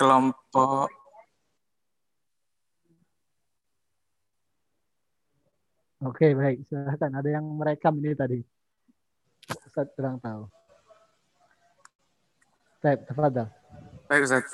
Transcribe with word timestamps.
kelompok 0.00 0.88
Oke, 6.00 6.32
baik. 6.32 6.64
Silahkan. 6.64 7.12
Ada 7.12 7.28
yang 7.28 7.44
merekam 7.44 7.92
ini 8.00 8.16
tadi. 8.16 8.40
Ustaz 9.68 9.92
kurang 9.92 10.16
tahu. 10.16 10.48
Baik, 12.80 13.04
tafadhal. 13.04 13.52
Baik, 14.08 14.24
Ustaz. 14.24 14.48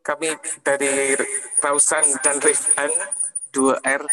Kami 0.00 0.32
dari 0.64 1.20
Rausan 1.60 2.16
dan 2.24 2.40
Rifan 2.40 2.92
2R 3.52 4.08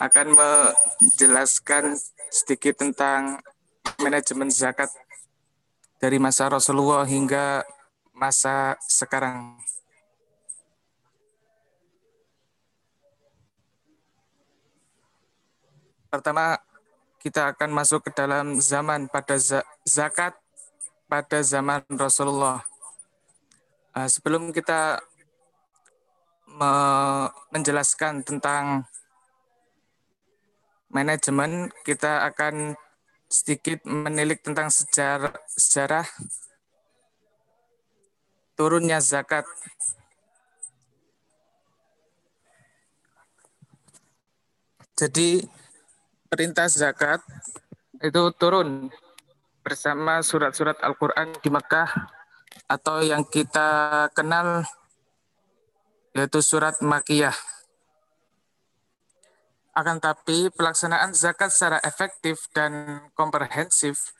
akan 0.00 0.26
menjelaskan 0.32 2.00
sedikit 2.32 2.80
tentang 2.80 3.44
manajemen 4.00 4.48
zakat 4.48 4.88
dari 5.98 6.22
masa 6.22 6.46
Rasulullah 6.46 7.02
hingga 7.02 7.66
masa 8.14 8.78
sekarang. 8.86 9.58
Pertama, 16.08 16.56
kita 17.20 17.52
akan 17.52 17.70
masuk 17.74 18.08
ke 18.08 18.10
dalam 18.16 18.56
zaman 18.62 19.10
pada 19.12 19.36
zakat 19.84 20.32
pada 21.04 21.44
zaman 21.44 21.84
Rasulullah. 21.92 22.64
Uh, 23.92 24.08
sebelum 24.08 24.54
kita 24.54 25.02
me 26.48 26.72
menjelaskan 27.52 28.24
tentang 28.24 28.88
manajemen, 30.88 31.68
kita 31.84 32.24
akan 32.32 32.72
sedikit 33.28 33.84
menilik 33.84 34.40
tentang 34.40 34.72
sejarah, 34.72 35.36
sejarah 35.52 36.08
turunnya 38.56 38.98
zakat. 38.98 39.44
Jadi 44.98 45.46
perintah 46.26 46.66
zakat 46.66 47.22
itu 48.02 48.22
turun 48.34 48.90
bersama 49.62 50.24
surat-surat 50.24 50.80
Al-Quran 50.82 51.38
di 51.38 51.52
Mekah 51.52 51.90
atau 52.66 53.04
yang 53.04 53.22
kita 53.22 54.08
kenal 54.16 54.66
yaitu 56.16 56.40
surat 56.42 56.80
Makiyah. 56.82 57.57
Akan 59.78 60.02
tapi 60.02 60.50
pelaksanaan 60.50 61.14
zakat 61.14 61.54
secara 61.54 61.78
efektif 61.86 62.50
dan 62.50 62.98
komprehensif 63.14 64.10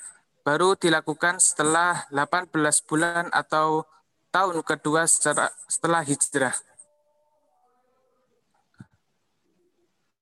baru 0.47 0.79
dilakukan 0.79 1.43
setelah 1.43 2.07
18 2.15 2.55
bulan 2.87 3.27
atau 3.35 3.83
tahun 4.31 4.63
kedua 4.63 5.11
secara, 5.11 5.51
setelah 5.67 6.07
hijrah. 6.07 6.55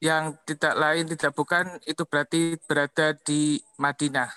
yang 0.00 0.36
tidak 0.44 0.74
lain 0.76 1.08
tidak 1.08 1.32
bukan 1.32 1.80
itu 1.88 2.04
berarti 2.04 2.60
berada 2.68 3.16
di 3.24 3.58
Madinah. 3.80 4.28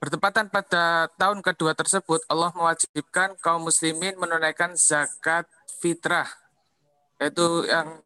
Bertepatan 0.00 0.48
pada 0.48 1.12
tahun 1.20 1.44
kedua 1.44 1.76
tersebut, 1.76 2.24
Allah 2.24 2.50
mewajibkan 2.56 3.36
kaum 3.44 3.68
muslimin 3.68 4.16
menunaikan 4.16 4.72
zakat 4.72 5.44
fitrah, 5.76 6.24
yaitu 7.20 7.68
yang 7.68 8.00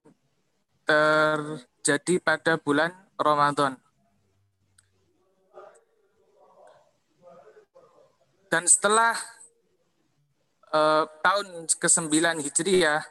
terjadi 0.85 2.15
pada 2.21 2.59
bulan 2.59 2.91
Ramadan. 3.15 3.79
Dan 8.51 8.71
setelah 8.71 9.19
uh, 10.71 11.07
tahun 11.23 11.67
ke-9 11.75 12.11
Hijriah, 12.43 13.03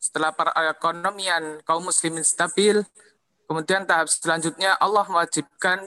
setelah 0.00 0.32
perekonomian 0.32 1.60
kaum 1.66 1.84
muslimin 1.84 2.24
stabil, 2.24 2.80
kemudian 3.44 3.84
tahap 3.84 4.08
selanjutnya 4.08 4.76
Allah 4.80 5.04
mewajibkan 5.08 5.84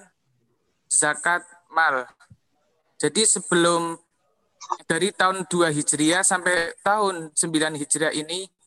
zakat 0.85 1.41
mal. 1.73 2.05
Jadi 2.99 3.25
sebelum 3.25 3.97
dari 4.85 5.09
tahun 5.15 5.47
2 5.47 5.71
Hijriah 5.71 6.21
sampai 6.21 6.75
tahun 6.83 7.31
9 7.33 7.81
Hijriah 7.81 8.13
ini 8.13 8.58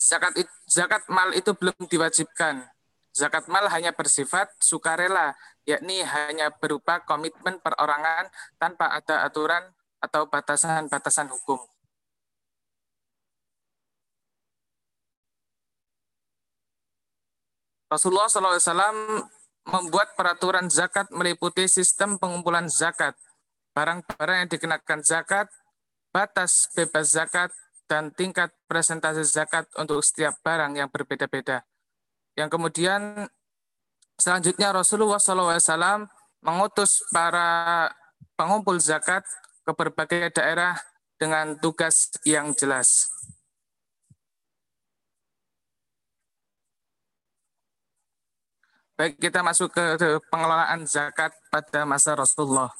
zakat 0.00 0.32
zakat 0.64 1.04
mal 1.12 1.30
itu 1.36 1.52
belum 1.52 1.76
diwajibkan. 1.86 2.64
Zakat 3.12 3.46
mal 3.52 3.68
hanya 3.68 3.92
bersifat 3.92 4.48
sukarela, 4.62 5.36
yakni 5.68 6.00
hanya 6.00 6.48
berupa 6.56 7.04
komitmen 7.04 7.60
perorangan 7.60 8.32
tanpa 8.56 8.96
ada 8.96 9.28
aturan 9.28 9.62
atau 10.00 10.24
batasan-batasan 10.30 11.28
hukum. 11.28 11.60
Rasulullah 17.90 18.30
SAW 18.30 19.26
membuat 19.66 20.14
peraturan 20.14 20.70
zakat 20.70 21.10
meliputi 21.10 21.66
sistem 21.66 22.16
pengumpulan 22.22 22.70
zakat, 22.70 23.18
barang-barang 23.74 24.46
yang 24.46 24.48
dikenakan 24.48 25.02
zakat, 25.02 25.50
batas 26.14 26.70
bebas 26.78 27.10
zakat, 27.10 27.50
dan 27.90 28.14
tingkat 28.14 28.54
presentasi 28.70 29.26
zakat 29.26 29.66
untuk 29.74 29.98
setiap 29.98 30.38
barang 30.46 30.78
yang 30.78 30.86
berbeda-beda. 30.86 31.66
Yang 32.38 32.54
kemudian 32.54 33.26
selanjutnya 34.14 34.70
Rasulullah 34.70 35.18
SAW 35.18 36.06
mengutus 36.38 37.02
para 37.10 37.90
pengumpul 38.38 38.78
zakat 38.78 39.26
ke 39.66 39.74
berbagai 39.74 40.38
daerah 40.38 40.78
dengan 41.18 41.58
tugas 41.58 42.14
yang 42.22 42.54
jelas. 42.54 43.10
Baik, 48.94 49.18
kita 49.18 49.42
masuk 49.42 49.74
ke 49.74 49.98
pengelolaan 50.30 50.86
zakat 50.86 51.34
pada 51.50 51.82
masa 51.88 52.14
Rasulullah. 52.14 52.70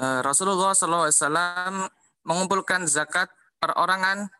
Eh, 0.00 0.20
Rasulullah 0.26 0.74
SAW 0.74 1.86
mengumpulkan 2.26 2.88
zakat 2.90 3.30
perorangan 3.66 4.30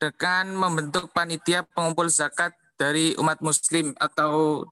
dengan 0.00 0.56
membentuk 0.56 1.12
panitia 1.12 1.60
pengumpul 1.76 2.08
zakat 2.08 2.56
dari 2.80 3.12
umat 3.20 3.44
muslim 3.44 3.92
atau 4.00 4.64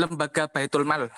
lembaga 0.00 0.48
Baitul 0.48 0.88
Mal. 0.88 1.12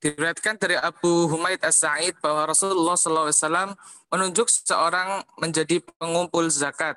Diriwayatkan 0.00 0.56
dari 0.56 0.76
Abu 0.76 1.28
Humaid 1.28 1.60
As-Sa'id 1.64 2.16
bahwa 2.20 2.48
Rasulullah 2.48 2.96
SAW 2.96 3.76
menunjuk 4.08 4.48
seorang 4.48 5.24
menjadi 5.36 5.80
pengumpul 6.00 6.48
zakat 6.48 6.96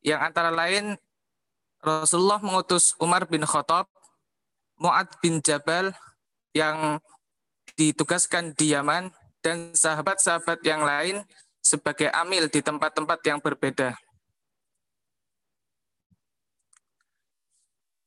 yang 0.00 0.20
antara 0.24 0.52
lain 0.52 0.96
Rasulullah 1.78 2.42
mengutus 2.42 2.92
Umar 2.98 3.24
bin 3.30 3.46
Khattab, 3.46 3.86
Mu'ad 4.82 5.08
bin 5.22 5.40
Jabal 5.40 5.94
yang 6.52 6.98
ditugaskan 7.78 8.52
di 8.58 8.74
Yaman 8.74 9.14
dan 9.48 9.72
sahabat-sahabat 9.72 10.60
yang 10.60 10.84
lain 10.84 11.24
sebagai 11.64 12.12
amil 12.12 12.52
di 12.52 12.60
tempat-tempat 12.60 13.16
yang 13.24 13.40
berbeda. 13.40 13.96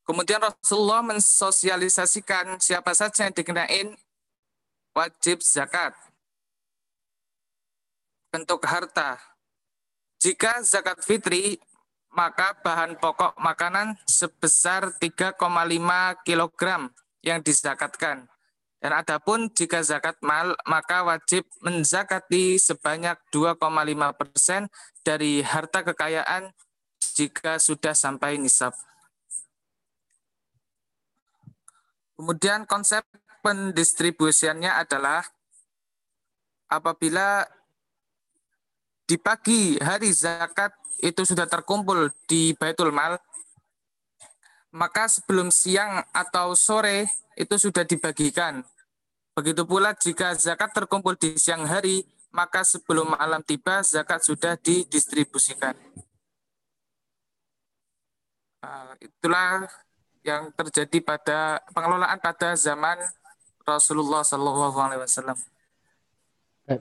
Kemudian 0.06 0.38
Rasulullah 0.38 1.02
mensosialisasikan 1.02 2.62
siapa 2.62 2.94
saja 2.94 3.26
yang 3.26 3.34
dikenain 3.34 3.98
wajib 4.94 5.42
zakat. 5.42 5.98
Bentuk 8.30 8.62
harta. 8.70 9.18
Jika 10.22 10.62
zakat 10.62 11.02
fitri 11.02 11.58
maka 12.14 12.54
bahan 12.62 13.02
pokok 13.02 13.34
makanan 13.42 13.98
sebesar 14.06 14.94
3,5 15.00 15.42
kg 16.22 16.62
yang 17.26 17.40
dizakatkan. 17.42 18.30
Dan 18.82 18.98
adapun 18.98 19.54
jika 19.54 19.86
zakat 19.86 20.18
mal, 20.26 20.58
maka 20.66 21.06
wajib 21.06 21.46
menzakati 21.62 22.58
sebanyak 22.58 23.14
2,5 23.30 23.62
persen 24.18 24.66
dari 25.06 25.46
harta 25.46 25.86
kekayaan 25.86 26.50
jika 27.14 27.62
sudah 27.62 27.94
sampai 27.94 28.42
nisab. 28.42 28.74
Kemudian 32.18 32.66
konsep 32.66 33.06
pendistribusiannya 33.46 34.74
adalah 34.74 35.26
apabila 36.66 37.46
di 39.06 39.18
pagi 39.22 39.78
hari 39.78 40.10
zakat 40.10 40.74
itu 41.02 41.22
sudah 41.22 41.50
terkumpul 41.50 42.14
di 42.30 42.54
Baitul 42.58 42.94
Mal, 42.94 43.18
maka 44.72 45.12
sebelum 45.12 45.52
siang 45.52 46.04
atau 46.16 46.56
sore 46.56 47.08
itu 47.36 47.56
sudah 47.60 47.84
dibagikan. 47.84 48.64
Begitu 49.36 49.64
pula 49.68 49.96
jika 49.96 50.36
zakat 50.36 50.72
terkumpul 50.76 51.16
di 51.16 51.36
siang 51.40 51.64
hari, 51.68 52.04
maka 52.32 52.64
sebelum 52.64 53.16
malam 53.16 53.44
tiba 53.44 53.84
zakat 53.84 54.24
sudah 54.24 54.56
didistribusikan. 54.60 55.76
Uh, 58.62 58.94
itulah 59.02 59.68
yang 60.22 60.54
terjadi 60.54 61.02
pada 61.02 61.60
pengelolaan 61.74 62.20
pada 62.22 62.54
zaman 62.54 63.00
Rasulullah 63.66 64.22
Shallallahu 64.22 64.78
Alaihi 64.78 65.02
Wasallam. 65.02 65.38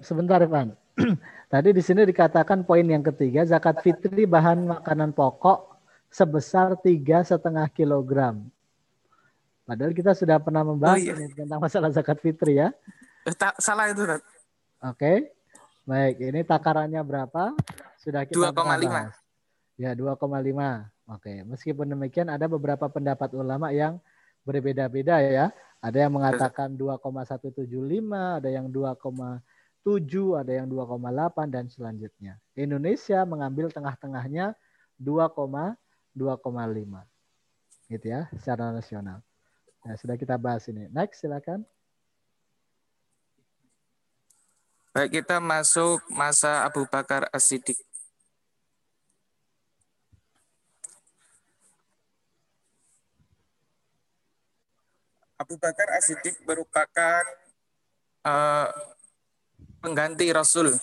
Sebentar, 0.05 0.39
Ivan. 0.45 0.77
Tadi 1.53 1.75
di 1.75 1.83
sini 1.83 2.07
dikatakan 2.07 2.63
poin 2.63 2.85
yang 2.85 3.03
ketiga, 3.03 3.43
zakat 3.43 3.83
fitri 3.83 4.29
bahan 4.29 4.71
makanan 4.71 5.11
pokok 5.17 5.70
sebesar 6.11 6.75
tiga 6.83 7.23
setengah 7.23 7.71
kilogram. 7.71 8.45
Padahal 9.65 9.95
kita 9.95 10.13
sudah 10.19 10.43
pernah 10.43 10.67
membahas 10.67 10.99
oh, 10.99 11.07
iya. 11.07 11.15
tentang 11.31 11.63
masalah 11.63 11.95
zakat 11.95 12.19
fitri 12.19 12.59
ya. 12.59 12.75
Eh, 13.23 13.35
tak 13.39 13.55
salah 13.63 13.87
itu, 13.87 14.03
Oke. 14.03 14.19
Okay. 14.83 15.19
Baik, 15.87 16.23
ini 16.23 16.41
takarannya 16.43 17.03
berapa? 17.03 17.55
Sudah 17.99 18.27
kita 18.27 18.51
2,5. 18.51 19.11
Ya, 19.79 19.95
2,5. 19.95 20.19
Oke, 21.11 21.43
meskipun 21.43 21.87
demikian 21.91 22.31
ada 22.31 22.47
beberapa 22.47 22.87
pendapat 22.87 23.35
ulama 23.35 23.75
yang 23.75 23.99
berbeda-beda 24.47 25.19
ya. 25.23 25.51
Ada 25.81 26.07
yang 26.07 26.13
mengatakan 26.15 26.77
2,175, 26.77 27.65
ada 28.39 28.49
yang 28.53 28.69
2,7, 28.69 29.41
ada 30.37 30.53
yang 30.53 30.67
2,8 30.69 31.49
dan 31.49 31.65
selanjutnya. 31.73 32.37
Indonesia 32.53 33.25
mengambil 33.25 33.73
tengah-tengahnya 33.73 34.53
2,2,5. 36.15 37.05
Gitu 37.91 38.07
ya, 38.07 38.31
secara 38.37 38.71
nasional. 38.71 39.19
Nah, 39.83 39.97
sudah 39.97 40.15
kita 40.15 40.37
bahas 40.37 40.69
ini. 40.69 40.87
Next, 40.93 41.25
silakan. 41.25 41.65
Baik, 44.91 45.23
kita 45.23 45.39
masuk 45.39 46.03
masa 46.11 46.67
Abu 46.67 46.83
Bakar 46.91 47.31
As-Siddiq. 47.31 47.79
Abu 55.41 55.57
Bakar 55.57 55.89
As-Siddiq 55.97 56.37
merupakan 56.45 57.23
uh, 58.27 58.69
pengganti 59.81 60.29
Rasul. 60.35 60.77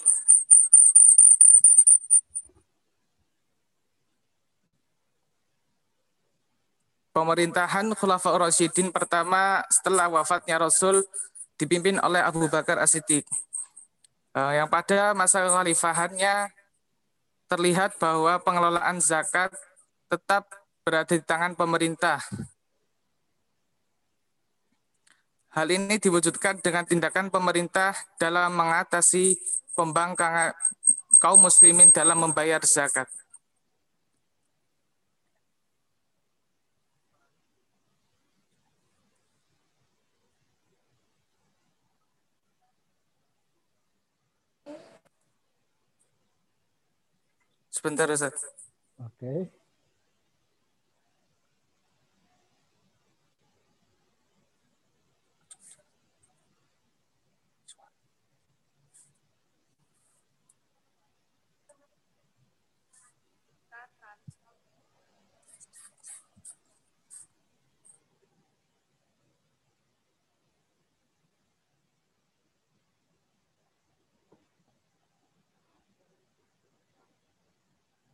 Pemerintahan 7.17 7.97
Khulafaur 7.97 8.45
Rasyidin 8.45 8.93
pertama 8.93 9.65
setelah 9.73 10.05
wafatnya 10.05 10.61
Rasul 10.61 11.01
dipimpin 11.57 11.97
oleh 11.97 12.21
Abu 12.21 12.45
Bakar 12.45 12.77
As-Siddiq. 12.77 13.25
Uh, 14.37 14.53
yang 14.53 14.69
pada 14.69 15.17
masa 15.17 15.41
kekhalifahannya 15.41 16.53
terlihat 17.49 17.97
bahwa 17.97 18.37
pengelolaan 18.45 19.01
zakat 19.01 19.49
tetap 20.13 20.45
berada 20.85 21.09
di 21.09 21.25
tangan 21.25 21.57
pemerintah 21.57 22.21
Hal 25.57 25.73
ini 25.73 25.97
diwujudkan 25.97 26.61
dengan 26.61 26.85
tindakan 26.85 27.33
pemerintah 27.33 27.97
dalam 28.21 28.53
mengatasi 28.53 29.33
pembangkangan 29.73 30.53
kaum 31.17 31.41
muslimin 31.41 31.89
dalam 31.89 32.21
membayar 32.21 32.61
zakat. 32.61 33.09
Sebentar, 47.77 48.09
Ustaz. 48.09 48.33
Oke. 48.97 49.13
Okay. 49.15 49.56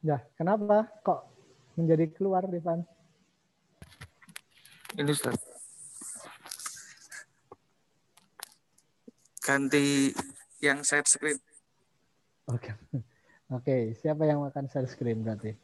Ya, 0.04 0.20
kenapa 0.36 0.92
kok 1.00 1.32
menjadi 1.80 2.12
keluar, 2.12 2.44
Rifan? 2.44 2.84
Ini 5.00 5.08
Ustaz. 5.08 5.40
Ganti 9.40 10.12
yang 10.60 10.84
share 10.84 11.08
screen. 11.08 11.40
Oke. 12.52 12.76
Oke, 13.56 13.96
siapa 13.96 14.28
yang 14.28 14.44
makan 14.44 14.68
share 14.68 14.92
screen 14.92 15.24
berarti? 15.24 15.56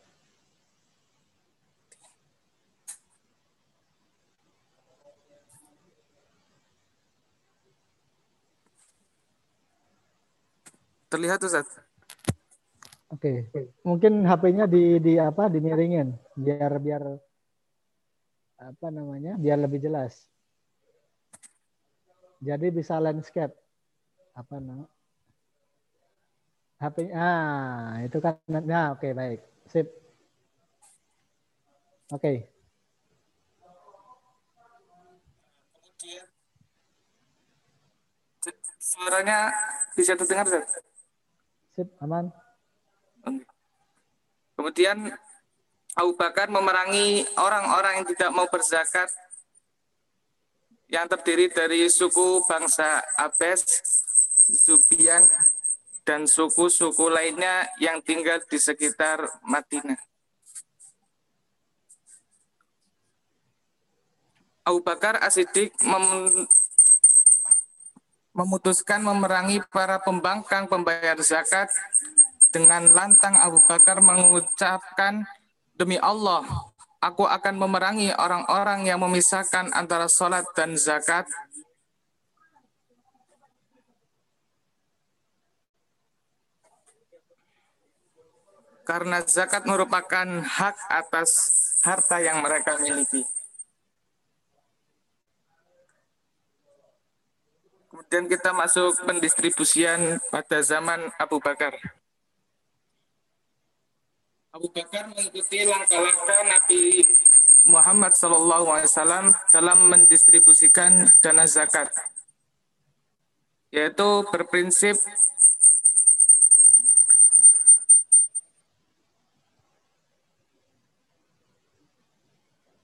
Terlihat 11.11 11.43
Ustaz? 11.43 11.67
Oke, 13.09 13.49
okay. 13.49 13.65
mungkin 13.81 14.21
HP-nya 14.21 14.69
di 14.69 15.01
di 15.01 15.17
apa 15.17 15.49
dimiringin 15.49 16.13
biar 16.37 16.77
biar 16.77 17.03
apa 18.61 18.87
namanya 18.93 19.33
biar 19.33 19.57
lebih 19.57 19.81
jelas. 19.81 20.29
Jadi 22.39 22.69
bisa 22.69 23.01
landscape 23.01 23.57
apa 24.37 24.61
nama? 24.61 24.85
HP 26.79 27.11
ah 27.11 27.99
itu 28.07 28.23
kan 28.23 28.39
nah 28.47 28.95
oke 28.95 29.03
okay, 29.03 29.11
baik 29.11 29.43
sip 29.67 29.83
oke 32.07 32.23
okay. 32.23 32.47
suaranya 38.79 39.51
bisa 39.91 40.15
terdengar 40.15 40.47
sip 41.75 41.91
aman 41.99 42.31
Kemudian 44.59 45.07
Abu 45.95 46.19
Bakar 46.19 46.51
memerangi 46.51 47.23
orang-orang 47.39 48.03
yang 48.03 48.07
tidak 48.11 48.29
mau 48.35 48.43
berzakat 48.51 49.07
yang 50.91 51.07
terdiri 51.07 51.47
dari 51.47 51.87
suku 51.87 52.43
bangsa 52.43 52.99
Abes, 53.15 53.63
Zubian, 54.51 55.23
dan 56.03 56.27
suku-suku 56.27 57.07
lainnya 57.07 57.71
yang 57.79 58.03
tinggal 58.03 58.43
di 58.51 58.59
sekitar 58.59 59.23
Madinah. 59.47 59.95
Abu 64.67 64.83
Bakar 64.83 65.23
Asidik 65.23 65.71
mem 65.87 66.03
memutuskan 68.35 68.99
memerangi 69.07 69.63
para 69.71 70.03
pembangkang 70.03 70.67
pembayar 70.67 71.15
zakat 71.23 71.71
dengan 72.49 72.89
lantang 72.93 73.37
Abu 73.37 73.61
Bakar 73.65 74.01
mengucapkan, 74.01 75.25
Demi 75.79 75.95
Allah, 75.95 76.43
aku 76.99 77.23
akan 77.23 77.55
memerangi 77.55 78.11
orang-orang 78.11 78.83
yang 78.83 78.99
memisahkan 78.99 79.71
antara 79.71 80.11
sholat 80.11 80.43
dan 80.51 80.75
zakat. 80.75 81.23
Karena 88.83 89.23
zakat 89.23 89.63
merupakan 89.63 90.27
hak 90.43 90.75
atas 90.91 91.29
harta 91.85 92.19
yang 92.19 92.43
mereka 92.43 92.75
miliki. 92.81 93.23
Kemudian 97.87 98.27
kita 98.27 98.51
masuk 98.51 98.99
pendistribusian 99.05 100.19
pada 100.27 100.59
zaman 100.59 101.07
Abu 101.15 101.39
Bakar. 101.39 101.98
Abu 104.49 104.65
Bakar 104.73 105.05
mengikuti 105.13 105.61
langkah-langkah 105.61 106.41
Nabi 106.49 107.05
Muhammad 107.69 108.17
SAW 108.17 109.29
dalam 109.53 109.77
mendistribusikan 109.85 111.05
dana 111.21 111.45
zakat, 111.45 111.93
yaitu 113.69 114.25
berprinsip 114.33 114.97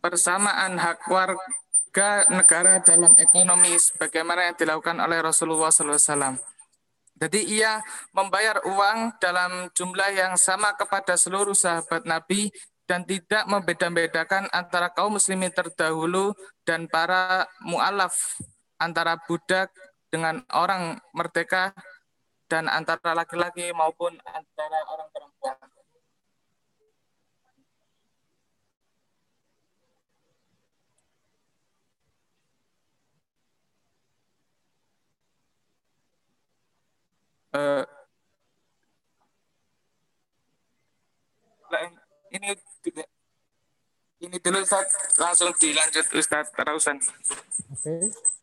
persamaan 0.06 0.78
hak 0.78 1.02
warga 1.10 2.30
negara 2.30 2.78
dalam 2.86 3.18
ekonomi 3.18 3.74
sebagaimana 3.74 4.54
yang 4.54 4.58
dilakukan 4.62 5.02
oleh 5.02 5.18
Rasulullah 5.18 5.74
SAW. 5.74 6.55
Jadi 7.16 7.48
ia 7.48 7.80
membayar 8.12 8.60
uang 8.68 9.16
dalam 9.24 9.72
jumlah 9.72 10.12
yang 10.12 10.36
sama 10.36 10.76
kepada 10.76 11.16
seluruh 11.16 11.56
sahabat 11.56 12.04
Nabi 12.04 12.52
dan 12.86 13.08
tidak 13.08 13.48
membeda-bedakan 13.48 14.52
antara 14.52 14.92
kaum 14.92 15.16
muslimin 15.16 15.50
terdahulu 15.50 16.36
dan 16.68 16.86
para 16.92 17.48
mu'alaf 17.64 18.14
antara 18.78 19.16
budak 19.26 19.72
dengan 20.12 20.44
orang 20.54 21.00
merdeka 21.16 21.72
dan 22.46 22.70
antara 22.70 23.18
laki-laki 23.18 23.74
maupun 23.74 24.14
antara 24.28 24.80
orang 24.92 25.10
perempuan. 25.10 25.75
Uh, 37.56 37.88
ini 42.36 42.52
ini 44.20 44.38
dulu 44.44 44.60
Ustaz, 44.60 44.92
langsung 45.16 45.56
dilanjut 45.56 46.04
Ustaz 46.20 46.52
Rausan. 46.52 47.00
Oke. 47.00 47.80
Okay. 47.80 48.35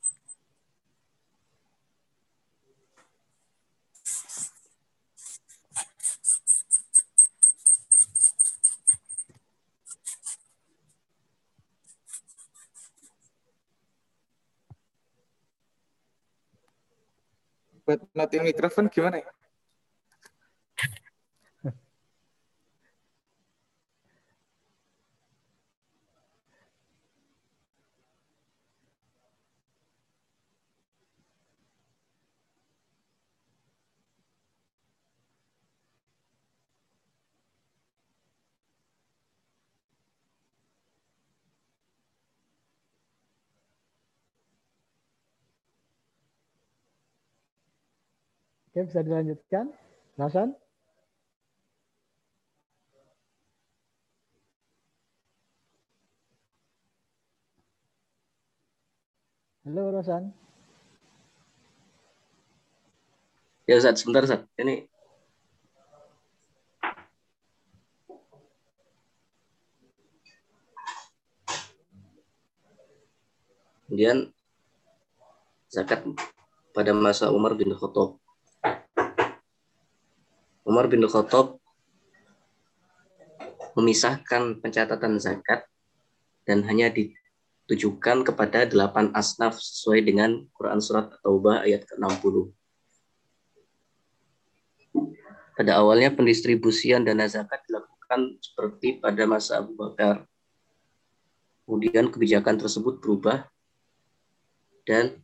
Buat 17.86 18.00
matiin 18.14 18.42
mikrofon 18.46 18.86
gimana 18.88 19.16
ya? 19.22 19.28
Oke, 48.72 48.88
bisa 48.88 49.04
dilanjutkan. 49.04 49.68
Rasan? 50.16 50.56
Halo, 59.68 59.92
Rosan. 59.92 60.32
Ya, 63.68 63.76
Ustaz. 63.76 64.00
Sebentar, 64.00 64.24
Ustaz. 64.24 64.40
Ini 64.56 64.88
Kemudian 73.84 74.32
zakat 75.68 76.08
pada 76.72 76.96
masa 76.96 77.28
Umar 77.28 77.52
bin 77.52 77.76
Khattab. 77.76 78.21
Umar 80.72 80.88
bin 80.88 81.04
Khattab 81.04 81.60
memisahkan 83.76 84.56
pencatatan 84.64 85.20
zakat 85.20 85.68
dan 86.48 86.64
hanya 86.64 86.88
ditujukan 86.88 88.24
kepada 88.24 88.64
delapan 88.64 89.12
asnaf 89.12 89.60
sesuai 89.60 90.00
dengan 90.00 90.48
Quran 90.56 90.80
Surat 90.80 91.12
Taubah 91.20 91.68
ayat 91.68 91.84
ke-60. 91.84 92.56
Pada 95.60 95.76
awalnya 95.76 96.08
pendistribusian 96.08 97.04
dana 97.04 97.28
zakat 97.28 97.60
dilakukan 97.68 98.40
seperti 98.40 98.96
pada 98.96 99.28
masa 99.28 99.60
Abu 99.60 99.76
Bakar. 99.76 100.24
Kemudian 101.68 102.08
kebijakan 102.08 102.56
tersebut 102.56 102.96
berubah 103.04 103.44
dan 104.88 105.20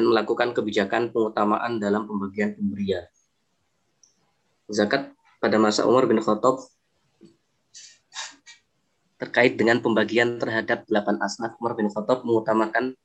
dan 0.00 0.08
melakukan 0.08 0.56
kebijakan 0.56 1.12
pengutamaan 1.12 1.76
dalam 1.76 2.08
pembagian 2.08 2.56
pemberian. 2.56 3.04
Zakat 4.72 5.12
pada 5.44 5.60
masa 5.60 5.84
Umar 5.84 6.08
bin 6.08 6.24
Khattab 6.24 6.64
terkait 9.20 9.60
dengan 9.60 9.84
pembagian 9.84 10.40
terhadap 10.40 10.88
delapan 10.88 11.20
asnaf 11.20 11.60
Umar 11.60 11.76
bin 11.76 11.92
Khattab 11.92 12.24
mengutamakan 12.24 12.96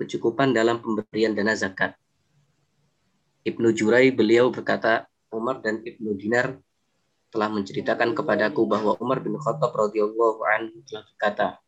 kecukupan 0.00 0.56
dalam 0.56 0.80
pemberian 0.80 1.36
dana 1.36 1.52
zakat. 1.52 1.92
Ibnu 3.44 3.76
Jurai 3.76 4.08
beliau 4.08 4.48
berkata, 4.48 5.04
Umar 5.28 5.60
dan 5.60 5.84
Ibnu 5.84 6.16
Dinar 6.16 6.56
telah 7.28 7.52
menceritakan 7.52 8.16
kepadaku 8.16 8.64
bahwa 8.64 8.96
Umar 8.96 9.20
bin 9.20 9.36
Khattab 9.36 9.76
radhiyallahu 9.76 10.40
anhu 10.40 10.80
telah 10.88 11.04
berkata, 11.04 11.60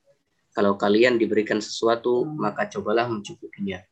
kalau 0.56 0.80
kalian 0.80 1.20
diberikan 1.20 1.60
sesuatu, 1.60 2.24
maka 2.24 2.64
cobalah 2.72 3.04
mencukupinya. 3.12 3.84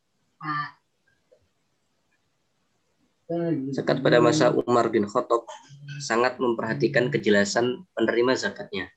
Zakat 3.73 4.05
pada 4.05 4.21
masa 4.21 4.53
Umar 4.53 4.93
bin 4.93 5.09
Khattab 5.09 5.49
sangat 5.97 6.37
memperhatikan 6.37 7.09
kejelasan 7.09 7.81
penerima 7.97 8.37
zakatnya. 8.37 8.93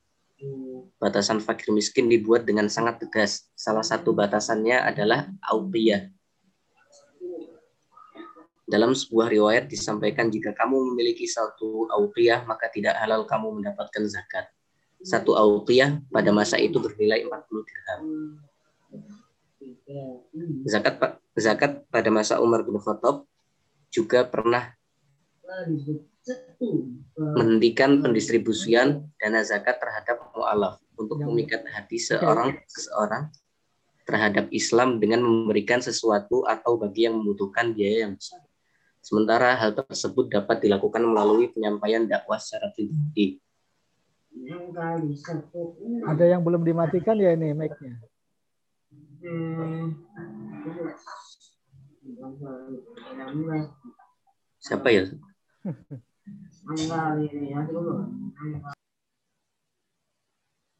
Batasan 1.01 1.41
fakir 1.41 1.73
miskin 1.73 2.13
dibuat 2.13 2.45
dengan 2.45 2.69
sangat 2.69 3.01
tegas. 3.01 3.49
Salah 3.57 3.81
satu 3.81 4.13
batasannya 4.13 4.85
adalah 4.85 5.33
aupiyah. 5.49 6.13
Dalam 8.69 8.93
sebuah 8.93 9.33
riwayat 9.33 9.65
disampaikan 9.73 10.29
jika 10.29 10.53
kamu 10.53 10.93
memiliki 10.93 11.25
satu 11.25 11.89
aupiyah 11.89 12.45
maka 12.45 12.69
tidak 12.69 13.01
halal 13.01 13.25
kamu 13.25 13.65
mendapatkan 13.65 14.05
zakat. 14.13 14.45
Satu 15.01 15.41
aupiyah 15.41 16.05
pada 16.13 16.37
masa 16.37 16.61
itu 16.61 16.77
bernilai 16.77 17.25
40 17.25 17.33
dirham. 17.65 18.01
Zakat 20.69 21.17
zakat 21.39 21.87
pada 21.89 22.11
masa 22.11 22.43
Umar 22.43 22.67
bin 22.67 22.77
Khattab 22.79 23.25
juga 23.89 24.27
pernah 24.29 24.75
menghentikan 27.17 28.05
pendistribusian 28.05 29.09
dana 29.17 29.41
zakat 29.41 29.81
terhadap 29.81 30.29
mu'alaf 30.37 30.77
untuk 31.01 31.19
memikat 31.25 31.65
hati 31.73 31.97
seorang 31.97 32.59
seseorang 32.69 33.33
terhadap 34.05 34.49
Islam 34.53 35.01
dengan 35.01 35.21
memberikan 35.21 35.81
sesuatu 35.85 36.45
atau 36.49 36.81
bagi 36.81 37.09
yang 37.09 37.21
membutuhkan 37.21 37.77
biaya 37.77 38.09
yang 38.09 38.17
besar. 38.17 38.41
Sementara 39.05 39.57
hal 39.57 39.77
tersebut 39.77 40.33
dapat 40.33 40.65
dilakukan 40.65 41.01
melalui 41.05 41.53
penyampaian 41.53 42.05
dakwah 42.09 42.41
secara 42.41 42.73
pribadi. 42.73 43.41
Ada 46.05 46.25
yang 46.25 46.41
belum 46.45 46.65
dimatikan 46.65 47.17
ya 47.17 47.33
ini 47.37 47.53
mic-nya. 47.53 48.01
Siapa 54.59 54.91
ya? 54.91 55.07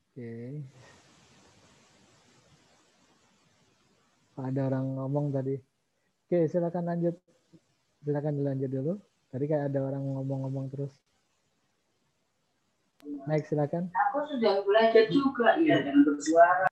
Oke. 0.03 0.35
Ada 4.39 4.61
orang 4.67 4.87
ngomong 4.99 5.31
tadi. 5.31 5.55
Oke, 6.27 6.51
silakan 6.51 6.91
lanjut. 6.91 7.15
Silakan 8.03 8.35
dilanjut 8.43 8.71
dulu. 8.71 8.95
Tadi 9.31 9.45
kayak 9.47 9.71
ada 9.71 9.79
orang 9.83 10.03
ngomong-ngomong 10.03 10.67
terus. 10.75 10.95
Naik 13.31 13.47
silakan. 13.47 13.95
Aku 14.11 14.27
sudah 14.27 14.67
belajar 14.67 15.07
juga 15.07 15.55
ya 15.63 15.87
dan 15.87 16.03
bersuara. 16.03 16.67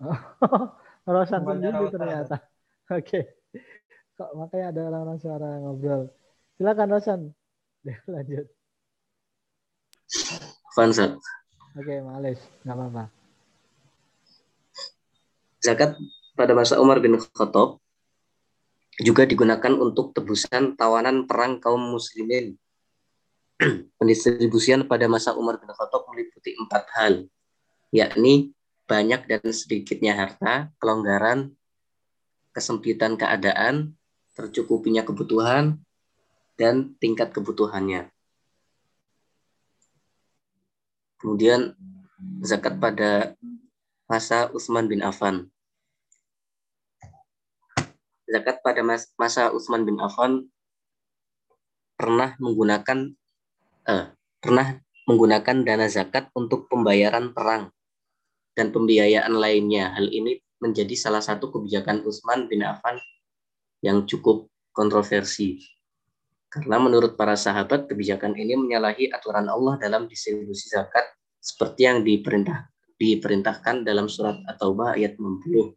Rosan 1.12 1.44
sendiri 1.44 1.92
ternyata. 1.92 2.40
Oke. 2.88 3.04
Okay. 3.04 3.24
Kok 4.22 4.38
makanya 4.38 4.70
ada 4.70 4.80
orang-orang 4.86 5.18
suara 5.18 5.50
ngobrol. 5.58 6.06
Silakan 6.54 6.88
Rosan. 6.94 7.20
lanjut. 8.14 8.46
Fansat. 10.78 11.18
Oke, 11.74 11.82
okay, 11.82 11.98
males. 12.06 12.38
Nggak 12.62 12.76
apa-apa. 12.78 13.04
Zakat 15.58 15.98
pada 16.38 16.54
masa 16.54 16.78
Umar 16.78 17.02
bin 17.02 17.18
Khattab 17.18 17.82
juga 19.02 19.26
digunakan 19.26 19.74
untuk 19.74 20.14
tebusan 20.14 20.78
tawanan 20.78 21.26
perang 21.26 21.58
kaum 21.58 21.82
muslimin. 21.82 22.54
Pendistribusian 23.98 24.86
pada 24.86 25.10
masa 25.10 25.34
Umar 25.34 25.58
bin 25.58 25.74
Khattab 25.74 26.06
meliputi 26.14 26.54
empat 26.54 26.86
hal, 26.94 27.26
yakni 27.90 28.54
banyak 28.86 29.26
dan 29.26 29.42
sedikitnya 29.50 30.14
harta, 30.14 30.70
kelonggaran, 30.78 31.58
kesempitan 32.54 33.18
keadaan, 33.18 33.98
tercukupinya 34.32 35.04
kebutuhan, 35.04 35.80
dan 36.56 36.94
tingkat 37.00 37.32
kebutuhannya. 37.32 38.12
Kemudian 41.18 41.78
zakat 42.42 42.76
pada 42.82 43.38
masa 44.10 44.50
Utsman 44.50 44.90
bin 44.90 45.00
Affan. 45.00 45.48
Zakat 48.26 48.58
pada 48.64 48.80
masa 49.18 49.52
Utsman 49.54 49.86
bin 49.86 50.02
Affan 50.02 50.48
pernah 51.94 52.34
menggunakan 52.42 53.14
eh, 53.86 54.06
pernah 54.42 54.82
menggunakan 55.06 55.56
dana 55.62 55.86
zakat 55.86 56.30
untuk 56.34 56.66
pembayaran 56.66 57.30
perang 57.30 57.70
dan 58.58 58.74
pembiayaan 58.74 59.34
lainnya. 59.34 59.94
Hal 59.94 60.10
ini 60.10 60.38
menjadi 60.62 60.94
salah 60.94 61.22
satu 61.22 61.50
kebijakan 61.50 62.02
Utsman 62.06 62.46
bin 62.46 62.62
Affan 62.66 62.98
yang 63.82 64.06
cukup 64.06 64.48
kontroversi. 64.70 65.60
Karena 66.48 66.78
menurut 66.78 67.18
para 67.18 67.34
sahabat, 67.34 67.90
kebijakan 67.90 68.38
ini 68.38 68.54
menyalahi 68.56 69.10
aturan 69.10 69.50
Allah 69.50 69.76
dalam 69.76 70.06
distribusi 70.06 70.70
zakat 70.70 71.04
seperti 71.42 71.90
yang 71.90 72.06
diperintah, 72.06 72.70
diperintahkan 72.96 73.82
dalam 73.82 74.06
surat 74.06 74.38
At-Taubah 74.46 74.94
ayat 74.94 75.18
60. 75.18 75.74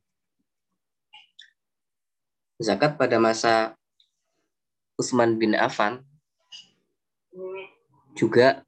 Zakat 2.61 2.95
pada 2.95 3.19
masa 3.19 3.75
Utsman 4.95 5.35
bin 5.35 5.57
Affan 5.57 5.99
juga 8.15 8.63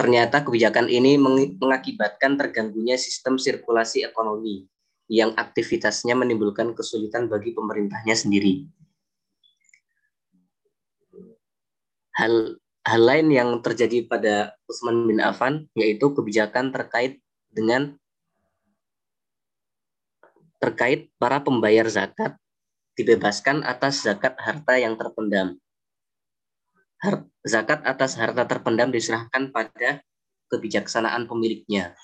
Ternyata 0.00 0.40
kebijakan 0.40 0.88
ini 0.88 1.20
mengakibatkan 1.60 2.40
terganggunya 2.40 2.96
sistem 2.96 3.36
sirkulasi 3.36 4.00
ekonomi 4.00 4.64
yang 5.10 5.34
aktivitasnya 5.34 6.14
menimbulkan 6.14 6.70
kesulitan 6.70 7.26
bagi 7.26 7.50
pemerintahnya 7.50 8.14
sendiri. 8.14 8.70
Hal 12.14 12.62
hal 12.86 13.02
lain 13.02 13.28
yang 13.34 13.58
terjadi 13.58 14.06
pada 14.06 14.54
Utsman 14.70 15.10
bin 15.10 15.18
Affan 15.18 15.66
yaitu 15.74 16.14
kebijakan 16.14 16.70
terkait 16.70 17.18
dengan 17.50 17.98
terkait 20.62 21.10
para 21.18 21.42
pembayar 21.42 21.90
zakat 21.90 22.38
dibebaskan 22.94 23.66
atas 23.66 24.06
zakat 24.06 24.38
harta 24.38 24.78
yang 24.78 24.94
terpendam 24.94 25.58
zakat 27.44 27.80
atas 27.88 28.12
harta 28.16 28.44
terpendam 28.44 28.92
diserahkan 28.92 29.48
pada 29.48 30.04
kebijaksanaan 30.52 31.24
pemiliknya. 31.24 31.96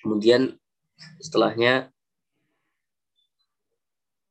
Kemudian 0.00 0.56
setelahnya, 1.20 1.92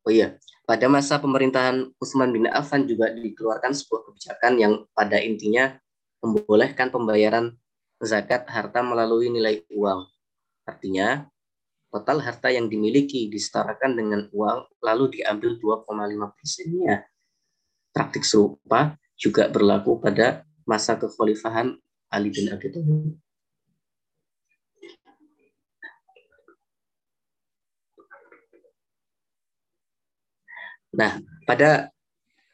oh 0.06 0.12
iya, 0.12 0.38
pada 0.66 0.86
masa 0.86 1.18
pemerintahan 1.18 1.94
Utsman 1.98 2.30
bin 2.30 2.46
Affan 2.50 2.86
juga 2.86 3.10
dikeluarkan 3.14 3.74
sebuah 3.74 4.10
kebijakan 4.10 4.54
yang 4.58 4.74
pada 4.94 5.18
intinya 5.18 5.78
membolehkan 6.22 6.94
pembayaran 6.94 7.58
zakat 8.02 8.46
harta 8.50 8.82
melalui 8.86 9.34
nilai 9.34 9.66
uang. 9.74 10.06
Artinya, 10.66 11.26
total 11.90 12.22
harta 12.22 12.54
yang 12.54 12.70
dimiliki 12.70 13.30
disetarakan 13.34 13.98
dengan 13.98 14.22
uang 14.30 14.70
lalu 14.82 15.22
diambil 15.22 15.58
2,5 15.58 16.38
persennya 16.38 17.10
Praktik 17.90 18.22
serupa 18.22 18.96
juga 19.18 19.50
berlaku 19.50 19.98
pada 19.98 20.46
masa 20.64 20.94
kekhalifahan 20.96 21.74
Ali 22.14 22.30
bin 22.30 22.54
Abi 22.54 22.70
Thalib. 22.70 23.18
Nah, 30.90 31.22
pada 31.46 31.94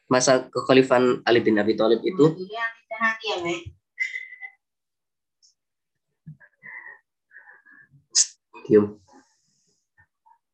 masa 0.06 0.46
kekhalifahan 0.52 1.24
Ali 1.26 1.40
bin 1.42 1.58
Abi 1.58 1.74
Thalib 1.74 2.04
itu 2.06 2.36
Diam. 8.66 8.98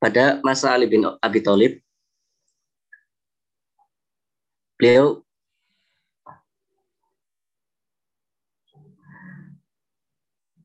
Pada 0.02 0.44
masa 0.44 0.76
Ali 0.76 0.90
bin 0.90 1.08
Abi 1.08 1.40
Thalib 1.40 1.80
beliau 4.76 5.24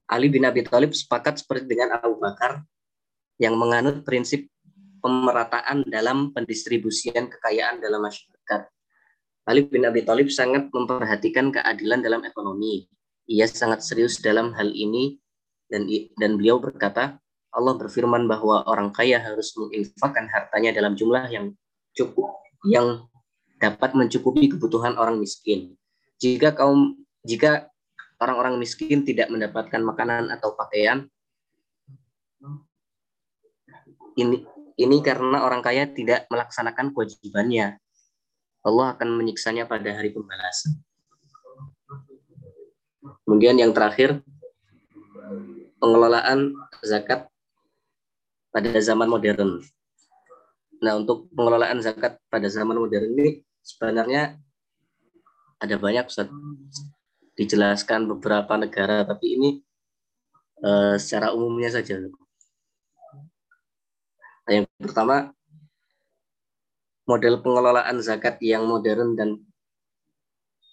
Ali 0.06 0.30
bin 0.30 0.46
Abi 0.46 0.62
Thalib 0.62 0.94
sepakat 0.94 1.42
seperti 1.42 1.66
dengan 1.66 1.98
Abu 1.98 2.18
Bakar 2.18 2.62
yang 3.36 3.58
menganut 3.58 4.02
prinsip 4.06 4.48
pemerataan 5.06 5.86
dalam 5.86 6.34
pendistribusian 6.34 7.30
kekayaan 7.30 7.78
dalam 7.78 8.02
masyarakat. 8.02 8.66
Ali 9.46 9.62
bin 9.62 9.86
Abi 9.86 10.02
Thalib 10.02 10.34
sangat 10.34 10.66
memperhatikan 10.74 11.54
keadilan 11.54 12.02
dalam 12.02 12.26
ekonomi. 12.26 12.90
Ia 13.30 13.46
sangat 13.46 13.86
serius 13.86 14.18
dalam 14.18 14.50
hal 14.58 14.74
ini 14.74 15.22
dan 15.70 15.86
dan 16.18 16.34
beliau 16.34 16.58
berkata, 16.58 17.22
Allah 17.54 17.74
berfirman 17.78 18.26
bahwa 18.26 18.66
orang 18.66 18.90
kaya 18.90 19.22
harus 19.22 19.54
menginfakkan 19.54 20.26
hartanya 20.26 20.74
dalam 20.74 20.98
jumlah 20.98 21.30
yang 21.30 21.54
cukup 21.94 22.42
yang 22.66 23.06
dapat 23.62 23.94
mencukupi 23.94 24.50
kebutuhan 24.50 24.98
orang 24.98 25.22
miskin. 25.22 25.78
Jika 26.18 26.50
kaum 26.58 26.98
jika 27.22 27.70
orang-orang 28.18 28.58
miskin 28.58 29.06
tidak 29.06 29.30
mendapatkan 29.30 29.78
makanan 29.78 30.34
atau 30.34 30.58
pakaian, 30.58 31.06
ini 34.18 34.42
ini 34.76 35.00
karena 35.00 35.44
orang 35.44 35.64
kaya 35.64 35.88
tidak 35.88 36.28
melaksanakan 36.28 36.92
kewajibannya. 36.92 37.80
Allah 38.66 38.86
akan 38.92 39.08
menyiksanya 39.16 39.64
pada 39.64 39.94
hari 39.96 40.12
pembalasan. 40.12 40.76
Kemudian 43.24 43.56
yang 43.56 43.72
terakhir, 43.72 44.20
pengelolaan 45.80 46.54
zakat 46.82 47.30
pada 48.52 48.76
zaman 48.80 49.08
modern. 49.08 49.60
Nah, 50.80 50.92
untuk 51.00 51.28
pengelolaan 51.32 51.80
zakat 51.80 52.20
pada 52.28 52.48
zaman 52.52 52.76
modern 52.76 53.16
ini 53.16 53.40
sebenarnya 53.64 54.36
ada 55.60 55.74
banyak 55.80 56.04
Ustaz. 56.08 56.28
dijelaskan 57.36 58.08
beberapa 58.08 58.56
negara 58.56 59.04
tapi 59.04 59.36
ini 59.36 59.48
uh, 60.64 60.96
secara 60.96 61.36
umumnya 61.36 61.68
saja. 61.68 62.00
Nah, 64.46 64.52
yang 64.62 64.66
pertama 64.78 65.34
model 67.06 67.42
pengelolaan 67.42 67.98
zakat 67.98 68.38
yang 68.42 68.66
modern 68.66 69.18
dan 69.18 69.42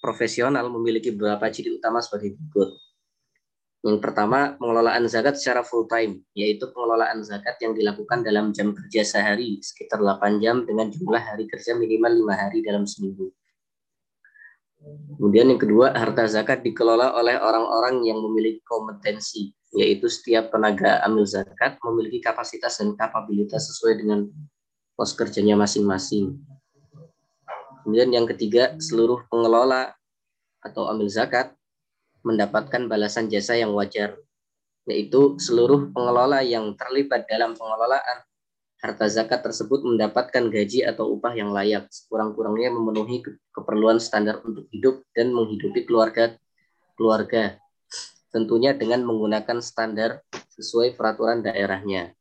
profesional 0.02 0.70
memiliki 0.70 1.10
beberapa 1.14 1.50
ciri 1.50 1.78
utama 1.78 2.02
sebagai 2.02 2.38
berikut. 2.38 2.76
Yang 3.84 4.00
pertama, 4.00 4.56
pengelolaan 4.56 5.12
zakat 5.12 5.36
secara 5.36 5.60
full 5.60 5.92
time, 5.92 6.24
yaitu 6.32 6.72
pengelolaan 6.72 7.20
zakat 7.20 7.60
yang 7.60 7.76
dilakukan 7.76 8.24
dalam 8.24 8.56
jam 8.56 8.72
kerja 8.72 9.04
sehari, 9.04 9.60
sekitar 9.60 10.00
8 10.00 10.40
jam 10.40 10.64
dengan 10.64 10.88
jumlah 10.88 11.20
hari 11.20 11.52
kerja 11.52 11.76
minimal 11.76 12.32
5 12.32 12.32
hari 12.32 12.64
dalam 12.64 12.88
seminggu. 12.88 13.28
Kemudian 15.20 15.52
yang 15.52 15.60
kedua, 15.60 15.92
harta 15.96 16.28
zakat 16.32 16.64
dikelola 16.64 17.12
oleh 17.16 17.36
orang-orang 17.36 18.08
yang 18.08 18.24
memiliki 18.24 18.64
kompetensi, 18.64 19.52
yaitu 19.74 20.06
setiap 20.06 20.54
tenaga 20.54 21.02
amil 21.02 21.26
zakat 21.26 21.82
memiliki 21.82 22.22
kapasitas 22.22 22.78
dan 22.78 22.94
kapabilitas 22.94 23.70
sesuai 23.74 24.06
dengan 24.06 24.30
pos 24.94 25.18
kerjanya 25.18 25.58
masing-masing. 25.58 26.38
Kemudian 27.84 28.14
yang 28.14 28.30
ketiga, 28.30 28.78
seluruh 28.80 29.26
pengelola 29.28 29.92
atau 30.64 30.88
amil 30.88 31.10
zakat 31.10 31.52
mendapatkan 32.24 32.88
balasan 32.88 33.28
jasa 33.28 33.60
yang 33.60 33.76
wajar, 33.76 34.16
yaitu 34.88 35.36
seluruh 35.42 35.92
pengelola 35.92 36.40
yang 36.40 36.72
terlibat 36.80 37.28
dalam 37.28 37.58
pengelolaan 37.58 38.24
harta 38.84 39.08
zakat 39.08 39.40
tersebut 39.40 39.84
mendapatkan 39.84 40.52
gaji 40.52 40.84
atau 40.84 41.16
upah 41.16 41.32
yang 41.36 41.56
layak, 41.56 41.88
sekurang-kurangnya 41.88 42.72
memenuhi 42.72 43.24
keperluan 43.56 44.00
standar 44.00 44.44
untuk 44.44 44.68
hidup 44.76 45.04
dan 45.16 45.32
menghidupi 45.32 45.88
keluarga 45.88 46.36
keluarga, 46.94 47.58
tentunya 48.34 48.74
dengan 48.74 49.06
menggunakan 49.06 49.62
standar 49.62 50.26
sesuai 50.58 50.98
peraturan 50.98 51.46
daerahnya. 51.46 52.18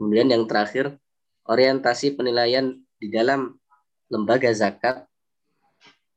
Kemudian 0.00 0.32
yang 0.32 0.48
terakhir, 0.48 0.96
orientasi 1.44 2.16
penilaian 2.16 2.72
di 2.96 3.12
dalam 3.12 3.52
lembaga 4.08 4.48
zakat 4.56 5.04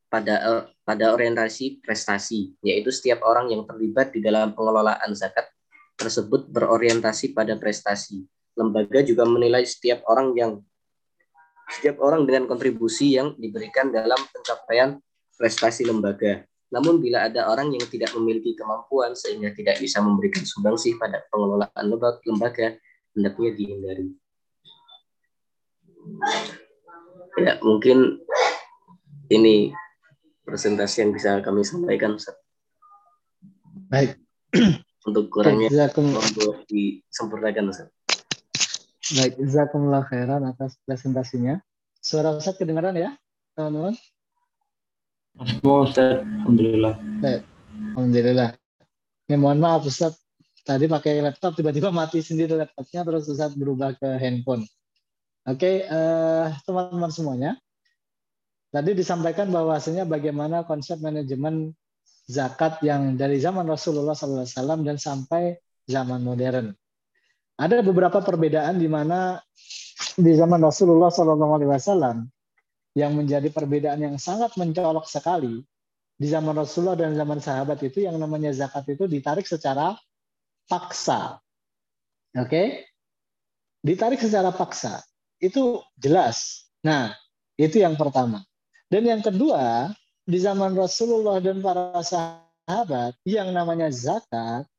pada 0.08 0.36
eh, 0.40 0.64
pada 0.88 1.12
orientasi 1.12 1.84
prestasi, 1.84 2.56
yaitu 2.64 2.96
setiap 2.96 3.24
orang 3.28 3.52
yang 3.52 3.68
terlibat 3.68 4.16
di 4.16 4.24
dalam 4.24 4.56
pengelolaan 4.56 5.12
zakat 5.16 5.52
tersebut 6.00 6.48
berorientasi 6.48 7.36
pada 7.36 7.60
prestasi. 7.60 8.24
Lembaga 8.56 9.04
juga 9.04 9.28
menilai 9.28 9.68
setiap 9.68 10.04
orang 10.08 10.32
yang 10.36 10.52
setiap 11.72 12.00
orang 12.04 12.28
dengan 12.28 12.46
kontribusi 12.46 13.16
yang 13.16 13.34
diberikan 13.40 13.90
dalam 13.90 14.20
pencapaian 14.32 15.00
prestasi 15.40 15.88
lembaga. 15.88 16.46
Namun 16.74 16.98
bila 16.98 17.30
ada 17.30 17.54
orang 17.54 17.70
yang 17.70 17.86
tidak 17.86 18.10
memiliki 18.18 18.58
kemampuan 18.58 19.14
sehingga 19.14 19.54
tidak 19.54 19.78
bisa 19.78 20.02
memberikan 20.02 20.42
sumbangsih 20.42 20.98
pada 20.98 21.22
pengelolaan 21.30 21.86
lembaga, 22.26 22.82
hendaknya 23.14 23.50
dihindari. 23.54 24.10
Ya, 27.38 27.62
mungkin 27.62 28.26
ini 29.30 29.70
presentasi 30.50 31.06
yang 31.06 31.12
bisa 31.14 31.38
kami 31.46 31.62
sampaikan. 31.62 32.18
Ustaz. 32.18 32.42
Baik. 33.94 34.18
Untuk 35.08 35.28
kurangnya 35.30 35.68
untuk 36.00 36.64
disempurnakan. 36.72 37.76
Ustaz. 37.76 37.92
Baik, 39.20 39.36
jazakumullah 39.36 40.08
khairan 40.08 40.48
atas 40.48 40.80
presentasinya. 40.88 41.60
Suara 42.00 42.32
Ustaz 42.32 42.56
kedengaran 42.56 42.96
ya, 42.96 43.12
teman-teman? 43.52 44.00
Alhamdulillah. 45.40 46.96
Alhamdulillah. 47.98 48.50
Ya, 49.26 49.36
mohon 49.40 49.58
maaf 49.58 49.88
Ustaz, 49.90 50.20
tadi 50.62 50.86
pakai 50.86 51.24
laptop 51.26 51.58
tiba-tiba 51.58 51.90
mati 51.90 52.22
sendiri 52.22 52.54
laptopnya 52.54 53.02
terus 53.02 53.26
Ustaz 53.26 53.58
berubah 53.58 53.98
ke 53.98 54.20
handphone. 54.22 54.68
Oke, 55.44 55.84
eh, 55.84 56.46
teman-teman 56.64 57.12
semuanya. 57.12 57.52
Tadi 58.74 58.98
disampaikan 58.98 59.54
bahwasanya 59.54 60.10
bagaimana 60.10 60.66
konsep 60.66 60.98
manajemen 60.98 61.74
zakat 62.26 62.82
yang 62.82 63.20
dari 63.20 63.38
zaman 63.38 63.70
Rasulullah 63.70 64.18
SAW 64.18 64.82
dan 64.82 64.98
sampai 64.98 65.60
zaman 65.86 66.26
modern. 66.26 66.74
Ada 67.54 67.86
beberapa 67.86 68.24
perbedaan 68.26 68.82
di 68.82 68.90
mana 68.90 69.38
di 70.18 70.32
zaman 70.34 70.58
Rasulullah 70.58 71.14
SAW 71.14 72.33
yang 72.94 73.18
menjadi 73.18 73.50
perbedaan 73.50 74.00
yang 74.02 74.18
sangat 74.22 74.54
mencolok 74.58 75.10
sekali 75.10 75.62
di 76.14 76.28
zaman 76.30 76.54
Rasulullah 76.54 76.98
dan 76.98 77.18
zaman 77.18 77.42
sahabat 77.42 77.82
itu 77.82 78.06
yang 78.06 78.16
namanya 78.22 78.54
zakat 78.54 78.86
itu 78.94 79.10
ditarik 79.10 79.50
secara 79.50 79.98
paksa. 80.70 81.42
Oke? 82.38 82.88
Ditarik 83.84 84.22
secara 84.22 84.54
paksa. 84.54 85.02
Itu 85.42 85.84
jelas. 86.00 86.70
Nah, 86.86 87.12
itu 87.58 87.82
yang 87.82 87.98
pertama. 87.98 88.46
Dan 88.88 89.10
yang 89.10 89.22
kedua, 89.26 89.92
di 90.24 90.38
zaman 90.40 90.78
Rasulullah 90.78 91.42
dan 91.44 91.60
para 91.60 92.00
sahabat 92.00 93.18
yang 93.28 93.52
namanya 93.52 93.92
zakat 93.92 94.70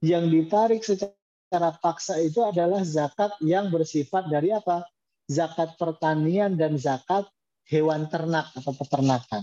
yang 0.00 0.30
ditarik 0.30 0.80
secara 0.80 1.74
paksa 1.82 2.16
itu 2.22 2.40
adalah 2.46 2.80
zakat 2.86 3.34
yang 3.44 3.68
bersifat 3.68 4.30
dari 4.30 4.54
apa? 4.54 4.86
Zakat 5.26 5.74
pertanian 5.76 6.54
dan 6.54 6.78
zakat 6.78 7.26
hewan 7.66 8.06
ternak 8.08 8.50
atau 8.54 8.72
peternakan. 8.74 9.42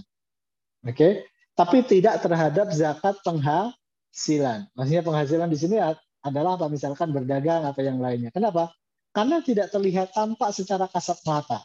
Oke? 0.83 1.27
tapi 1.53 1.85
tidak 1.85 2.21
terhadap 2.21 2.73
zakat 2.73 3.15
penghasilan. 3.21 4.69
Maksudnya 4.73 5.03
penghasilan 5.05 5.49
di 5.49 5.57
sini 5.57 5.77
adalah 6.25 6.57
apa? 6.57 6.65
Misalkan 6.69 7.13
berdagang 7.13 7.65
atau 7.65 7.81
yang 7.85 8.01
lainnya. 8.01 8.33
Kenapa? 8.33 8.73
Karena 9.13 9.45
tidak 9.45 9.69
terlihat 9.69 10.17
tampak 10.17 10.49
secara 10.49 10.89
kasat 10.89 11.21
mata. 11.29 11.61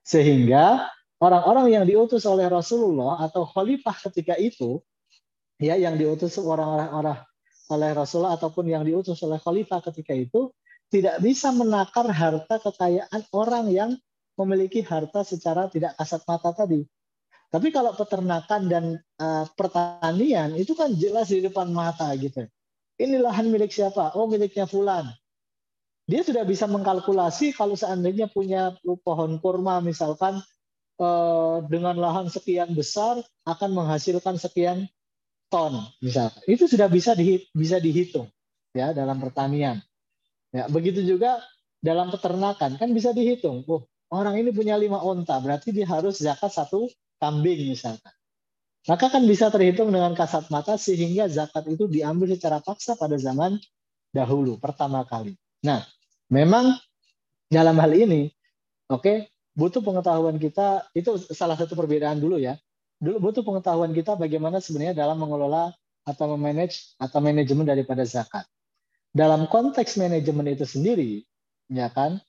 Sehingga 0.00 0.88
orang-orang 1.20 1.72
yang 1.72 1.84
diutus 1.84 2.24
oleh 2.24 2.48
Rasulullah 2.48 3.20
atau 3.20 3.44
khalifah 3.44 3.96
ketika 4.08 4.40
itu, 4.40 4.80
ya 5.60 5.76
yang 5.76 6.00
diutus 6.00 6.40
orang-orang 6.40 7.20
oleh 7.68 7.90
Rasulullah 7.92 8.36
ataupun 8.36 8.68
yang 8.68 8.84
diutus 8.84 9.20
oleh 9.20 9.36
khalifah 9.36 9.84
ketika 9.92 10.16
itu, 10.16 10.48
tidak 10.88 11.20
bisa 11.20 11.52
menakar 11.52 12.08
harta 12.08 12.56
kekayaan 12.60 13.20
orang 13.36 13.68
yang 13.68 13.90
memiliki 14.34 14.82
harta 14.82 15.22
secara 15.22 15.70
tidak 15.70 15.94
kasat 15.98 16.22
mata 16.26 16.50
tadi. 16.50 16.82
Tapi 17.54 17.70
kalau 17.70 17.94
peternakan 17.94 18.62
dan 18.66 18.84
uh, 19.22 19.46
pertanian 19.54 20.58
itu 20.58 20.74
kan 20.74 20.90
jelas 20.98 21.30
di 21.30 21.38
depan 21.38 21.70
mata 21.70 22.10
gitu. 22.18 22.50
Ini 22.98 23.22
lahan 23.22 23.46
milik 23.46 23.70
siapa? 23.70 24.14
Oh 24.18 24.26
miliknya 24.26 24.66
Fulan. 24.66 25.06
Dia 26.10 26.26
sudah 26.26 26.42
bisa 26.42 26.66
mengkalkulasi 26.66 27.54
kalau 27.54 27.78
seandainya 27.78 28.26
punya 28.26 28.74
pohon 29.06 29.38
kurma 29.38 29.78
misalkan 29.78 30.42
uh, 30.98 31.62
dengan 31.70 31.94
lahan 31.94 32.26
sekian 32.26 32.74
besar 32.74 33.22
akan 33.46 33.70
menghasilkan 33.70 34.34
sekian 34.34 34.90
ton 35.46 35.78
misalkan. 36.02 36.42
Itu 36.50 36.66
sudah 36.66 36.90
bisa 36.90 37.14
di, 37.14 37.38
bisa 37.54 37.78
dihitung 37.78 38.26
ya 38.74 38.90
dalam 38.90 39.22
pertanian. 39.22 39.78
Ya 40.50 40.66
begitu 40.66 41.06
juga 41.06 41.38
dalam 41.78 42.10
peternakan 42.10 42.82
kan 42.82 42.90
bisa 42.90 43.14
dihitung. 43.14 43.62
Oh 43.70 43.86
orang 44.12 44.40
ini 44.40 44.50
punya 44.50 44.74
lima 44.76 45.00
onta 45.00 45.38
berarti 45.40 45.72
dia 45.72 45.86
harus 45.88 46.20
zakat 46.20 46.52
satu 46.52 46.90
kambing 47.22 47.72
misalkan. 47.72 48.12
Maka 48.84 49.08
kan 49.08 49.24
bisa 49.24 49.48
terhitung 49.48 49.88
dengan 49.88 50.12
kasat 50.12 50.52
mata 50.52 50.76
sehingga 50.76 51.24
zakat 51.24 51.64
itu 51.72 51.88
diambil 51.88 52.36
secara 52.36 52.60
paksa 52.60 53.00
pada 53.00 53.16
zaman 53.16 53.56
dahulu 54.12 54.60
pertama 54.60 55.00
kali. 55.08 55.32
Nah, 55.64 55.80
memang 56.28 56.76
dalam 57.48 57.80
hal 57.80 57.96
ini 57.96 58.28
oke, 58.92 59.00
okay, 59.00 59.16
butuh 59.56 59.80
pengetahuan 59.80 60.36
kita 60.36 60.84
itu 60.92 61.16
salah 61.32 61.56
satu 61.56 61.72
perbedaan 61.72 62.20
dulu 62.20 62.36
ya. 62.36 62.60
Dulu 63.00 63.24
butuh 63.24 63.40
pengetahuan 63.40 63.96
kita 63.96 64.20
bagaimana 64.20 64.60
sebenarnya 64.60 64.92
dalam 64.92 65.16
mengelola 65.16 65.72
atau 66.04 66.36
memanage 66.36 66.92
atau 67.00 67.18
manajemen 67.24 67.64
daripada 67.64 68.04
zakat. 68.04 68.44
Dalam 69.14 69.48
konteks 69.48 69.96
manajemen 69.96 70.52
itu 70.52 70.68
sendiri, 70.68 71.24
ya 71.72 71.88
kan? 71.88 72.20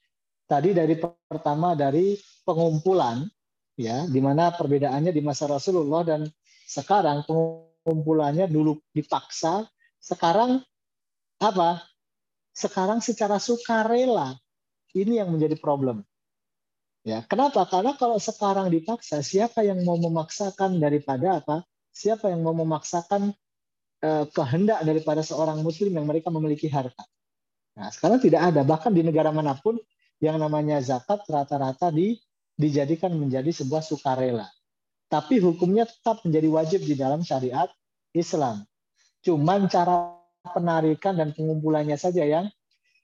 Tadi 0.46 0.78
dari 0.78 0.94
pertama 1.02 1.74
dari 1.74 2.14
pengumpulan 2.46 3.26
ya 3.76 4.06
di 4.06 4.22
mana 4.22 4.54
perbedaannya 4.54 5.10
di 5.10 5.22
masa 5.26 5.50
Rasulullah 5.50 6.06
dan 6.06 6.22
sekarang 6.70 7.26
pengumpulannya 7.26 8.46
dulu 8.46 8.78
dipaksa 8.94 9.66
sekarang 9.98 10.62
apa? 11.42 11.82
Sekarang 12.54 13.02
secara 13.02 13.42
sukarela 13.42 14.38
ini 14.94 15.18
yang 15.18 15.34
menjadi 15.34 15.58
problem. 15.58 16.06
Ya 17.06 17.26
kenapa? 17.26 17.66
Karena 17.66 17.98
kalau 17.98 18.22
sekarang 18.22 18.70
dipaksa 18.70 19.26
siapa 19.26 19.66
yang 19.66 19.82
mau 19.82 19.98
memaksakan 19.98 20.78
daripada 20.78 21.42
apa? 21.42 21.66
Siapa 21.90 22.30
yang 22.30 22.46
mau 22.46 22.54
memaksakan 22.54 23.34
eh, 24.02 24.26
kehendak 24.30 24.86
daripada 24.86 25.26
seorang 25.26 25.62
muslim 25.66 25.94
yang 25.94 26.06
mereka 26.06 26.30
memiliki 26.30 26.70
harta? 26.70 27.06
Nah 27.78 27.90
sekarang 27.90 28.22
tidak 28.22 28.54
ada. 28.54 28.62
Bahkan 28.62 28.94
di 28.94 29.02
negara 29.06 29.30
mana 29.30 29.58
pun 29.58 29.78
yang 30.24 30.40
namanya 30.40 30.80
zakat 30.80 31.24
rata-rata 31.28 31.92
di 31.92 32.16
dijadikan 32.56 33.12
menjadi 33.16 33.52
sebuah 33.52 33.84
sukarela. 33.84 34.48
Tapi 35.12 35.44
hukumnya 35.44 35.86
tetap 35.86 36.24
menjadi 36.24 36.48
wajib 36.50 36.82
di 36.88 36.96
dalam 36.96 37.22
syariat 37.22 37.68
Islam. 38.16 38.64
Cuman 39.22 39.68
cara 39.68 40.16
penarikan 40.56 41.20
dan 41.20 41.36
pengumpulannya 41.36 42.00
saja 42.00 42.24
yang 42.24 42.48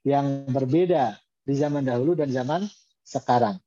yang 0.02 0.50
berbeda 0.50 1.20
di 1.46 1.54
zaman 1.58 1.86
dahulu 1.86 2.18
dan 2.18 2.32
zaman 2.32 2.66
sekarang. 3.06 3.60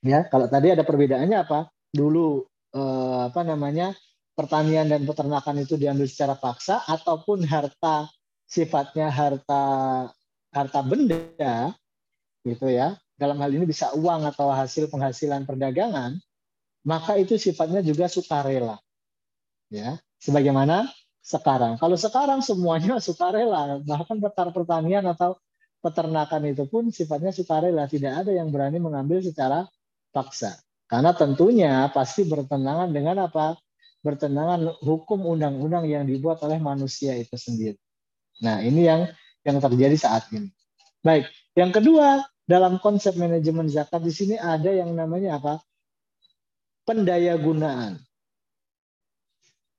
Ya, 0.00 0.24
kalau 0.28 0.46
tadi 0.46 0.72
ada 0.72 0.86
perbedaannya 0.86 1.38
apa? 1.42 1.68
Dulu 1.90 2.44
eh, 2.76 3.20
apa 3.28 3.40
namanya? 3.42 3.96
pertanian 4.40 4.88
dan 4.88 5.04
peternakan 5.04 5.60
itu 5.60 5.76
diambil 5.76 6.08
secara 6.08 6.32
paksa 6.32 6.80
ataupun 6.88 7.44
harta 7.44 8.08
sifatnya 8.48 9.12
harta 9.12 9.62
harta 10.48 10.80
benda 10.80 11.76
gitu 12.44 12.68
ya 12.72 12.96
dalam 13.20 13.36
hal 13.44 13.52
ini 13.52 13.68
bisa 13.68 13.92
uang 13.92 14.24
atau 14.32 14.48
hasil 14.48 14.88
penghasilan 14.88 15.44
perdagangan, 15.44 16.16
maka 16.88 17.20
itu 17.20 17.36
sifatnya 17.36 17.84
juga 17.84 18.08
sukarela. 18.08 18.80
Ya, 19.68 20.00
sebagaimana 20.16 20.88
sekarang. 21.20 21.76
Kalau 21.76 22.00
sekarang 22.00 22.40
semuanya 22.40 22.96
sukarela, 23.06 23.84
bahkan 23.84 24.16
petar 24.24 24.48
pertanian 24.56 25.04
atau 25.04 25.36
peternakan 25.84 26.48
itu 26.48 26.64
pun 26.64 26.88
sifatnya 26.88 27.28
sukarela, 27.36 27.84
tidak 27.84 28.24
ada 28.24 28.32
yang 28.32 28.48
berani 28.48 28.80
mengambil 28.80 29.20
secara 29.20 29.68
paksa. 30.16 30.56
Karena 30.88 31.12
tentunya 31.12 31.92
pasti 31.92 32.24
bertentangan 32.24 32.88
dengan 32.88 33.28
apa? 33.28 33.60
Bertentangan 34.00 34.80
hukum 34.80 35.28
undang-undang 35.28 35.84
yang 35.84 36.08
dibuat 36.08 36.40
oleh 36.40 36.56
manusia 36.56 37.12
itu 37.20 37.36
sendiri. 37.36 37.76
Nah, 38.40 38.64
ini 38.64 38.88
yang 38.88 39.04
yang 39.44 39.60
terjadi 39.60 39.92
saat 40.00 40.24
ini. 40.32 40.48
Baik, 41.04 41.28
yang 41.60 41.76
kedua, 41.76 42.24
dalam 42.48 42.80
konsep 42.80 43.12
manajemen 43.20 43.68
zakat 43.68 44.00
di 44.00 44.08
sini 44.08 44.34
ada 44.40 44.72
yang 44.72 44.96
namanya 44.96 45.36
apa? 45.36 45.60
Pendaya 46.88 47.36
gunaan. 47.36 48.00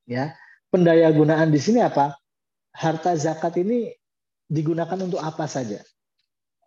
Ya, 0.06 0.38
pendaya 0.70 1.10
gunaan 1.10 1.50
di 1.50 1.58
sini 1.58 1.82
apa? 1.82 2.22
Harta 2.72 3.17
zakat 3.17 3.58
ini 3.58 3.89
digunakan 4.46 4.96
untuk 5.02 5.17
apa 5.17 5.50
saja. 5.50 5.82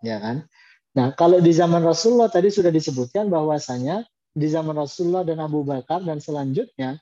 Ya 0.03 0.18
kan? 0.18 0.50
Nah, 0.98 1.14
kalau 1.14 1.38
di 1.38 1.55
zaman 1.55 1.87
Rasulullah 1.87 2.29
tadi 2.29 2.50
sudah 2.50 2.74
disebutkan 2.74 3.31
bahwasanya 3.31 4.03
di 4.35 4.50
zaman 4.50 4.74
Rasulullah 4.74 5.22
dan 5.22 5.38
Abu 5.38 5.62
Bakar 5.62 6.03
dan 6.03 6.18
selanjutnya 6.18 6.98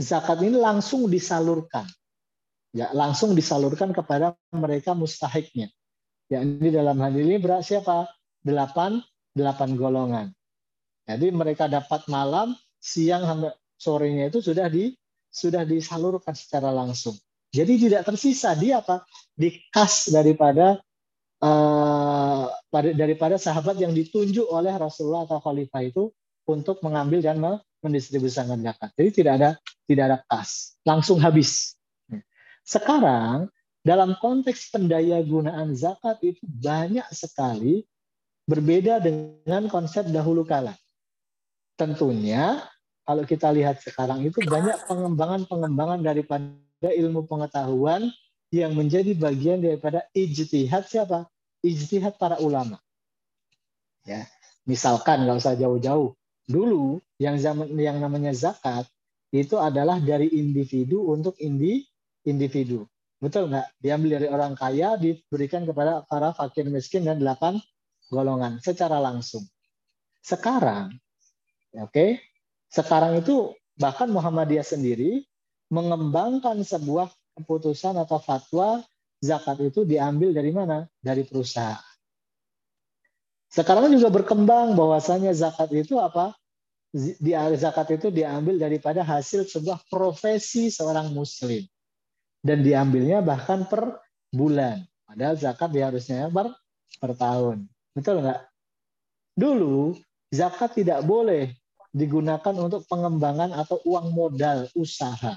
zakat 0.00 0.40
ini 0.40 0.56
langsung 0.56 1.04
disalurkan. 1.04 1.84
Ya, 2.72 2.92
langsung 2.96 3.36
disalurkan 3.36 3.92
kepada 3.92 4.36
mereka 4.52 4.92
mustahiknya 4.92 5.68
ini 6.30 6.68
dalam 6.74 6.98
hal 6.98 7.14
ini 7.14 7.38
berat 7.38 7.62
siapa? 7.62 8.10
Delapan, 8.42 8.98
delapan 9.34 9.70
golongan. 9.78 10.26
Jadi 11.06 11.30
mereka 11.30 11.70
dapat 11.70 12.06
malam, 12.10 12.54
siang 12.82 13.22
sampai 13.22 13.54
sorenya 13.78 14.32
itu 14.32 14.42
sudah 14.42 14.66
di 14.66 14.90
sudah 15.30 15.62
disalurkan 15.62 16.34
secara 16.34 16.74
langsung. 16.74 17.14
Jadi 17.54 17.88
tidak 17.88 18.02
tersisa 18.08 18.58
di 18.58 18.74
apa? 18.74 19.06
Di 19.36 19.54
kas 19.70 20.10
daripada 20.10 20.82
uh, 21.44 22.50
daripada 22.96 23.38
sahabat 23.38 23.78
yang 23.78 23.94
ditunjuk 23.94 24.50
oleh 24.50 24.74
Rasulullah 24.74 25.28
atau 25.28 25.38
Khalifah 25.38 25.82
itu 25.86 26.10
untuk 26.46 26.82
mengambil 26.82 27.22
dan 27.22 27.38
mendistribusikan 27.84 28.58
zakat. 28.58 28.90
Jadi 28.98 29.10
tidak 29.22 29.32
ada 29.38 29.50
tidak 29.86 30.04
ada 30.10 30.18
kas, 30.26 30.74
langsung 30.82 31.22
habis. 31.22 31.78
Sekarang 32.66 33.46
dalam 33.86 34.18
konteks 34.18 34.74
pendaya 34.74 35.22
gunaan 35.22 35.78
zakat 35.78 36.18
itu 36.26 36.42
banyak 36.42 37.06
sekali 37.14 37.86
berbeda 38.50 38.98
dengan 38.98 39.70
konsep 39.70 40.10
dahulu 40.10 40.42
kala. 40.42 40.74
Tentunya 41.78 42.66
kalau 43.06 43.22
kita 43.22 43.54
lihat 43.54 43.78
sekarang 43.78 44.26
itu 44.26 44.42
banyak 44.42 44.90
pengembangan-pengembangan 44.90 46.02
daripada 46.02 46.90
ilmu 46.90 47.30
pengetahuan 47.30 48.10
yang 48.50 48.74
menjadi 48.74 49.14
bagian 49.14 49.62
daripada 49.62 50.02
ijtihad 50.10 50.90
siapa? 50.90 51.30
Ijtihad 51.62 52.18
para 52.18 52.42
ulama. 52.42 52.82
Ya, 54.02 54.26
misalkan 54.66 55.22
nggak 55.22 55.38
usah 55.38 55.54
jauh-jauh. 55.54 56.10
Dulu 56.50 56.98
yang 57.22 57.38
zaman 57.38 57.70
yang 57.78 58.02
namanya 58.02 58.34
zakat 58.34 58.90
itu 59.30 59.54
adalah 59.62 60.02
dari 60.02 60.26
individu 60.34 61.06
untuk 61.06 61.38
indi, 61.38 61.86
individu. 62.26 62.86
Betul 63.16 63.48
nggak? 63.48 63.80
Diambil 63.80 64.20
dari 64.20 64.28
orang 64.28 64.52
kaya, 64.52 65.00
diberikan 65.00 65.64
kepada 65.64 66.04
para 66.04 66.36
fakir 66.36 66.68
miskin 66.68 67.08
dan 67.08 67.16
delapan 67.16 67.56
golongan 68.12 68.60
secara 68.60 69.00
langsung. 69.00 69.42
Sekarang, 70.20 70.92
oke, 71.72 71.88
okay, 71.88 72.10
sekarang 72.68 73.24
itu 73.24 73.56
bahkan 73.80 74.12
Muhammadiyah 74.12 74.66
sendiri 74.66 75.24
mengembangkan 75.72 76.60
sebuah 76.60 77.08
keputusan 77.40 77.96
atau 77.96 78.20
fatwa 78.20 78.84
zakat 79.24 79.64
itu 79.64 79.88
diambil 79.88 80.36
dari 80.36 80.52
mana? 80.52 80.84
Dari 81.00 81.24
perusahaan. 81.24 81.80
Sekarang 83.48 83.88
juga 83.96 84.12
berkembang 84.12 84.76
bahwasanya 84.76 85.32
zakat 85.32 85.72
itu 85.72 85.96
apa? 85.96 86.36
Di 86.92 87.32
zakat 87.56 87.96
itu 87.96 88.12
diambil 88.12 88.60
daripada 88.60 89.00
hasil 89.00 89.48
sebuah 89.48 89.88
profesi 89.88 90.68
seorang 90.68 91.12
muslim 91.16 91.64
dan 92.46 92.62
diambilnya 92.62 93.18
bahkan 93.26 93.66
per 93.66 93.98
bulan. 94.30 94.86
Padahal 95.02 95.34
zakat 95.34 95.74
diharusnya 95.74 96.30
per, 96.30 96.54
per 97.02 97.12
tahun. 97.18 97.66
Betul 97.90 98.22
nggak? 98.22 98.40
Dulu 99.34 99.98
zakat 100.30 100.78
tidak 100.78 101.02
boleh 101.02 101.50
digunakan 101.90 102.54
untuk 102.54 102.86
pengembangan 102.86 103.50
atau 103.56 103.82
uang 103.82 104.14
modal 104.14 104.70
usaha. 104.78 105.34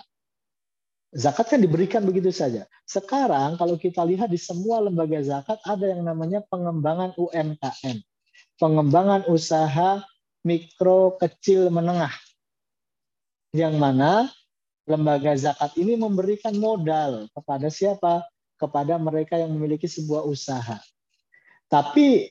Zakat 1.10 1.58
kan 1.58 1.60
diberikan 1.60 2.06
begitu 2.06 2.30
saja. 2.30 2.70
Sekarang 2.86 3.58
kalau 3.58 3.82
kita 3.82 4.06
lihat 4.06 4.30
di 4.30 4.38
semua 4.38 4.78
lembaga 4.78 5.18
zakat 5.26 5.58
ada 5.66 5.90
yang 5.90 6.06
namanya 6.06 6.46
pengembangan 6.46 7.18
UMKM. 7.18 7.98
Pengembangan 8.62 9.26
usaha 9.26 10.06
mikro, 10.46 11.18
kecil, 11.18 11.74
menengah. 11.74 12.14
Yang 13.56 13.76
mana 13.82 14.12
lembaga 14.90 15.38
zakat 15.38 15.78
ini 15.78 15.94
memberikan 15.94 16.58
modal 16.58 17.30
kepada 17.38 17.70
siapa? 17.70 18.26
Kepada 18.60 19.00
mereka 19.00 19.40
yang 19.40 19.56
memiliki 19.56 19.88
sebuah 19.88 20.28
usaha. 20.28 20.82
Tapi 21.70 22.28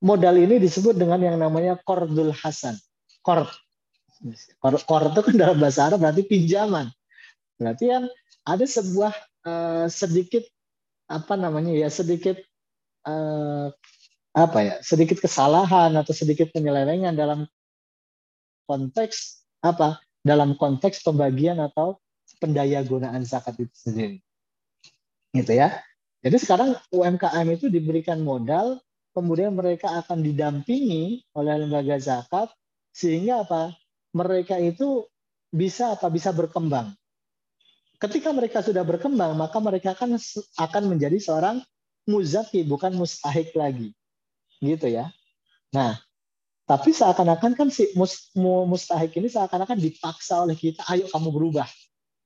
modal 0.00 0.40
ini 0.40 0.56
disebut 0.56 0.96
dengan 0.96 1.20
yang 1.20 1.36
namanya 1.36 1.76
kordul 1.82 2.32
hasan. 2.32 2.78
Kord. 3.20 3.50
Kord 4.62 5.12
itu 5.12 5.20
kan 5.20 5.34
dalam 5.36 5.60
bahasa 5.60 5.90
Arab 5.90 6.00
berarti 6.00 6.24
pinjaman. 6.24 6.88
Berarti 7.60 7.92
yang 7.92 8.08
ada 8.46 8.64
sebuah 8.64 9.12
uh, 9.44 9.86
sedikit 9.90 10.46
apa 11.10 11.34
namanya 11.34 11.74
ya 11.74 11.88
sedikit 11.90 12.38
uh, 13.04 13.68
apa 14.30 14.58
ya 14.62 14.74
sedikit 14.80 15.18
kesalahan 15.18 15.90
atau 15.98 16.14
sedikit 16.14 16.54
penyelewengan 16.54 17.18
dalam 17.18 17.50
konteks 18.70 19.42
apa 19.60 19.98
dalam 20.20 20.56
konteks 20.56 21.00
pembagian 21.04 21.58
atau 21.60 21.96
pendaya 22.38 22.80
gunaan 22.84 23.24
zakat 23.24 23.56
itu 23.58 23.74
sendiri. 23.74 24.18
Gitu 25.34 25.52
ya. 25.56 25.80
Jadi 26.20 26.36
sekarang 26.36 26.76
UMKM 26.92 27.46
itu 27.56 27.72
diberikan 27.72 28.20
modal, 28.20 28.76
kemudian 29.16 29.56
mereka 29.56 29.88
akan 30.04 30.20
didampingi 30.20 31.24
oleh 31.32 31.64
lembaga 31.64 31.96
zakat 31.96 32.52
sehingga 32.92 33.48
apa? 33.48 33.72
Mereka 34.12 34.60
itu 34.60 35.08
bisa 35.48 35.96
apa? 35.96 36.12
Bisa 36.12 36.34
berkembang. 36.34 36.92
Ketika 38.00 38.32
mereka 38.32 38.64
sudah 38.64 38.84
berkembang, 38.84 39.36
maka 39.36 39.60
mereka 39.60 39.92
akan 39.92 40.16
akan 40.56 40.82
menjadi 40.88 41.20
seorang 41.20 41.60
muzaki, 42.08 42.64
bukan 42.64 42.96
mustahik 42.96 43.52
lagi. 43.56 43.92
Gitu 44.60 44.88
ya. 44.92 45.08
Nah, 45.72 46.00
tapi 46.70 46.94
seakan-akan 46.94 47.58
kan 47.58 47.66
si 47.66 47.90
mustahik 48.38 49.18
ini 49.18 49.26
seakan-akan 49.26 49.74
dipaksa 49.74 50.46
oleh 50.46 50.54
kita, 50.54 50.86
ayo 50.86 51.10
kamu 51.10 51.34
berubah. 51.34 51.66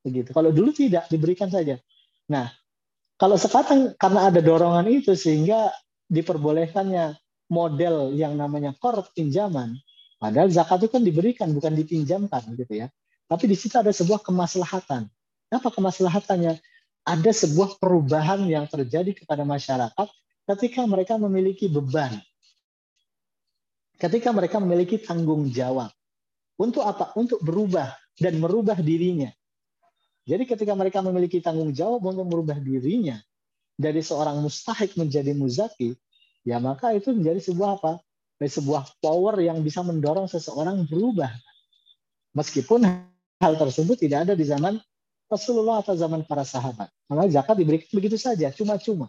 Begitu. 0.05 0.37
Kalau 0.37 0.53
dulu 0.53 0.69
tidak, 0.69 1.09
diberikan 1.09 1.49
saja. 1.49 1.81
Nah, 2.29 2.53
kalau 3.17 3.41
sekarang 3.41 3.97
karena 3.97 4.29
ada 4.29 4.45
dorongan 4.45 4.85
itu 4.93 5.17
sehingga 5.17 5.73
diperbolehkannya 6.13 7.17
model 7.49 8.13
yang 8.13 8.37
namanya 8.37 8.77
kor 8.77 9.09
pinjaman, 9.17 9.81
padahal 10.21 10.53
zakat 10.53 10.85
itu 10.85 10.93
kan 10.93 11.01
diberikan 11.09 11.49
bukan 11.57 11.73
dipinjamkan 11.73 12.45
gitu 12.53 12.85
ya. 12.85 12.93
Tapi 13.25 13.49
di 13.49 13.57
situ 13.57 13.81
ada 13.81 13.97
sebuah 13.97 14.21
kemaslahatan. 14.21 15.09
Apa 15.57 15.73
kemaslahatannya? 15.73 16.61
Ada 17.09 17.33
sebuah 17.33 17.81
perubahan 17.81 18.45
yang 18.45 18.69
terjadi 18.69 19.25
kepada 19.25 19.49
masyarakat 19.49 20.09
ketika 20.53 20.85
mereka 20.85 21.17
memiliki 21.17 21.65
beban 21.73 22.21
ketika 24.05 24.29
mereka 24.37 24.61
memiliki 24.61 25.01
tanggung 25.01 25.49
jawab. 25.49 25.89
Untuk 26.61 26.85
apa? 26.85 27.17
Untuk 27.17 27.41
berubah 27.41 27.89
dan 28.21 28.37
merubah 28.37 28.77
dirinya. 28.77 29.33
Jadi 30.29 30.45
ketika 30.45 30.77
mereka 30.77 31.01
memiliki 31.01 31.41
tanggung 31.41 31.73
jawab 31.73 32.05
untuk 32.05 32.29
merubah 32.29 32.61
dirinya 32.61 33.17
dari 33.75 34.05
seorang 34.05 34.45
mustahik 34.45 34.95
menjadi 35.01 35.33
muzaki, 35.33 35.97
ya 36.45 36.61
maka 36.61 36.93
itu 36.93 37.17
menjadi 37.17 37.41
sebuah 37.41 37.81
apa? 37.81 37.93
Sebuah 38.45 39.01
power 39.01 39.41
yang 39.41 39.65
bisa 39.65 39.81
mendorong 39.81 40.29
seseorang 40.29 40.85
berubah. 40.85 41.33
Meskipun 42.37 42.85
hal 43.41 43.55
tersebut 43.57 43.97
tidak 43.97 44.29
ada 44.29 44.37
di 44.37 44.45
zaman 44.45 44.77
Rasulullah 45.33 45.81
atau 45.81 45.97
zaman 45.97 46.29
para 46.29 46.45
sahabat. 46.45 46.93
Karena 47.09 47.25
zakat 47.33 47.57
diberikan 47.57 47.89
begitu 47.97 48.21
saja, 48.21 48.53
cuma-cuma. 48.53 49.09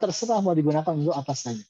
Terserah 0.00 0.40
mau 0.40 0.56
digunakan 0.56 0.96
untuk 0.96 1.12
apa 1.12 1.36
saja. 1.36 1.60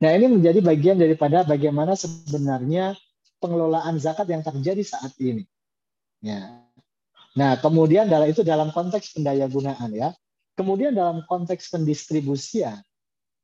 Nah, 0.00 0.10
ini 0.16 0.26
menjadi 0.32 0.64
bagian 0.64 0.96
daripada 0.96 1.44
bagaimana 1.44 1.92
sebenarnya 1.92 2.96
pengelolaan 3.36 4.00
zakat 4.00 4.24
yang 4.32 4.40
terjadi 4.40 4.80
saat 4.80 5.12
ini. 5.20 5.44
Ya. 6.24 6.64
Nah, 7.36 7.60
kemudian 7.60 8.08
dalam 8.08 8.32
itu 8.32 8.40
dalam 8.40 8.72
konteks 8.72 9.16
pendaya 9.16 9.44
gunaan 9.44 9.92
ya. 9.92 10.16
Kemudian 10.56 10.96
dalam 10.96 11.24
konteks 11.28 11.68
pendistribusian. 11.68 12.80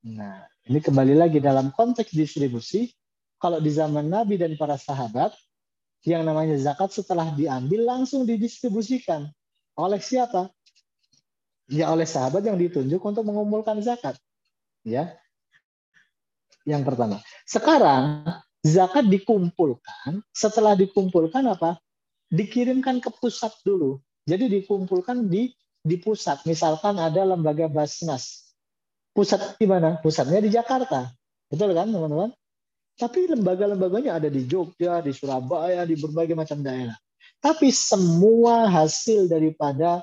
Nah, 0.05 0.49
ini 0.64 0.81
kembali 0.81 1.14
lagi 1.16 1.45
dalam 1.45 1.73
konteks 1.73 2.12
distribusi, 2.16 2.92
kalau 3.37 3.61
di 3.61 3.69
zaman 3.69 4.09
Nabi 4.09 4.40
dan 4.40 4.57
para 4.57 4.81
sahabat, 4.81 5.37
yang 6.09 6.25
namanya 6.25 6.57
zakat 6.57 6.92
setelah 6.95 7.33
diambil 7.37 7.85
langsung 7.85 8.25
didistribusikan. 8.25 9.29
Oleh 9.77 10.01
siapa? 10.01 10.49
Ya 11.66 11.90
oleh 11.90 12.07
sahabat 12.07 12.47
yang 12.47 12.57
ditunjuk 12.57 13.03
untuk 13.03 13.27
mengumpulkan 13.27 13.83
zakat. 13.83 14.14
Ya, 14.87 15.19
yang 16.66 16.83
pertama. 16.83 17.22
Sekarang 17.46 18.26
zakat 18.66 19.07
dikumpulkan, 19.07 20.20
setelah 20.35 20.74
dikumpulkan 20.74 21.46
apa? 21.46 21.79
Dikirimkan 22.26 22.98
ke 22.98 23.09
pusat 23.22 23.55
dulu. 23.62 24.02
Jadi 24.26 24.50
dikumpulkan 24.50 25.31
di 25.31 25.55
di 25.87 25.96
pusat. 26.02 26.42
Misalkan 26.42 26.98
ada 26.98 27.22
lembaga 27.22 27.70
Basnas. 27.70 28.50
Pusat 29.14 29.55
di 29.62 29.66
mana? 29.70 30.02
Pusatnya 30.02 30.42
di 30.42 30.50
Jakarta. 30.50 31.07
Betul 31.46 31.72
kan, 31.79 31.87
teman-teman? 31.87 32.35
Tapi 32.98 33.31
lembaga-lembaganya 33.31 34.18
ada 34.18 34.26
di 34.26 34.44
Jogja, 34.50 34.98
di 34.98 35.14
Surabaya, 35.14 35.87
di 35.87 35.94
berbagai 35.94 36.35
macam 36.35 36.59
daerah. 36.64 36.98
Tapi 37.38 37.70
semua 37.70 38.66
hasil 38.66 39.31
daripada 39.31 40.02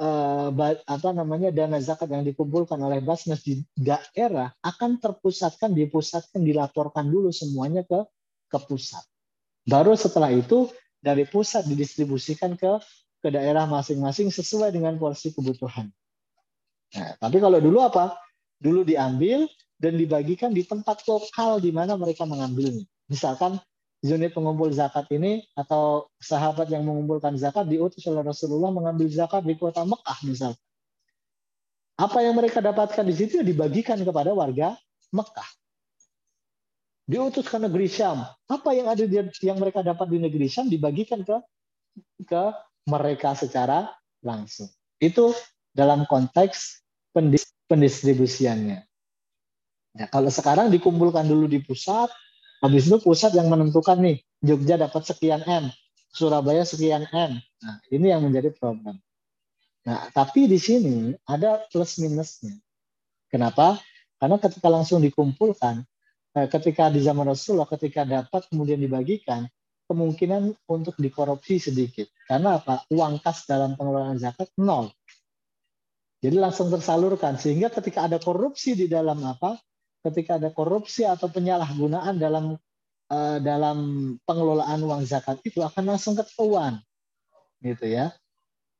uh, 0.00 0.48
apa 0.86 1.10
namanya 1.14 1.54
dana 1.54 1.78
zakat 1.78 2.10
yang 2.10 2.26
dikumpulkan 2.26 2.78
oleh 2.80 3.02
Basnas 3.04 3.42
di 3.42 3.62
daerah 3.76 4.50
akan 4.62 4.98
terpusatkan, 4.98 5.74
dipusatkan, 5.74 6.42
dilaporkan 6.42 7.06
dulu 7.10 7.30
semuanya 7.30 7.86
ke 7.86 8.02
ke 8.50 8.58
pusat. 8.66 9.02
Baru 9.64 9.96
setelah 9.96 10.30
itu 10.30 10.68
dari 11.00 11.24
pusat 11.28 11.64
didistribusikan 11.68 12.56
ke 12.56 12.80
ke 13.24 13.28
daerah 13.32 13.64
masing-masing 13.64 14.28
sesuai 14.28 14.68
dengan 14.72 15.00
porsi 15.00 15.32
kebutuhan. 15.32 15.88
Nah, 16.94 17.10
tapi 17.16 17.40
kalau 17.40 17.56
dulu 17.58 17.80
apa? 17.80 18.20
Dulu 18.60 18.84
diambil 18.84 19.48
dan 19.80 19.96
dibagikan 19.96 20.52
di 20.52 20.62
tempat 20.62 21.02
lokal 21.08 21.58
di 21.58 21.72
mana 21.72 21.96
mereka 21.96 22.28
mengambilnya. 22.28 22.84
Misalkan 23.08 23.58
unit 24.04 24.36
pengumpul 24.36 24.68
zakat 24.68 25.08
ini 25.08 25.48
atau 25.56 26.12
sahabat 26.20 26.68
yang 26.68 26.84
mengumpulkan 26.84 27.40
zakat 27.40 27.64
diutus 27.64 28.04
oleh 28.04 28.20
Rasulullah 28.20 28.68
mengambil 28.68 29.08
zakat 29.08 29.40
di 29.48 29.56
kota 29.56 29.80
Mekah 29.88 30.18
misalnya. 30.28 30.60
Apa 31.96 32.20
yang 32.20 32.36
mereka 32.36 32.60
dapatkan 32.60 33.06
di 33.06 33.14
situ 33.16 33.40
dibagikan 33.40 33.96
kepada 34.04 34.36
warga 34.36 34.76
Mekah. 35.08 35.48
Diutus 37.08 37.48
ke 37.48 37.56
negeri 37.56 37.88
Syam. 37.88 38.28
Apa 38.48 38.76
yang 38.76 38.92
ada 38.92 39.04
di, 39.08 39.16
yang 39.40 39.56
mereka 39.56 39.80
dapat 39.80 40.12
di 40.12 40.20
negeri 40.20 40.52
Syam 40.52 40.68
dibagikan 40.68 41.24
ke 41.24 41.40
ke 42.28 42.42
mereka 42.84 43.32
secara 43.32 43.88
langsung. 44.20 44.68
Itu 45.00 45.32
dalam 45.72 46.04
konteks 46.04 46.84
pendistribusiannya. 47.70 48.78
Ya, 49.94 50.06
kalau 50.10 50.28
sekarang 50.28 50.74
dikumpulkan 50.74 51.22
dulu 51.22 51.46
di 51.46 51.62
pusat, 51.62 52.10
Habis 52.62 52.86
itu 52.86 52.96
pusat 53.02 53.34
yang 53.34 53.50
menentukan 53.50 53.98
nih, 53.98 54.22
Jogja 54.44 54.78
dapat 54.78 55.02
sekian 55.06 55.42
M, 55.44 55.72
Surabaya 56.14 56.62
sekian 56.62 57.08
M. 57.10 57.40
Nah, 57.40 57.76
ini 57.90 58.12
yang 58.12 58.22
menjadi 58.22 58.54
problem. 58.54 59.00
Nah, 59.84 60.08
tapi 60.14 60.48
di 60.48 60.56
sini 60.56 61.12
ada 61.28 61.64
plus 61.68 62.00
minusnya. 62.00 62.56
Kenapa? 63.28 63.76
Karena 64.16 64.40
ketika 64.40 64.68
langsung 64.72 65.04
dikumpulkan, 65.04 65.84
eh, 66.38 66.48
ketika 66.48 66.88
di 66.88 67.04
zaman 67.04 67.28
Rasulullah, 67.28 67.68
ketika 67.68 68.06
dapat 68.08 68.48
kemudian 68.48 68.80
dibagikan, 68.80 69.44
kemungkinan 69.84 70.56
untuk 70.64 70.96
dikorupsi 70.96 71.60
sedikit. 71.60 72.08
Karena 72.24 72.56
apa? 72.56 72.88
Uang 72.88 73.20
kas 73.20 73.44
dalam 73.44 73.76
pengelolaan 73.76 74.16
zakat 74.16 74.48
nol. 74.56 74.88
Jadi 76.24 76.40
langsung 76.40 76.72
tersalurkan. 76.72 77.36
Sehingga 77.36 77.68
ketika 77.68 78.08
ada 78.08 78.16
korupsi 78.16 78.72
di 78.72 78.88
dalam 78.88 79.20
apa? 79.28 79.60
Ketika 80.04 80.36
ada 80.36 80.52
korupsi 80.52 81.08
atau 81.08 81.32
penyalahgunaan 81.32 82.20
dalam 82.20 82.60
uh, 83.08 83.38
dalam 83.40 83.78
pengelolaan 84.28 84.80
uang 84.84 85.02
zakat 85.08 85.40
itu 85.42 85.64
akan 85.64 85.96
langsung 85.96 86.14
ketahuan 86.14 86.80
gitu 87.64 87.88
ya. 87.88 88.12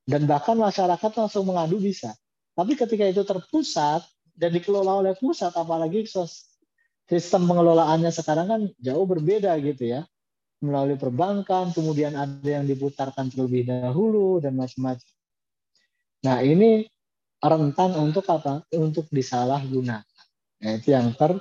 Dan 0.05 0.29
bahkan 0.29 0.61
masyarakat 0.61 1.11
langsung 1.17 1.49
mengadu 1.49 1.81
bisa. 1.81 2.13
Tapi 2.53 2.77
ketika 2.77 3.09
itu 3.09 3.25
terpusat 3.25 4.05
dan 4.37 4.53
dikelola 4.53 5.01
oleh 5.01 5.15
pusat 5.17 5.51
apalagi 5.57 6.05
sistem 7.09 7.49
pengelolaannya 7.49 8.13
sekarang 8.13 8.47
kan 8.47 8.61
jauh 8.77 9.09
berbeda 9.09 9.57
gitu 9.65 9.97
ya. 9.97 10.05
Melalui 10.61 11.01
perbankan 11.01 11.73
kemudian 11.73 12.17
ada 12.17 12.45
yang 12.45 12.69
diputarkan 12.69 13.33
terlebih 13.33 13.65
dahulu 13.69 14.45
dan 14.45 14.57
macam-macam. 14.61 15.13
Nah 16.25 16.41
ini 16.45 16.85
rentan 17.41 17.97
untuk 17.97 18.25
apa? 18.29 18.65
Untuk 18.77 19.09
disalahgunakan 19.09 20.05
Nah, 20.63 20.71
itu 20.79 20.95
yang 20.95 21.11
ter 21.17 21.41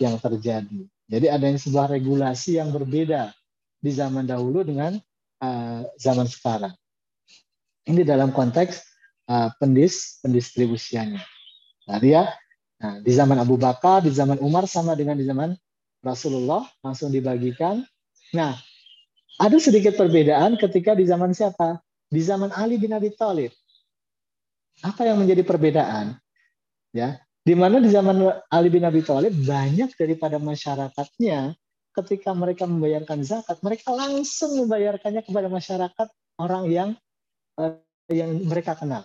yang 0.00 0.16
terjadi. 0.16 0.80
Jadi 1.10 1.26
ada 1.26 1.44
yang 1.44 1.58
sebuah 1.58 1.90
regulasi 1.92 2.56
yang 2.56 2.70
berbeda 2.70 3.34
di 3.80 3.90
zaman 3.90 4.28
dahulu 4.28 4.62
dengan 4.62 4.96
uh, 5.42 5.82
zaman 5.98 6.28
sekarang. 6.28 6.72
Ini 7.88 8.06
dalam 8.06 8.30
konteks 8.30 8.80
uh, 9.26 9.50
pendis 9.58 10.20
pendistribusiannya. 10.22 11.22
Nah, 11.90 11.98
dia 11.98 12.30
nah, 12.78 13.02
di 13.02 13.12
zaman 13.12 13.40
Abu 13.42 13.58
Bakar, 13.58 14.06
di 14.06 14.12
zaman 14.14 14.38
Umar 14.38 14.70
sama 14.70 14.94
dengan 14.94 15.18
di 15.18 15.26
zaman 15.26 15.56
Rasulullah 16.00 16.64
langsung 16.80 17.10
dibagikan. 17.10 17.82
Nah, 18.32 18.54
ada 19.40 19.56
sedikit 19.58 19.96
perbedaan 19.96 20.54
ketika 20.60 20.94
di 20.94 21.08
zaman 21.08 21.32
siapa? 21.34 21.80
Di 22.06 22.20
zaman 22.20 22.52
Ali 22.54 22.76
bin 22.76 22.92
Abi 22.92 23.10
Thalib. 23.16 23.50
Apa 24.80 25.08
yang 25.08 25.20
menjadi 25.20 25.44
perbedaan? 25.44 26.16
Ya, 26.90 27.20
di 27.50 27.58
mana 27.58 27.82
di 27.82 27.90
zaman 27.90 28.30
Ali 28.46 28.70
bin 28.70 28.86
Abi 28.86 29.02
Thalib 29.02 29.34
banyak 29.42 29.98
daripada 29.98 30.38
masyarakatnya 30.38 31.58
ketika 31.98 32.30
mereka 32.30 32.62
membayarkan 32.70 33.26
zakat, 33.26 33.58
mereka 33.66 33.90
langsung 33.90 34.54
membayarkannya 34.54 35.26
kepada 35.26 35.50
masyarakat 35.50 36.08
orang 36.38 36.70
yang 36.70 36.88
uh, 37.58 37.74
yang 38.06 38.46
mereka 38.46 38.78
kenal. 38.78 39.02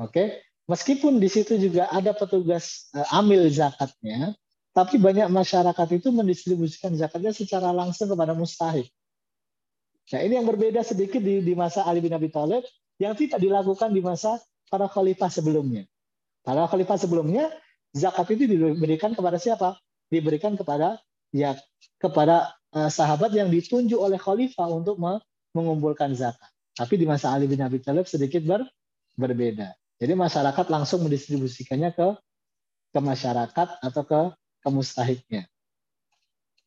Oke, 0.00 0.08
okay? 0.08 0.26
meskipun 0.72 1.20
di 1.20 1.28
situ 1.28 1.60
juga 1.60 1.92
ada 1.92 2.16
petugas 2.16 2.88
uh, 2.96 3.04
amil 3.20 3.44
zakatnya, 3.52 4.32
tapi 4.72 4.96
banyak 4.96 5.28
masyarakat 5.28 6.00
itu 6.00 6.08
mendistribusikan 6.08 6.96
zakatnya 6.96 7.36
secara 7.36 7.76
langsung 7.76 8.08
kepada 8.08 8.32
mustahik. 8.32 8.88
Nah, 10.16 10.24
ini 10.24 10.40
yang 10.40 10.48
berbeda 10.48 10.80
sedikit 10.80 11.20
di, 11.20 11.44
di 11.44 11.52
masa 11.52 11.84
Ali 11.84 12.00
bin 12.00 12.16
Abi 12.16 12.32
Thalib 12.32 12.64
yang 12.96 13.12
tidak 13.12 13.36
dilakukan 13.36 13.92
di 13.92 14.00
masa 14.00 14.40
para 14.72 14.88
khalifah 14.88 15.28
sebelumnya. 15.28 15.84
Para 16.40 16.64
khalifah 16.64 16.96
sebelumnya 16.96 17.52
zakat 17.96 18.36
itu 18.36 18.44
diberikan 18.44 19.16
kepada 19.16 19.40
siapa? 19.40 19.80
Diberikan 20.12 20.54
kepada 20.54 21.00
ya 21.32 21.56
kepada 21.96 22.52
uh, 22.76 22.92
sahabat 22.92 23.32
yang 23.32 23.48
ditunjuk 23.48 23.96
oleh 23.96 24.20
khalifah 24.20 24.68
untuk 24.68 25.00
mengumpulkan 25.56 26.12
zakat. 26.12 26.52
Tapi 26.76 27.00
di 27.00 27.08
masa 27.08 27.32
Ali 27.32 27.48
bin 27.48 27.64
Abi 27.64 27.80
Thalib 27.80 28.04
sedikit 28.04 28.44
ber, 28.44 28.60
berbeda. 29.16 29.72
Jadi 29.96 30.12
masyarakat 30.12 30.66
langsung 30.68 31.08
mendistribusikannya 31.08 31.96
ke 31.96 32.08
ke 32.92 33.00
masyarakat 33.00 33.68
atau 33.80 34.02
ke 34.04 34.20
ke 34.36 34.68
mustahiknya. 34.68 35.42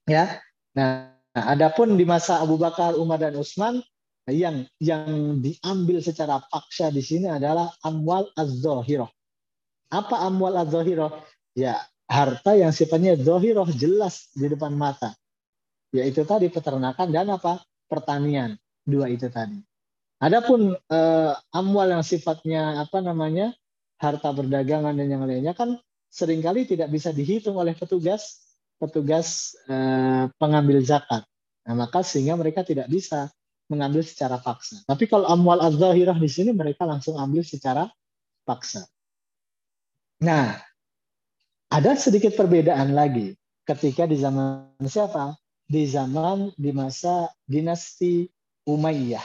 Ya. 0.10 0.42
Nah, 0.74 1.14
adapun 1.38 1.94
di 1.94 2.10
masa 2.10 2.42
Abu 2.42 2.58
Bakar, 2.58 2.98
Umar 2.98 3.22
dan 3.22 3.38
Utsman 3.38 3.86
yang 4.26 4.66
yang 4.82 5.38
diambil 5.42 6.02
secara 6.02 6.42
paksa 6.50 6.90
di 6.90 7.06
sini 7.06 7.30
adalah 7.30 7.70
amwal 7.86 8.30
az-zahirah. 8.34 9.10
Apa 9.90 10.26
amwal 10.26 10.54
az-zahirah? 10.62 11.12
Ya, 11.58 11.82
harta 12.06 12.54
yang 12.54 12.74
sifatnya 12.74 13.18
zahirah 13.18 13.68
jelas 13.74 14.30
di 14.38 14.46
depan 14.50 14.74
mata. 14.78 15.18
Yaitu 15.90 16.22
tadi 16.26 16.50
peternakan 16.54 17.10
dan 17.10 17.34
apa? 17.34 17.62
Pertanian. 17.90 18.54
Dua 18.86 19.10
itu 19.10 19.30
tadi. 19.30 19.58
Adapun 20.22 20.78
eh, 20.78 21.34
amwal 21.54 21.90
yang 21.90 22.06
sifatnya 22.06 22.86
apa 22.86 23.02
namanya? 23.02 23.54
harta 24.00 24.32
perdagangan 24.32 24.96
dan 24.96 25.12
yang 25.12 25.28
lainnya 25.28 25.52
kan 25.52 25.76
sering 26.08 26.40
kali 26.40 26.64
tidak 26.64 26.88
bisa 26.88 27.12
dihitung 27.12 27.60
oleh 27.60 27.76
petugas 27.76 28.48
petugas 28.80 29.60
eh, 29.68 30.32
pengambil 30.40 30.80
zakat. 30.80 31.28
Nah, 31.68 31.76
maka 31.76 32.00
sehingga 32.00 32.40
mereka 32.40 32.64
tidak 32.64 32.88
bisa 32.88 33.28
mengambil 33.68 34.02
secara 34.02 34.40
paksa. 34.40 34.82
Tapi 34.88 35.06
kalau 35.06 35.28
amwal 35.28 35.60
az-zahirah 35.60 36.16
di 36.16 36.32
sini 36.32 36.56
mereka 36.56 36.88
langsung 36.88 37.20
ambil 37.20 37.44
secara 37.44 37.92
paksa. 38.48 38.88
Nah, 40.20 40.52
ada 41.72 41.96
sedikit 41.96 42.36
perbedaan 42.36 42.92
lagi 42.92 43.40
ketika 43.64 44.04
di 44.04 44.20
zaman 44.20 44.76
siapa? 44.84 45.40
Di 45.64 45.88
zaman 45.88 46.52
di 46.60 46.76
masa 46.76 47.32
dinasti 47.48 48.28
Umayyah. 48.68 49.24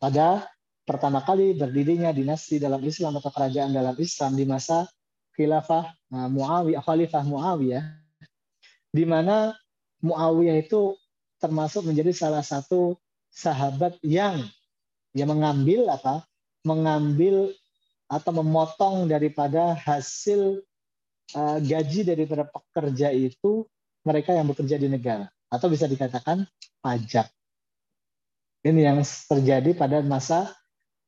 Pada 0.00 0.48
pertama 0.88 1.20
kali 1.20 1.52
berdirinya 1.52 2.14
dinasti 2.16 2.56
dalam 2.56 2.80
Islam 2.80 3.20
atau 3.20 3.28
kerajaan 3.28 3.76
dalam 3.76 3.92
Islam 4.00 4.40
di 4.40 4.48
masa 4.48 4.88
khilafah 5.36 5.84
nah, 6.08 6.32
Muawiyah, 6.32 6.80
Khalifah 6.80 7.22
Muawiyah, 7.28 7.84
di 8.88 9.04
mana 9.04 9.52
Muawiyah 10.00 10.64
itu 10.64 10.96
termasuk 11.36 11.84
menjadi 11.84 12.16
salah 12.16 12.40
satu 12.40 12.96
sahabat 13.28 14.00
yang 14.00 14.48
yang 15.12 15.28
mengambil 15.28 15.92
apa? 15.92 16.24
Mengambil 16.64 17.52
atau 18.08 18.32
memotong 18.40 19.04
daripada 19.04 19.76
hasil 19.76 20.64
uh, 21.36 21.58
gaji 21.60 22.08
daripada 22.08 22.48
pekerja 22.48 23.12
itu 23.12 23.68
mereka 24.00 24.32
yang 24.32 24.48
bekerja 24.48 24.80
di 24.80 24.88
negara 24.88 25.28
atau 25.52 25.68
bisa 25.68 25.84
dikatakan 25.84 26.48
pajak. 26.80 27.28
Ini 28.64 28.80
yang 28.90 28.98
terjadi 29.04 29.76
pada 29.76 30.00
masa 30.02 30.50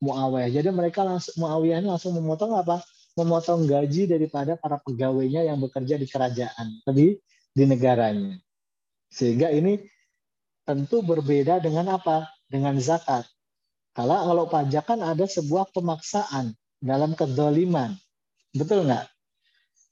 Muawiyah. 0.00 0.48
Jadi 0.48 0.68
mereka 0.72 1.04
langsung 1.04 1.44
Muawiyah 1.44 1.80
ini 1.84 1.88
langsung 1.88 2.16
memotong 2.16 2.56
apa? 2.56 2.80
Memotong 3.18 3.68
gaji 3.68 4.08
daripada 4.08 4.56
para 4.56 4.80
pegawainya 4.80 5.44
yang 5.44 5.60
bekerja 5.60 5.98
di 6.00 6.06
kerajaan, 6.08 6.80
tapi 6.86 7.20
di 7.52 7.64
negaranya. 7.66 8.38
Sehingga 9.10 9.50
ini 9.50 9.82
tentu 10.64 11.02
berbeda 11.02 11.58
dengan 11.60 12.00
apa? 12.00 12.30
Dengan 12.46 12.78
zakat. 12.78 13.26
Kalau 13.92 14.14
kalau 14.14 14.44
pajak 14.46 14.84
kan 14.86 15.02
ada 15.02 15.26
sebuah 15.26 15.74
pemaksaan 15.74 16.54
dalam 16.80 17.12
kedoliman. 17.14 17.94
Betul 18.50 18.88
nggak? 18.88 19.06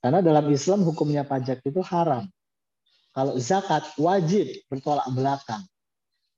Karena 0.03 0.20
dalam 0.24 0.47
Islam 0.51 0.82
hukumnya 0.89 1.22
pajak 1.22 1.62
itu 1.62 1.84
haram. 1.84 2.26
Kalau 3.12 3.36
zakat 3.36 3.84
wajib 4.01 4.47
bertolak 4.72 5.07
belakang. 5.12 5.62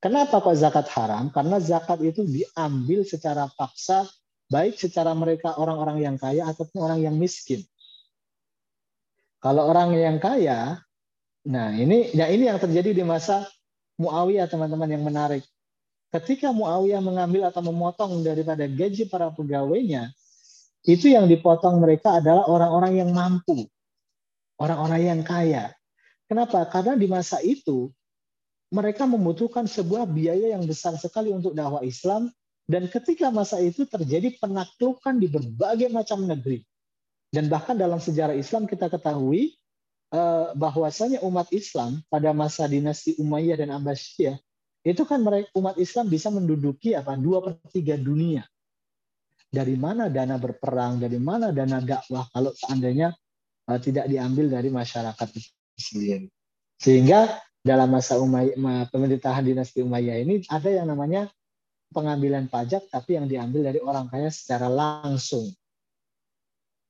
Kenapa 0.00 0.40
kok 0.40 0.56
zakat 0.56 0.88
haram? 0.96 1.28
Karena 1.28 1.60
zakat 1.60 2.00
itu 2.00 2.24
diambil 2.24 3.04
secara 3.04 3.52
paksa, 3.52 4.08
baik 4.48 4.80
secara 4.80 5.12
mereka 5.12 5.60
orang-orang 5.60 6.00
yang 6.00 6.16
kaya 6.16 6.48
ataupun 6.48 6.80
orang 6.80 7.00
yang 7.04 7.14
miskin. 7.20 7.60
Kalau 9.44 9.68
orang 9.68 9.92
yang 9.92 10.16
kaya, 10.16 10.80
nah 11.44 11.72
ini, 11.72 12.12
ya 12.16 12.32
ini 12.32 12.48
yang 12.48 12.60
terjadi 12.60 12.96
di 12.96 13.04
masa 13.04 13.44
Muawiyah 14.00 14.48
teman-teman 14.48 14.88
yang 14.88 15.04
menarik. 15.04 15.44
Ketika 16.08 16.48
Muawiyah 16.48 17.04
mengambil 17.04 17.44
atau 17.52 17.60
memotong 17.60 18.24
daripada 18.24 18.64
gaji 18.64 19.04
para 19.04 19.28
pegawainya, 19.28 20.08
itu 20.84 21.12
yang 21.12 21.28
dipotong 21.28 21.80
mereka 21.80 22.20
adalah 22.20 22.48
orang-orang 22.48 23.04
yang 23.04 23.10
mampu, 23.12 23.68
orang-orang 24.56 25.00
yang 25.04 25.20
kaya. 25.20 25.74
Kenapa? 26.24 26.64
Karena 26.70 26.96
di 26.96 27.06
masa 27.10 27.42
itu 27.42 27.90
mereka 28.70 29.04
membutuhkan 29.04 29.66
sebuah 29.66 30.06
biaya 30.06 30.54
yang 30.54 30.62
besar 30.64 30.94
sekali 30.94 31.34
untuk 31.34 31.52
dakwah 31.52 31.82
Islam 31.82 32.30
dan 32.70 32.86
ketika 32.86 33.34
masa 33.34 33.58
itu 33.58 33.82
terjadi 33.82 34.38
penaklukan 34.38 35.18
di 35.18 35.26
berbagai 35.26 35.90
macam 35.90 36.22
negeri. 36.22 36.62
Dan 37.30 37.50
bahkan 37.50 37.74
dalam 37.74 37.98
sejarah 37.98 38.34
Islam 38.34 38.70
kita 38.70 38.86
ketahui 38.86 39.58
eh, 40.14 40.46
bahwasanya 40.54 41.22
umat 41.26 41.50
Islam 41.50 41.98
pada 42.06 42.30
masa 42.30 42.70
dinasti 42.70 43.18
Umayyah 43.18 43.58
dan 43.58 43.74
Abbasiyah 43.74 44.38
itu 44.80 45.02
kan 45.04 45.20
umat 45.54 45.76
Islam 45.76 46.08
bisa 46.08 46.32
menduduki 46.32 46.96
apa 46.96 47.18
dua 47.18 47.44
per 47.44 47.60
tiga 47.68 48.00
dunia. 48.00 48.46
Dari 49.50 49.74
mana 49.74 50.06
dana 50.06 50.38
berperang, 50.38 51.02
dari 51.02 51.18
mana 51.18 51.50
dana 51.50 51.82
dakwah 51.82 52.30
kalau 52.30 52.54
seandainya 52.54 53.10
eh, 53.66 53.78
tidak 53.82 54.06
diambil 54.06 54.46
dari 54.46 54.70
masyarakat 54.70 55.28
itu 55.34 55.50
sendiri. 55.74 56.26
Sehingga 56.78 57.34
dalam 57.60 57.92
masa 57.92 58.16
Umayyah, 58.16 58.88
pemerintahan 58.88 59.44
dinasti 59.44 59.82
Umayyah 59.82 60.16
ini 60.22 60.46
ada 60.48 60.70
yang 60.70 60.88
namanya 60.88 61.28
pengambilan 61.90 62.46
pajak 62.46 62.86
tapi 62.88 63.18
yang 63.18 63.26
diambil 63.26 63.66
dari 63.66 63.82
orang 63.82 64.06
kaya 64.06 64.30
secara 64.30 64.70
langsung. 64.70 65.50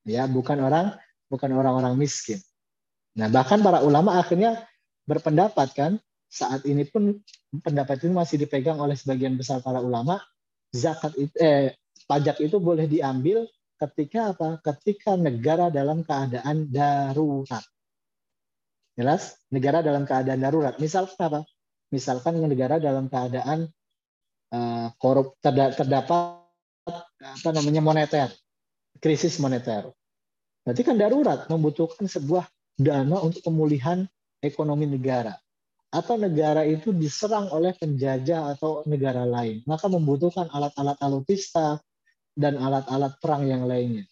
Ya, 0.04 0.28
bukan 0.28 0.60
orang 0.60 0.94
bukan 1.32 1.50
orang-orang 1.56 1.96
miskin. 1.96 2.38
Nah, 3.16 3.32
bahkan 3.32 3.64
para 3.64 3.80
ulama 3.82 4.20
akhirnya 4.20 4.62
berpendapat 5.08 5.68
kan 5.74 5.92
saat 6.30 6.62
ini 6.62 6.86
pun 6.86 7.18
pendapat 7.66 8.06
itu 8.06 8.14
masih 8.14 8.36
dipegang 8.38 8.78
oleh 8.78 8.94
sebagian 8.94 9.34
besar 9.34 9.58
para 9.58 9.82
ulama 9.82 10.22
zakat 10.70 11.10
itu 11.18 11.34
eh 11.42 11.74
pajak 12.10 12.42
itu 12.42 12.58
boleh 12.58 12.90
diambil 12.90 13.46
ketika 13.78 14.34
apa? 14.34 14.58
Ketika 14.66 15.14
negara 15.14 15.70
dalam 15.70 16.02
keadaan 16.02 16.66
darurat. 16.66 17.62
Jelas? 18.98 19.38
Negara 19.54 19.86
dalam 19.86 20.02
keadaan 20.02 20.42
darurat. 20.42 20.74
Misalkan 20.82 21.30
apa? 21.30 21.40
Misalkan 21.94 22.42
negara 22.42 22.82
dalam 22.82 23.06
keadaan 23.06 23.70
Eh, 24.50 24.88
korup 24.98 25.38
terdapat 25.38 26.42
apa 27.22 27.50
namanya 27.54 27.78
moneter, 27.78 28.34
krisis 28.98 29.38
moneter. 29.38 29.94
Berarti 30.66 30.82
kan 30.82 30.98
darurat 30.98 31.46
membutuhkan 31.46 32.10
sebuah 32.10 32.50
dana 32.74 33.22
untuk 33.22 33.46
pemulihan 33.46 34.10
ekonomi 34.42 34.90
negara. 34.90 35.38
Atau 35.94 36.18
negara 36.18 36.66
itu 36.66 36.90
diserang 36.90 37.46
oleh 37.54 37.78
penjajah 37.78 38.58
atau 38.58 38.82
negara 38.90 39.22
lain. 39.22 39.62
Maka 39.70 39.86
membutuhkan 39.86 40.50
alat-alat 40.50 40.98
alutista 40.98 41.78
dan 42.40 42.56
alat-alat 42.56 43.20
perang 43.20 43.44
yang 43.44 43.68
lainnya. 43.68 44.08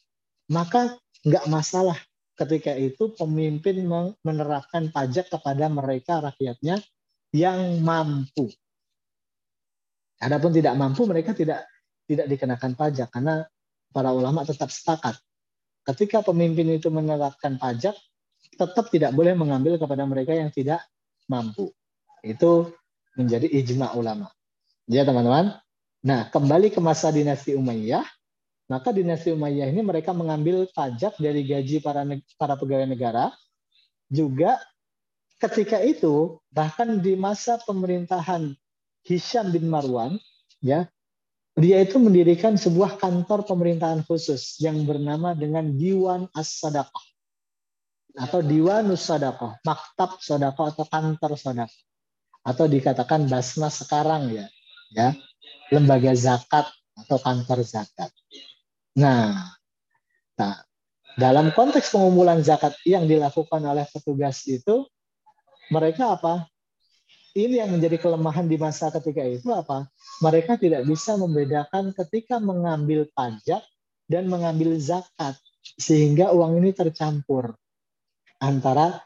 Maka 0.53 1.01
nggak 1.25 1.49
masalah 1.49 1.97
ketika 2.37 2.77
itu 2.77 3.17
pemimpin 3.17 3.83
menerapkan 4.23 4.93
pajak 4.93 5.33
kepada 5.33 5.67
mereka 5.73 6.21
rakyatnya 6.21 6.79
yang 7.33 7.81
mampu. 7.81 8.53
Adapun 10.21 10.53
tidak 10.53 10.77
mampu 10.77 11.09
mereka 11.09 11.33
tidak 11.33 11.65
tidak 12.05 12.27
dikenakan 12.29 12.73
pajak 12.77 13.09
karena 13.11 13.49
para 13.91 14.13
ulama 14.13 14.45
tetap 14.45 14.69
sepakat. 14.69 15.17
Ketika 15.89 16.21
pemimpin 16.21 16.69
itu 16.69 16.93
menerapkan 16.93 17.57
pajak, 17.57 17.97
tetap 18.55 18.93
tidak 18.93 19.17
boleh 19.17 19.33
mengambil 19.33 19.81
kepada 19.81 20.05
mereka 20.05 20.37
yang 20.37 20.53
tidak 20.53 20.85
mampu. 21.31 21.73
Itu 22.21 22.77
menjadi 23.17 23.49
ijma 23.49 23.97
ulama. 23.97 24.29
Ya 24.89 25.05
teman-teman. 25.05 25.59
Nah, 26.05 26.31
kembali 26.31 26.71
ke 26.71 26.81
masa 26.81 27.11
dinasti 27.11 27.59
Umayyah, 27.59 28.07
maka 28.69 28.93
dinasti 28.93 29.33
Umayyah 29.33 29.73
ini 29.73 29.81
mereka 29.81 30.13
mengambil 30.13 30.69
pajak 30.77 31.17
dari 31.17 31.43
gaji 31.49 31.81
para 31.81 32.05
para 32.37 32.55
pegawai 32.55 32.85
negara. 32.85 33.33
Juga 34.13 34.61
ketika 35.41 35.81
itu 35.81 36.41
bahkan 36.53 37.01
di 37.01 37.17
masa 37.17 37.57
pemerintahan 37.65 38.53
Hisham 39.09 39.49
bin 39.53 39.73
Marwan, 39.73 40.21
ya, 40.61 40.85
dia 41.57 41.81
itu 41.81 41.97
mendirikan 41.97 42.61
sebuah 42.61 43.01
kantor 43.01 43.49
pemerintahan 43.49 44.05
khusus 44.05 44.61
yang 44.61 44.85
bernama 44.85 45.33
dengan 45.33 45.73
Diwan 45.73 46.29
As-Sadaqah 46.37 47.07
atau 48.19 48.45
Diwanus 48.45 49.09
Sadaqah, 49.09 49.63
Maktab 49.65 50.21
Sadaqah 50.21 50.77
atau 50.77 50.85
kantor 50.87 51.33
Sadaqah 51.41 51.83
atau 52.45 52.65
dikatakan 52.69 53.29
Basnas 53.29 53.81
sekarang 53.81 54.33
ya, 54.33 54.47
ya, 54.93 55.13
lembaga 55.73 56.13
zakat 56.13 56.69
atau 56.99 57.19
kantor 57.21 57.63
zakat. 57.63 58.11
Nah, 58.99 59.55
nah 60.35 60.55
dalam 61.15 61.55
konteks 61.55 61.95
pengumpulan 61.95 62.43
zakat 62.43 62.75
yang 62.83 63.07
dilakukan 63.07 63.63
oleh 63.63 63.87
petugas 63.87 64.43
itu 64.51 64.87
mereka 65.71 66.19
apa? 66.19 66.51
ini 67.39 67.63
yang 67.63 67.71
menjadi 67.71 68.01
kelemahan 68.03 68.51
di 68.51 68.59
masa 68.59 68.91
ketika 68.91 69.23
itu 69.23 69.47
apa? 69.55 69.87
Mereka 70.25 70.59
tidak 70.59 70.83
bisa 70.89 71.15
membedakan 71.15 71.95
ketika 71.95 72.43
mengambil 72.43 73.07
pajak 73.15 73.63
dan 74.11 74.27
mengambil 74.27 74.75
zakat 74.81 75.39
sehingga 75.79 76.35
uang 76.35 76.59
ini 76.59 76.75
tercampur 76.75 77.55
antara 78.43 78.99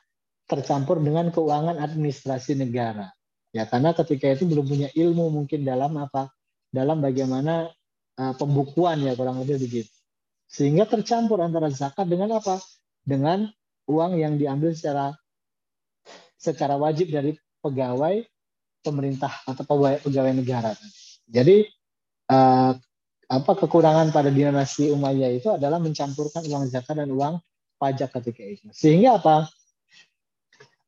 tercampur 0.49 1.01
dengan 1.05 1.28
keuangan 1.28 1.76
administrasi 1.76 2.57
negara. 2.57 3.12
Ya 3.53 3.68
karena 3.68 3.93
ketika 3.93 4.32
itu 4.32 4.49
belum 4.49 4.64
punya 4.64 4.88
ilmu 4.97 5.28
mungkin 5.28 5.66
dalam 5.66 5.93
apa? 6.01 6.32
Dalam 6.72 7.05
bagaimana 7.05 7.68
pembukuan 8.39 9.03
ya 9.03 9.12
kurang 9.18 9.43
lebih 9.43 9.59
begitu. 9.59 9.93
Sehingga 10.47 10.85
tercampur 10.85 11.41
antara 11.41 11.73
zakat 11.73 12.05
dengan 12.07 12.37
apa? 12.37 12.61
Dengan 13.03 13.49
uang 13.89 14.20
yang 14.20 14.37
diambil 14.37 14.77
secara 14.77 15.16
secara 16.37 16.77
wajib 16.77 17.09
dari 17.09 17.33
pegawai 17.62 18.20
pemerintah 18.83 19.33
atau 19.47 19.64
pegawai, 19.64 20.03
pegawai 20.03 20.33
negara. 20.35 20.75
Jadi 21.31 21.64
uh, 22.29 22.75
apa 23.33 23.53
kekurangan 23.64 24.12
pada 24.12 24.29
dinasti 24.29 24.93
Umayyah 24.93 25.31
itu 25.33 25.49
adalah 25.49 25.81
mencampurkan 25.81 26.45
uang 26.45 26.68
zakat 26.68 27.01
dan 27.01 27.09
uang 27.09 27.41
pajak 27.81 28.12
ketika 28.20 28.43
itu. 28.45 28.66
Sehingga 28.75 29.23
apa? 29.23 29.49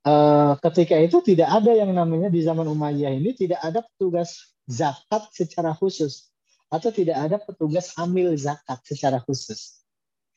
Uh, 0.04 0.52
ketika 0.60 1.00
itu 1.00 1.24
tidak 1.24 1.48
ada 1.48 1.72
yang 1.72 1.88
namanya 1.96 2.28
di 2.28 2.44
zaman 2.44 2.68
Umayyah 2.68 3.16
ini 3.16 3.32
tidak 3.32 3.64
ada 3.64 3.80
petugas 3.80 4.52
zakat 4.68 5.24
secara 5.32 5.72
khusus 5.72 6.33
atau 6.74 6.90
tidak 6.90 7.14
ada 7.14 7.38
petugas 7.38 7.94
amil 7.94 8.34
zakat 8.34 8.82
secara 8.82 9.22
khusus. 9.22 9.78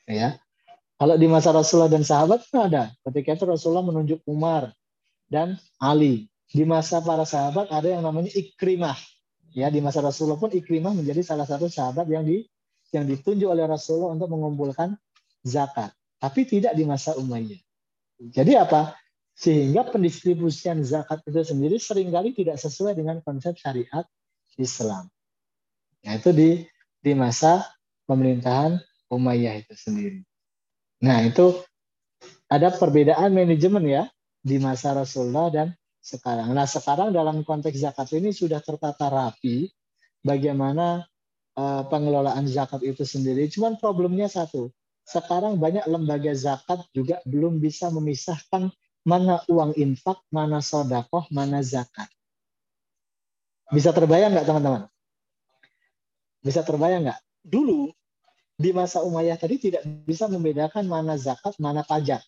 Ya. 0.06 0.38
Kalau 0.98 1.18
di 1.18 1.26
masa 1.26 1.50
Rasulullah 1.50 1.90
dan 1.90 2.06
sahabat 2.06 2.46
kan 2.54 2.70
ada. 2.70 2.94
Ketika 3.06 3.38
itu 3.38 3.46
Rasulullah 3.50 3.86
menunjuk 3.86 4.22
Umar 4.30 4.70
dan 5.26 5.58
Ali. 5.82 6.30
Di 6.48 6.64
masa 6.64 7.02
para 7.02 7.26
sahabat 7.26 7.74
ada 7.74 7.90
yang 7.90 8.06
namanya 8.06 8.30
Ikrimah. 8.34 8.98
Ya, 9.58 9.74
di 9.74 9.82
masa 9.82 10.06
Rasulullah 10.06 10.38
pun 10.38 10.54
Ikrimah 10.54 10.94
menjadi 10.94 11.26
salah 11.26 11.50
satu 11.50 11.66
sahabat 11.66 12.06
yang 12.10 12.24
di 12.26 12.46
yang 12.94 13.04
ditunjuk 13.04 13.50
oleh 13.50 13.68
Rasulullah 13.68 14.16
untuk 14.16 14.30
mengumpulkan 14.32 14.96
zakat. 15.44 15.92
Tapi 16.18 16.46
tidak 16.48 16.74
di 16.78 16.88
masa 16.88 17.18
Umayyah. 17.20 17.62
Jadi 18.32 18.54
apa? 18.58 18.96
Sehingga 19.38 19.86
pendistribusian 19.86 20.82
zakat 20.82 21.22
itu 21.30 21.42
sendiri 21.46 21.78
sering 21.78 22.10
kali 22.10 22.34
tidak 22.34 22.58
sesuai 22.58 22.98
dengan 22.98 23.22
konsep 23.22 23.54
syariat 23.60 24.08
Islam. 24.58 25.12
Nah, 26.08 26.16
itu 26.16 26.32
di 26.32 26.64
di 27.04 27.12
masa 27.12 27.68
pemerintahan 28.08 28.80
Umayyah 29.12 29.60
itu 29.60 29.76
sendiri. 29.76 30.24
Nah, 31.04 31.20
itu 31.28 31.60
ada 32.48 32.72
perbedaan 32.72 33.36
manajemen 33.36 33.84
ya 33.84 34.04
di 34.40 34.56
masa 34.56 34.96
Rasulullah 34.96 35.52
dan 35.52 35.68
sekarang. 36.00 36.56
Nah, 36.56 36.64
sekarang 36.64 37.12
dalam 37.12 37.44
konteks 37.44 37.84
zakat 37.84 38.08
ini 38.16 38.32
sudah 38.32 38.64
tertata 38.64 39.12
rapi 39.12 39.68
bagaimana 40.24 41.04
uh, 41.60 41.84
pengelolaan 41.92 42.48
zakat 42.48 42.88
itu 42.88 43.04
sendiri. 43.04 43.52
Cuman 43.52 43.76
problemnya 43.76 44.32
satu. 44.32 44.72
Sekarang 45.04 45.60
banyak 45.60 45.88
lembaga 45.92 46.32
zakat 46.32 46.88
juga 46.96 47.20
belum 47.28 47.60
bisa 47.60 47.92
memisahkan 47.92 48.72
mana 49.04 49.44
uang 49.48 49.76
infak, 49.80 50.20
mana 50.32 50.60
sodakoh, 50.60 51.28
mana 51.32 51.64
zakat. 51.64 52.08
Bisa 53.72 53.92
terbayang 53.92 54.36
nggak 54.36 54.48
teman-teman? 54.48 54.88
Bisa 56.48 56.64
terbayang 56.64 57.04
nggak? 57.04 57.20
Dulu 57.44 57.92
di 58.56 58.72
masa 58.72 59.04
Umayyah 59.04 59.36
tadi 59.36 59.60
tidak 59.60 59.84
bisa 60.08 60.32
membedakan 60.32 60.88
mana 60.88 61.20
zakat, 61.20 61.60
mana 61.60 61.84
pajak. 61.84 62.24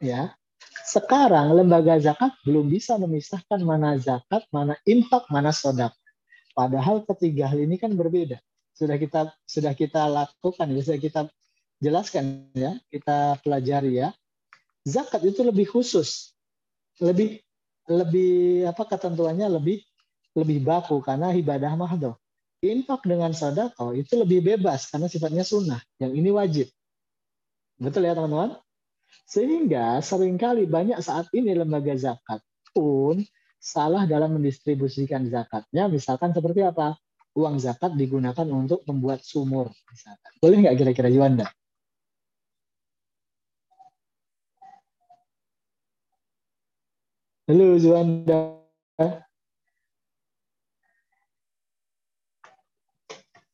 Ya, 0.00 0.32
sekarang 0.88 1.52
lembaga 1.52 2.00
zakat 2.00 2.32
belum 2.48 2.72
bisa 2.72 2.96
memisahkan 2.96 3.60
mana 3.60 4.00
zakat, 4.00 4.48
mana 4.48 4.76
infak, 4.88 5.28
mana 5.28 5.52
sodak. 5.52 5.92
Padahal 6.56 7.04
ketiga 7.04 7.52
hal 7.52 7.60
ini 7.60 7.76
kan 7.76 7.92
berbeda. 7.92 8.40
Sudah 8.72 8.96
kita 8.96 9.32
sudah 9.44 9.72
kita 9.76 10.08
lakukan, 10.08 10.72
sudah 10.80 11.00
kita 11.00 11.20
jelaskan 11.80 12.48
ya, 12.56 12.80
kita 12.88 13.36
pelajari 13.44 14.00
ya. 14.00 14.16
Zakat 14.88 15.20
itu 15.28 15.44
lebih 15.44 15.68
khusus, 15.68 16.32
lebih 17.00 17.40
lebih 17.86 18.66
apa 18.66 18.82
ketentuannya 18.82 19.46
lebih 19.46 19.78
lebih 20.34 20.58
baku 20.64 21.00
karena 21.04 21.32
ibadah 21.32 21.72
mahdoh. 21.78 22.16
Infak 22.64 23.04
dengan 23.04 23.36
sodako 23.36 23.92
itu 23.92 24.16
lebih 24.16 24.40
bebas 24.40 24.88
karena 24.88 25.12
sifatnya 25.12 25.44
sunnah. 25.44 25.80
Yang 26.00 26.12
ini 26.16 26.30
wajib. 26.32 26.66
Betul 27.76 28.08
ya 28.08 28.16
teman-teman? 28.16 28.56
Sehingga 29.28 30.00
sering 30.00 30.40
kali 30.40 30.64
banyak 30.64 30.96
saat 31.04 31.28
ini 31.36 31.52
lembaga 31.52 31.92
zakat 31.98 32.40
pun 32.72 33.20
salah 33.60 34.06
dalam 34.08 34.38
mendistribusikan 34.38 35.26
zakatnya, 35.28 35.90
misalkan 35.90 36.30
seperti 36.32 36.62
apa? 36.62 36.96
Uang 37.36 37.60
zakat 37.60 37.92
digunakan 37.92 38.48
untuk 38.48 38.80
membuat 38.88 39.20
sumur, 39.20 39.68
misalkan. 39.92 40.32
Boleh 40.40 40.56
nggak 40.64 40.76
kira-kira 40.80 41.12
Juanda? 41.12 41.46
Halo 47.46 47.76
Juanda. 47.76 48.64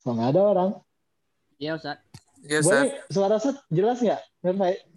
Oh, 0.02 0.12
nggak 0.12 0.30
ada 0.34 0.40
orang. 0.42 0.70
Iya 1.62 1.78
Ustaz. 1.78 1.98
Ya, 2.42 2.58
Boleh 2.58 2.90
Ustaz. 2.90 3.14
suara 3.14 3.34
Ustaz 3.38 3.56
jelas 3.70 3.98
nggak? 4.02 4.20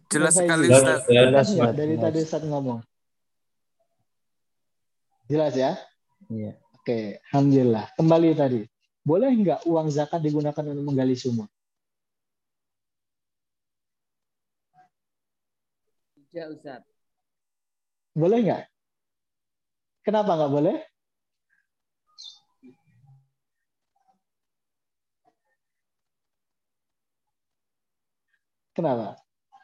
Jelas 0.10 0.34
sekali, 0.34 0.66
Jelas, 0.70 0.82
Ustaz. 0.82 1.02
jelas, 1.06 1.48
Jelas 1.54 1.74
dari 1.78 1.96
tadi 1.96 2.18
Ustaz 2.26 2.42
ngomong? 2.42 2.80
Jelas 5.26 5.54
ya? 5.54 5.78
Iya. 6.30 6.58
Oke, 6.78 7.22
Alhamdulillah. 7.30 7.86
Kembali 7.98 8.30
tadi. 8.34 8.62
Boleh 9.06 9.30
nggak 9.30 9.70
uang 9.70 9.88
zakat 9.94 10.22
digunakan 10.22 10.66
untuk 10.66 10.86
menggali 10.86 11.14
sumur? 11.14 11.46
Tidak 16.30 16.48
Ustaz. 16.50 16.82
Boleh 18.18 18.40
nggak? 18.42 18.64
Kenapa 20.02 20.34
nggak 20.34 20.52
boleh? 20.54 20.78
Kenapa? 28.76 29.16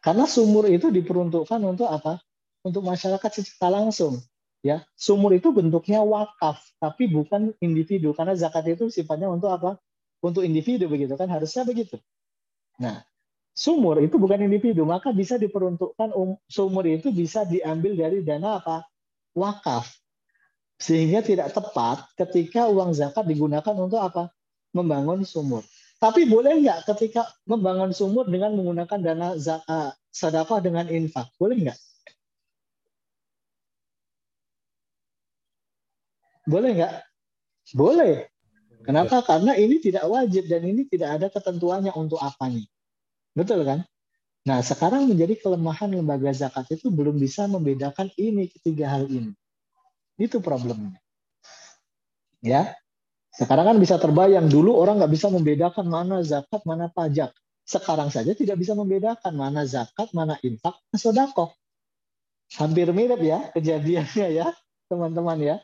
Karena 0.01 0.25
sumur 0.25 0.65
itu 0.71 0.89
diperuntukkan 0.89 1.61
untuk 1.61 1.85
apa? 1.85 2.17
Untuk 2.63 2.81
masyarakat 2.81 3.29
secara 3.29 3.83
langsung. 3.83 4.17
Ya, 4.61 4.85
sumur 4.93 5.33
itu 5.33 5.49
bentuknya 5.49 6.05
wakaf, 6.05 6.61
tapi 6.77 7.09
bukan 7.09 7.53
individu. 7.59 8.13
Karena 8.13 8.37
zakat 8.37 8.65
itu 8.71 8.93
sifatnya 8.93 9.27
untuk 9.27 9.49
apa? 9.49 9.77
Untuk 10.21 10.45
individu 10.45 10.85
begitu 10.85 11.17
kan? 11.17 11.25
Harusnya 11.27 11.65
begitu. 11.65 11.97
Nah, 12.77 13.01
sumur 13.57 13.97
itu 14.05 14.21
bukan 14.21 14.45
individu, 14.45 14.85
maka 14.85 15.09
bisa 15.09 15.41
diperuntukkan 15.41 16.13
um- 16.13 16.37
sumur 16.45 16.85
itu 16.85 17.09
bisa 17.09 17.41
diambil 17.43 17.97
dari 17.97 18.21
dana 18.21 18.61
apa? 18.61 18.85
Wakaf. 19.33 19.89
Sehingga 20.77 21.25
tidak 21.25 21.53
tepat 21.53 22.09
ketika 22.17 22.69
uang 22.69 22.93
zakat 22.93 23.25
digunakan 23.25 23.73
untuk 23.77 24.01
apa? 24.01 24.29
Membangun 24.77 25.25
sumur. 25.25 25.65
Tapi 26.01 26.25
boleh 26.25 26.65
nggak 26.65 26.89
ketika 26.89 27.29
membangun 27.45 27.93
sumur 27.93 28.25
dengan 28.25 28.57
menggunakan 28.57 28.97
dana 28.97 29.37
zakat 29.37 29.93
sedekah 30.09 30.57
dengan 30.57 30.89
infak? 30.89 31.29
Boleh 31.37 31.69
nggak? 31.69 31.79
Boleh 36.49 36.71
nggak? 36.73 36.93
Boleh. 37.77 38.13
Kenapa? 38.81 39.21
Karena 39.21 39.53
ini 39.53 39.77
tidak 39.77 40.09
wajib 40.09 40.49
dan 40.49 40.65
ini 40.65 40.89
tidak 40.89 41.21
ada 41.21 41.27
ketentuannya 41.29 41.93
untuk 41.93 42.17
apanya. 42.17 42.65
Betul 43.37 43.61
kan? 43.61 43.85
Nah, 44.41 44.57
sekarang 44.65 45.05
menjadi 45.05 45.37
kelemahan 45.37 45.93
lembaga 45.93 46.33
zakat 46.33 46.65
itu 46.73 46.89
belum 46.89 47.21
bisa 47.21 47.45
membedakan 47.45 48.09
ini 48.17 48.49
ketiga 48.49 48.89
hal 48.89 49.05
ini. 49.05 49.37
Itu 50.17 50.41
problemnya. 50.41 50.97
Ya. 52.41 52.73
Sekarang 53.31 53.63
kan 53.63 53.77
bisa 53.79 53.95
terbayang 53.95 54.51
dulu 54.51 54.75
orang 54.75 54.99
nggak 54.99 55.13
bisa 55.13 55.31
membedakan 55.31 55.87
mana 55.87 56.19
zakat, 56.19 56.61
mana 56.67 56.91
pajak. 56.91 57.31
Sekarang 57.63 58.11
saja 58.11 58.35
tidak 58.35 58.59
bisa 58.59 58.75
membedakan 58.75 59.31
mana 59.31 59.63
zakat, 59.63 60.11
mana 60.11 60.35
infak, 60.43 60.75
mana 60.75 60.97
sodako. 60.99 61.55
Hampir 62.59 62.91
mirip 62.91 63.23
ya 63.23 63.47
kejadiannya 63.55 64.27
ya, 64.35 64.47
teman-teman 64.91 65.39
ya. 65.39 65.55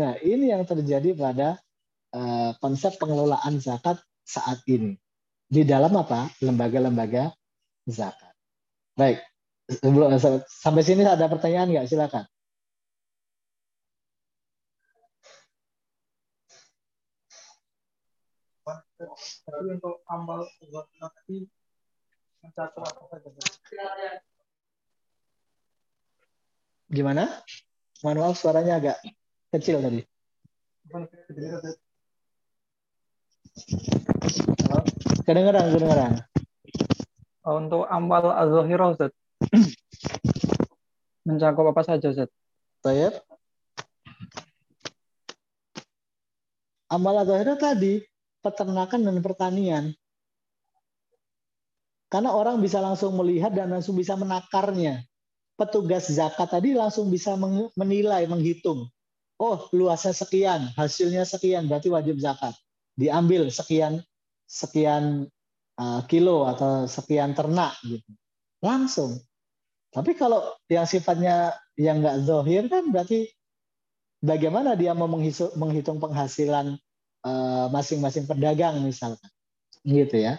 Nah, 0.00 0.16
ini 0.24 0.48
yang 0.48 0.64
terjadi 0.64 1.12
pada 1.12 1.60
eh, 2.16 2.50
konsep 2.56 2.96
pengelolaan 2.96 3.60
zakat 3.60 4.00
saat 4.24 4.64
ini 4.64 4.96
di 5.46 5.62
dalam 5.68 5.92
apa 6.00 6.32
lembaga-lembaga 6.40 7.36
zakat. 7.84 8.32
Baik, 8.96 9.20
sebelum 9.68 10.16
sampai 10.48 10.82
sini 10.82 11.04
ada 11.04 11.28
pertanyaan 11.28 11.68
nggak? 11.68 11.86
Silakan. 11.92 12.24
Tapi 18.96 19.76
untuk 19.76 20.00
amal 20.08 20.48
buat 20.72 20.88
nanti 20.96 21.44
mencatat 22.40 22.80
apa 22.80 23.14
saja? 23.20 23.40
Gimana? 26.88 27.44
Maaf 28.00 28.40
suaranya 28.40 28.80
agak 28.80 28.96
kecil 29.52 29.84
tadi. 29.84 30.00
Halo? 34.64 34.80
Kedengeran, 35.28 35.76
kedengeran. 35.76 36.12
untuk 37.46 37.84
amal 37.92 38.32
az-zahirah 38.32 38.88
Ustaz. 38.96 39.12
Mencakup 41.28 41.68
apa 41.68 41.82
saja 41.84 42.06
Ustaz? 42.08 42.32
Baik. 42.80 43.12
Amal 46.88 47.26
zahirah 47.28 47.60
tadi 47.60 48.15
peternakan 48.46 49.02
dan 49.02 49.18
pertanian. 49.18 49.84
Karena 52.06 52.30
orang 52.30 52.62
bisa 52.62 52.78
langsung 52.78 53.18
melihat 53.18 53.50
dan 53.50 53.74
langsung 53.74 53.98
bisa 53.98 54.14
menakarnya. 54.14 55.02
Petugas 55.58 56.06
zakat 56.06 56.46
tadi 56.46 56.78
langsung 56.78 57.10
bisa 57.10 57.34
menilai, 57.74 58.30
menghitung. 58.30 58.86
Oh, 59.42 59.66
luasnya 59.74 60.14
sekian, 60.14 60.70
hasilnya 60.78 61.26
sekian, 61.26 61.66
berarti 61.66 61.90
wajib 61.90 62.22
zakat. 62.22 62.54
Diambil 62.94 63.50
sekian 63.50 64.00
sekian 64.46 65.26
uh, 65.76 66.00
kilo 66.06 66.46
atau 66.46 66.86
sekian 66.86 67.34
ternak 67.34 67.74
gitu. 67.82 68.10
Langsung. 68.62 69.18
Tapi 69.90 70.14
kalau 70.14 70.54
yang 70.70 70.86
sifatnya 70.86 71.52
yang 71.76 72.00
nggak 72.00 72.24
zohir 72.24 72.64
kan 72.70 72.88
berarti 72.88 73.28
bagaimana 74.22 74.78
dia 74.78 74.96
mau 74.96 75.08
menghitung 75.08 75.98
penghasilan 76.00 76.78
eh, 77.26 77.66
masing-masing 77.74 78.24
pedagang 78.30 78.78
misalkan, 78.86 79.30
gitu 79.82 80.16
ya. 80.16 80.38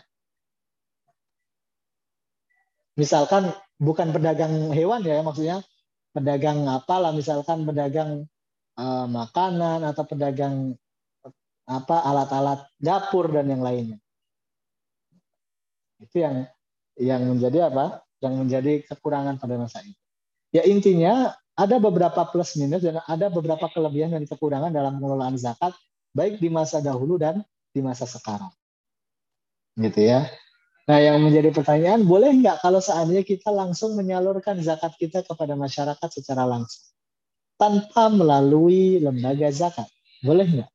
Misalkan 2.97 3.53
bukan 3.77 4.09
pedagang 4.15 4.73
hewan 4.73 5.05
ya, 5.05 5.21
maksudnya 5.21 5.61
pedagang 6.15 6.65
apalah, 6.65 7.11
misalkan 7.11 7.67
pedagang 7.67 8.25
eh, 8.79 9.05
makanan 9.11 9.83
atau 9.83 10.03
pedagang 10.07 10.73
apa 11.67 11.99
alat-alat 11.99 12.63
dapur 12.79 13.27
dan 13.27 13.51
yang 13.51 13.59
lainnya. 13.59 13.99
Itu 15.99 16.23
yang 16.23 16.47
yang 16.95 17.21
menjadi 17.27 17.67
apa? 17.67 18.07
Yang 18.23 18.33
menjadi 18.39 18.73
kekurangan 18.87 19.35
pada 19.37 19.59
masa 19.59 19.83
itu. 19.83 19.99
Ya 20.55 20.63
intinya 20.63 21.35
ada 21.57 21.75
beberapa 21.81 22.23
plus 22.31 22.55
minus 22.55 22.85
dan 22.85 23.03
ada 23.03 23.27
beberapa 23.27 23.67
kelebihan 23.67 24.15
dan 24.15 24.23
kekurangan 24.23 24.71
dalam 24.71 24.97
pengelolaan 25.01 25.35
zakat 25.35 25.75
baik 26.17 26.41
di 26.41 26.49
masa 26.49 26.81
dahulu 26.81 27.21
dan 27.21 27.45
di 27.69 27.85
masa 27.85 28.09
sekarang. 28.09 28.49
Gitu 29.77 30.09
ya. 30.09 30.25
Nah, 30.89 30.97
yang 30.97 31.21
menjadi 31.21 31.53
pertanyaan, 31.53 32.07
boleh 32.07 32.33
nggak 32.41 32.63
kalau 32.65 32.81
seandainya 32.81 33.21
kita 33.21 33.53
langsung 33.53 33.93
menyalurkan 33.93 34.57
zakat 34.65 34.97
kita 34.97 35.21
kepada 35.21 35.53
masyarakat 35.53 36.09
secara 36.09 36.47
langsung 36.49 36.89
tanpa 37.59 38.07
melalui 38.07 38.97
lembaga 38.97 39.51
zakat? 39.51 39.85
Boleh 40.23 40.47
nggak? 40.47 40.71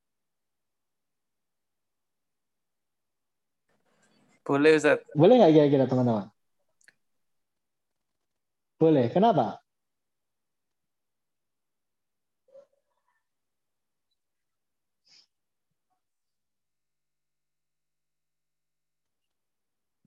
Boleh, 4.43 4.71
Ustaz. 4.75 4.99
Boleh 5.15 5.39
nggak 5.39 5.51
kira-kira 5.55 5.85
teman-teman? 5.87 6.27
Boleh. 8.77 9.07
Kenapa? 9.09 9.62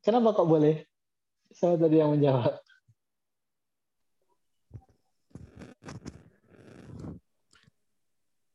Kenapa 0.07 0.38
kok 0.38 0.46
boleh? 0.46 0.86
Saya 1.50 1.74
tadi 1.74 1.98
yang 1.98 2.14
menjawab. 2.14 2.62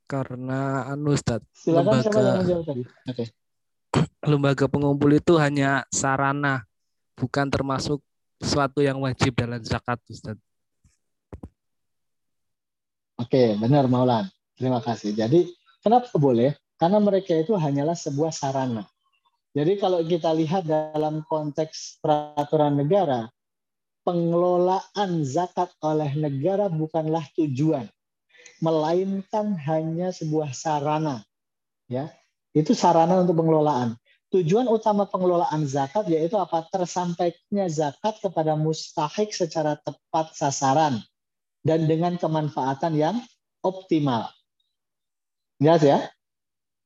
Karena 0.08 0.88
anu 0.88 1.12
Ustaz, 1.12 1.44
Silakan 1.52 2.00
siapa 2.00 2.16
yang 2.16 2.24
lembaga 2.24 2.40
menjawab 2.40 2.64
tadi? 2.64 2.84
Oke. 2.88 3.26
lembaga 4.24 4.66
pengumpul 4.72 5.12
itu 5.12 5.36
hanya 5.36 5.84
sarana, 5.92 6.64
bukan 7.20 7.52
termasuk 7.52 8.00
sesuatu 8.40 8.80
yang 8.80 9.04
wajib 9.04 9.36
dalam 9.36 9.60
zakat 9.60 10.00
Ustaz. 10.08 10.40
Oke, 13.20 13.60
benar 13.60 13.92
Maulan. 13.92 14.32
Terima 14.56 14.80
kasih. 14.80 15.12
Jadi, 15.12 15.52
kenapa 15.84 16.08
boleh? 16.16 16.56
Karena 16.80 17.04
mereka 17.04 17.36
itu 17.36 17.60
hanyalah 17.60 18.00
sebuah 18.00 18.32
sarana. 18.32 18.88
Jadi 19.52 19.76
kalau 19.84 20.00
kita 20.08 20.32
lihat 20.32 20.64
dalam 20.64 21.28
konteks 21.28 22.00
peraturan 22.00 22.80
negara, 22.80 23.28
pengelolaan 24.08 25.28
zakat 25.28 25.70
oleh 25.84 26.12
negara 26.16 26.72
bukanlah 26.72 27.28
tujuan. 27.36 27.88
melainkan 28.62 29.58
hanya 29.66 30.14
sebuah 30.14 30.54
sarana. 30.54 31.26
Ya, 31.90 32.14
itu 32.54 32.78
sarana 32.78 33.26
untuk 33.26 33.42
pengelolaan. 33.42 33.98
Tujuan 34.32 34.70
utama 34.72 35.10
pengelolaan 35.10 35.68
zakat 35.68 36.08
yaitu 36.08 36.40
apa? 36.40 36.64
Tersampainya 36.72 37.68
zakat 37.68 38.22
kepada 38.24 38.56
mustahik 38.56 39.36
secara 39.36 39.76
tepat 39.82 40.32
sasaran 40.38 41.04
dan 41.66 41.84
dengan 41.90 42.16
kemanfaatan 42.16 42.96
yang 42.96 43.18
optimal. 43.66 44.32
Jelas 45.60 45.84
ya? 45.84 46.00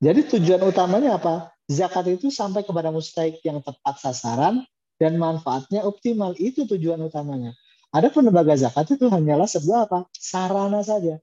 Jadi 0.01 0.25
tujuan 0.31 0.65
utamanya 0.65 1.21
apa? 1.21 1.54
Zakat 1.65 2.05
itu 2.13 2.29
sampai 2.29 2.61
kepada 2.61 2.93
mustahik 2.93 3.41
yang 3.41 3.57
tepat 3.61 3.97
sasaran 3.97 4.61
dan 5.01 5.17
manfaatnya 5.17 5.81
optimal. 5.81 6.37
Itu 6.37 6.69
tujuan 6.69 7.01
utamanya. 7.01 7.57
Ada 7.89 8.11
lembaga 8.11 8.53
zakat 8.59 8.99
itu 8.99 9.07
hanyalah 9.07 9.47
sebuah 9.47 9.87
apa? 9.89 9.99
Sarana 10.13 10.83
saja. 10.85 11.17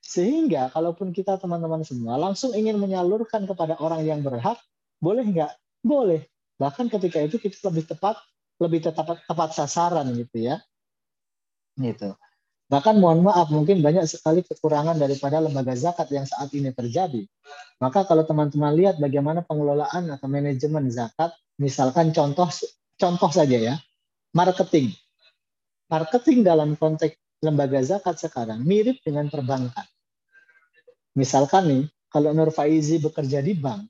Sehingga 0.00 0.70
kalaupun 0.70 1.10
kita 1.10 1.36
teman-teman 1.36 1.82
semua 1.82 2.16
langsung 2.16 2.54
ingin 2.54 2.78
menyalurkan 2.78 3.44
kepada 3.44 3.76
orang 3.82 4.06
yang 4.06 4.22
berhak, 4.22 4.58
boleh 5.02 5.22
nggak? 5.26 5.52
Boleh. 5.82 6.26
Bahkan 6.56 6.88
ketika 6.88 7.20
itu 7.20 7.36
kita 7.36 7.68
lebih 7.68 7.84
tepat, 7.90 8.16
lebih 8.62 8.80
tepat 8.86 9.22
tepat 9.28 9.50
sasaran 9.52 10.08
gitu 10.16 10.40
ya. 10.40 10.62
Gitu. 11.76 12.16
Bahkan 12.66 12.98
mohon 12.98 13.22
maaf, 13.22 13.46
mungkin 13.54 13.78
banyak 13.78 14.10
sekali 14.10 14.42
kekurangan 14.42 14.98
daripada 14.98 15.38
lembaga 15.38 15.70
zakat 15.78 16.10
yang 16.10 16.26
saat 16.26 16.50
ini 16.50 16.74
terjadi. 16.74 17.22
Maka 17.78 18.02
kalau 18.02 18.26
teman-teman 18.26 18.74
lihat 18.74 18.98
bagaimana 18.98 19.46
pengelolaan 19.46 20.10
atau 20.10 20.26
manajemen 20.26 20.90
zakat, 20.90 21.30
misalkan 21.62 22.10
contoh 22.10 22.50
contoh 22.98 23.30
saja 23.30 23.54
ya, 23.54 23.74
marketing. 24.34 24.90
Marketing 25.86 26.42
dalam 26.42 26.74
konteks 26.74 27.14
lembaga 27.38 27.78
zakat 27.86 28.18
sekarang 28.18 28.66
mirip 28.66 28.98
dengan 29.06 29.30
perbankan. 29.30 29.86
Misalkan 31.14 31.64
nih, 31.70 31.82
kalau 32.10 32.34
Nur 32.34 32.50
Faizi 32.50 32.98
bekerja 32.98 33.46
di 33.46 33.54
bank, 33.54 33.86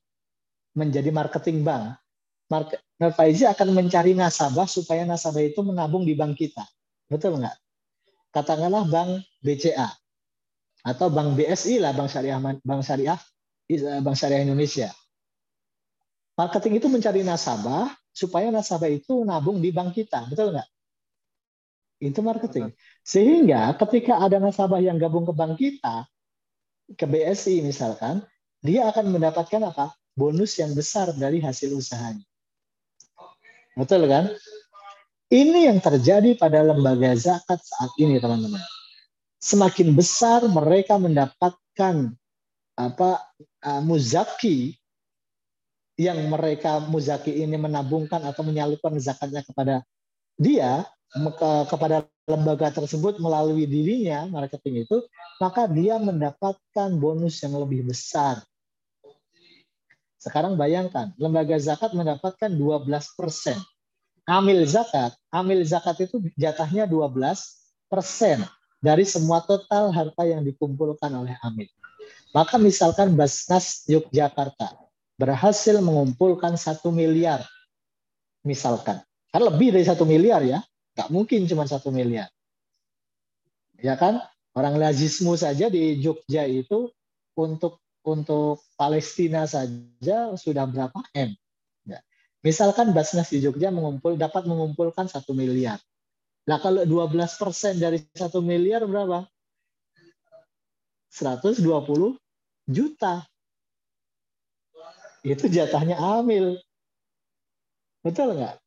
menjadi 0.77 1.09
marketing 1.09 1.65
bank, 1.65 1.97
Nur 3.01 3.13
Faizi 3.17 3.49
akan 3.49 3.73
mencari 3.73 4.13
nasabah 4.13 4.69
supaya 4.69 5.09
nasabah 5.09 5.41
itu 5.41 5.65
menabung 5.65 6.05
di 6.05 6.13
bank 6.13 6.37
kita. 6.37 6.63
Betul 7.09 7.41
nggak? 7.41 7.66
Katakanlah 8.37 8.85
bank 8.85 9.25
BCA 9.41 9.89
atau 10.85 11.09
bank 11.09 11.41
BSI 11.41 11.81
lah 11.81 11.97
bank 11.97 12.13
syariah 12.13 12.37
bank 12.61 12.83
syariah 12.85 13.17
eh, 13.73 14.01
bank 14.05 14.13
syariah 14.13 14.45
Indonesia. 14.45 14.93
Marketing 16.37 16.77
itu 16.77 16.93
mencari 16.93 17.25
nasabah 17.25 17.89
supaya 18.13 18.53
nasabah 18.53 18.93
itu 18.93 19.25
nabung 19.25 19.65
di 19.65 19.73
bank 19.73 19.97
kita, 19.97 20.29
betul 20.29 20.53
nggak? 20.53 20.69
Itu 21.97 22.21
marketing. 22.21 22.77
Sehingga 23.01 23.73
ketika 23.81 24.21
ada 24.21 24.37
nasabah 24.37 24.85
yang 24.85 25.01
gabung 25.01 25.25
ke 25.25 25.33
bank 25.33 25.57
kita, 25.57 26.05
ke 26.93 27.09
BSI 27.09 27.65
misalkan, 27.65 28.21
dia 28.61 28.85
akan 28.93 29.17
mendapatkan 29.17 29.65
apa? 29.65 29.97
Bonus 30.13 30.61
yang 30.61 30.77
besar 30.77 31.17
dari 31.17 31.41
hasil 31.41 31.73
usahanya. 31.73 32.25
Betul 33.77 34.05
kan? 34.09 34.29
Ini 35.27 35.67
yang 35.75 35.83
terjadi 35.83 36.39
pada 36.39 36.63
lembaga 36.63 37.11
zakat 37.19 37.59
saat 37.59 37.91
ini, 37.99 38.23
teman-teman. 38.23 38.63
Semakin 39.43 39.91
besar 39.91 40.47
mereka 40.47 41.03
mendapatkan 41.03 42.15
apa 42.77 43.11
uh, 43.65 43.83
muzaki 43.83 44.77
yang 45.97 46.29
mereka 46.29 46.79
muzaki 46.85 47.41
ini 47.41 47.57
menabungkan 47.57 48.21
atau 48.21 48.45
menyalurkan 48.45 49.01
zakatnya 49.01 49.41
kepada 49.43 49.81
dia 50.37 50.85
ke, 51.09 51.51
kepada 51.73 52.05
lembaga 52.29 52.69
tersebut 52.69 53.17
melalui 53.17 53.65
dirinya 53.65 54.29
marketing 54.29 54.85
itu 54.85 55.01
maka 55.41 55.65
dia 55.65 55.97
mendapatkan 55.97 56.93
bonus 57.01 57.41
yang 57.41 57.57
lebih 57.57 57.89
besar 57.89 58.45
sekarang 60.21 60.61
bayangkan 60.61 61.17
lembaga 61.17 61.57
zakat 61.57 61.97
mendapatkan 61.97 62.53
12 62.53 62.93
persen 63.17 63.57
amil 64.27 64.67
zakat, 64.67 65.15
amil 65.31 65.63
zakat 65.63 66.03
itu 66.03 66.19
jatahnya 66.35 66.85
12 66.91 67.17
persen 67.87 68.43
dari 68.83 69.07
semua 69.07 69.41
total 69.47 69.95
harta 69.95 70.23
yang 70.27 70.43
dikumpulkan 70.43 71.11
oleh 71.15 71.39
amil. 71.47 71.71
Maka 72.35 72.61
misalkan 72.61 73.17
Basnas 73.17 73.87
Yogyakarta 73.89 74.77
berhasil 75.17 75.81
mengumpulkan 75.81 76.59
satu 76.61 76.93
miliar, 76.93 77.41
misalkan, 78.45 79.01
kan 79.33 79.43
lebih 79.43 79.73
dari 79.73 79.87
satu 79.87 80.05
miliar 80.05 80.45
ya, 80.45 80.61
nggak 80.93 81.09
mungkin 81.09 81.49
cuma 81.49 81.65
satu 81.65 81.89
miliar. 81.89 82.29
Ya 83.81 83.97
kan, 83.97 84.21
orang 84.53 84.77
lazismu 84.77 85.33
saja 85.39 85.73
di 85.73 85.97
Jogja 86.05 86.45
itu 86.45 86.93
untuk 87.37 87.81
untuk 88.07 88.63
Palestina 88.79 89.49
saja 89.51 90.33
sudah 90.39 90.65
berapa 90.69 91.01
m 91.17 91.35
Misalkan 92.47 92.95
Basnas 92.95 93.27
di 93.35 93.43
Jogja 93.43 93.75
mengumpul 93.75 94.15
dapat 94.15 94.47
mengumpulkan 94.47 95.11
satu 95.11 95.35
miliar. 95.35 95.83
Nah 96.47 96.63
kalau 96.63 96.87
12 96.87 97.43
persen 97.43 97.75
dari 97.83 97.99
satu 98.15 98.39
miliar 98.39 98.87
berapa? 98.87 99.27
120 101.11 101.59
juta. 102.71 103.27
Itu 105.27 105.51
jatahnya 105.51 105.99
Amil. 105.99 106.55
Betul 108.07 108.39
nggak? 108.39 108.63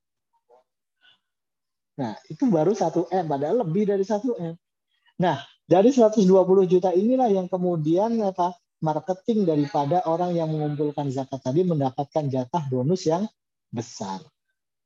Nah, 1.99 2.15
itu 2.31 2.43
baru 2.47 2.71
1 2.75 3.11
M, 3.11 3.25
padahal 3.27 3.63
lebih 3.63 3.87
dari 3.87 4.03
1 4.03 4.23
M. 4.39 4.55
Nah, 5.19 5.39
dari 5.67 5.91
120 5.91 6.23
juta 6.67 6.91
inilah 6.95 7.31
yang 7.31 7.47
kemudian 7.47 8.19
apa 8.23 8.55
marketing 8.79 9.43
daripada 9.47 10.03
orang 10.07 10.35
yang 10.35 10.47
mengumpulkan 10.51 11.11
zakat 11.11 11.43
tadi 11.43 11.67
mendapatkan 11.67 12.27
jatah 12.31 12.63
bonus 12.71 13.03
yang 13.07 13.27
besar. 13.69 14.21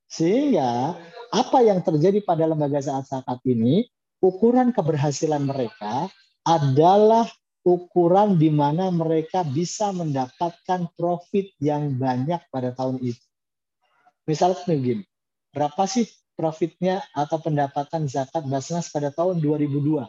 Sehingga 0.08 0.94
apa 1.34 1.60
yang 1.66 1.82
terjadi 1.82 2.22
pada 2.22 2.46
lembaga 2.46 2.78
zakat 2.84 3.40
ini, 3.50 3.90
ukuran 4.22 4.70
keberhasilan 4.70 5.42
mereka 5.42 6.08
adalah 6.46 7.26
ukuran 7.64 8.36
di 8.36 8.52
mana 8.52 8.92
mereka 8.92 9.42
bisa 9.48 9.96
mendapatkan 9.96 10.92
profit 10.94 11.56
yang 11.64 11.96
banyak 11.96 12.44
pada 12.52 12.76
tahun 12.76 13.00
itu. 13.00 13.24
Misalnya 14.28 14.60
begini, 14.68 15.04
berapa 15.52 15.84
sih 15.88 16.08
profitnya 16.36 17.04
atau 17.16 17.40
pendapatan 17.40 18.08
zakat 18.08 18.44
Basnas 18.48 18.92
pada 18.92 19.10
tahun 19.12 19.40
2002? 19.40 20.08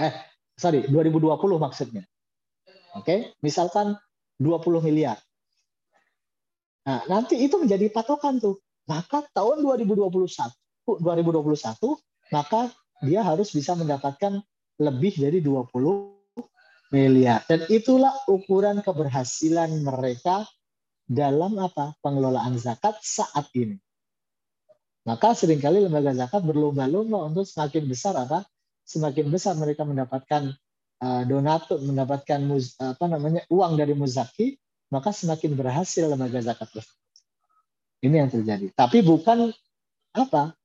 Eh, 0.00 0.14
sorry, 0.56 0.86
2020 0.88 1.60
maksudnya. 1.60 2.04
Oke, 2.96 3.36
misalkan 3.44 3.96
20 4.40 4.80
miliar. 4.84 5.20
Nah, 6.90 7.06
nanti 7.06 7.38
itu 7.38 7.54
menjadi 7.54 7.86
patokan 7.94 8.42
tuh. 8.42 8.58
Maka 8.90 9.22
tahun 9.30 9.62
2021 9.62 10.10
2021 10.98 11.54
maka 12.34 12.66
dia 12.98 13.22
harus 13.22 13.54
bisa 13.54 13.78
mendapatkan 13.78 14.42
lebih 14.82 15.14
dari 15.22 15.38
20 15.38 15.70
miliar. 16.90 17.46
Dan 17.46 17.62
itulah 17.70 18.10
ukuran 18.26 18.82
keberhasilan 18.82 19.70
mereka 19.86 20.42
dalam 21.06 21.62
apa? 21.62 21.94
pengelolaan 22.02 22.58
zakat 22.58 22.98
saat 22.98 23.46
ini. 23.54 23.78
Maka 25.06 25.38
sering 25.38 25.62
kali 25.62 25.86
lembaga 25.86 26.10
zakat 26.10 26.42
berlomba-lomba 26.42 27.30
untuk 27.30 27.46
semakin 27.46 27.86
besar 27.86 28.18
apa? 28.18 28.42
Semakin 28.82 29.30
besar 29.30 29.54
mereka 29.54 29.86
mendapatkan 29.86 30.50
uh, 30.98 31.22
donatur, 31.22 31.78
mendapatkan 31.78 32.42
apa 32.82 33.04
namanya 33.06 33.46
uang 33.46 33.78
dari 33.78 33.94
muzaki, 33.94 34.58
maka 34.90 35.14
semakin 35.14 35.54
berhasil 35.54 36.04
lembaga 36.04 36.42
zakat 36.42 36.68
tersebut. 36.70 36.98
Ini 38.02 38.26
yang 38.26 38.30
terjadi. 38.30 38.74
Tapi 38.74 39.00
bukan 39.06 39.54
apa 40.10 40.58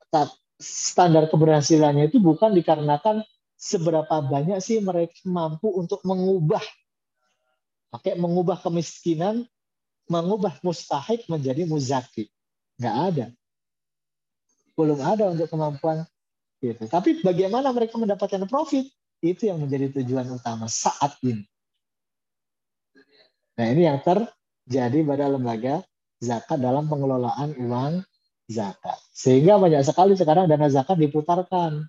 standar 0.57 1.27
keberhasilannya 1.29 2.09
itu 2.09 2.17
bukan 2.17 2.55
dikarenakan 2.55 3.21
seberapa 3.59 4.19
banyak 4.23 4.57
sih 4.63 4.81
mereka 4.81 5.15
mampu 5.27 5.69
untuk 5.69 6.01
mengubah 6.07 6.63
pakai 7.95 8.19
mengubah 8.19 8.59
kemiskinan, 8.59 9.47
mengubah 10.11 10.59
mustahik 10.59 11.23
menjadi 11.31 11.63
muzaki. 11.63 12.27
Nggak 12.75 12.95
ada. 13.11 13.25
Belum 14.75 14.99
ada 14.99 15.31
untuk 15.31 15.47
kemampuan 15.47 16.03
itu. 16.59 16.83
Tapi 16.91 17.23
bagaimana 17.23 17.71
mereka 17.71 17.95
mendapatkan 17.95 18.43
profit? 18.51 18.83
Itu 19.23 19.47
yang 19.47 19.63
menjadi 19.63 19.95
tujuan 19.95 20.27
utama 20.27 20.67
saat 20.67 21.15
ini. 21.23 21.47
Nah 23.55 23.65
ini 23.71 23.87
yang 23.87 23.99
terjadi 24.03 24.99
pada 25.07 25.25
lembaga 25.31 25.75
zakat 26.19 26.59
dalam 26.59 26.91
pengelolaan 26.91 27.55
uang 27.55 27.93
zakat. 28.51 28.99
Sehingga 29.15 29.57
banyak 29.57 29.81
sekali 29.83 30.13
sekarang 30.19 30.51
dana 30.51 30.67
zakat 30.67 30.99
diputarkan 30.99 31.87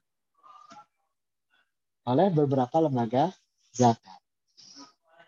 oleh 2.07 2.29
beberapa 2.31 2.77
lembaga 2.79 3.35
zakat. 3.75 4.21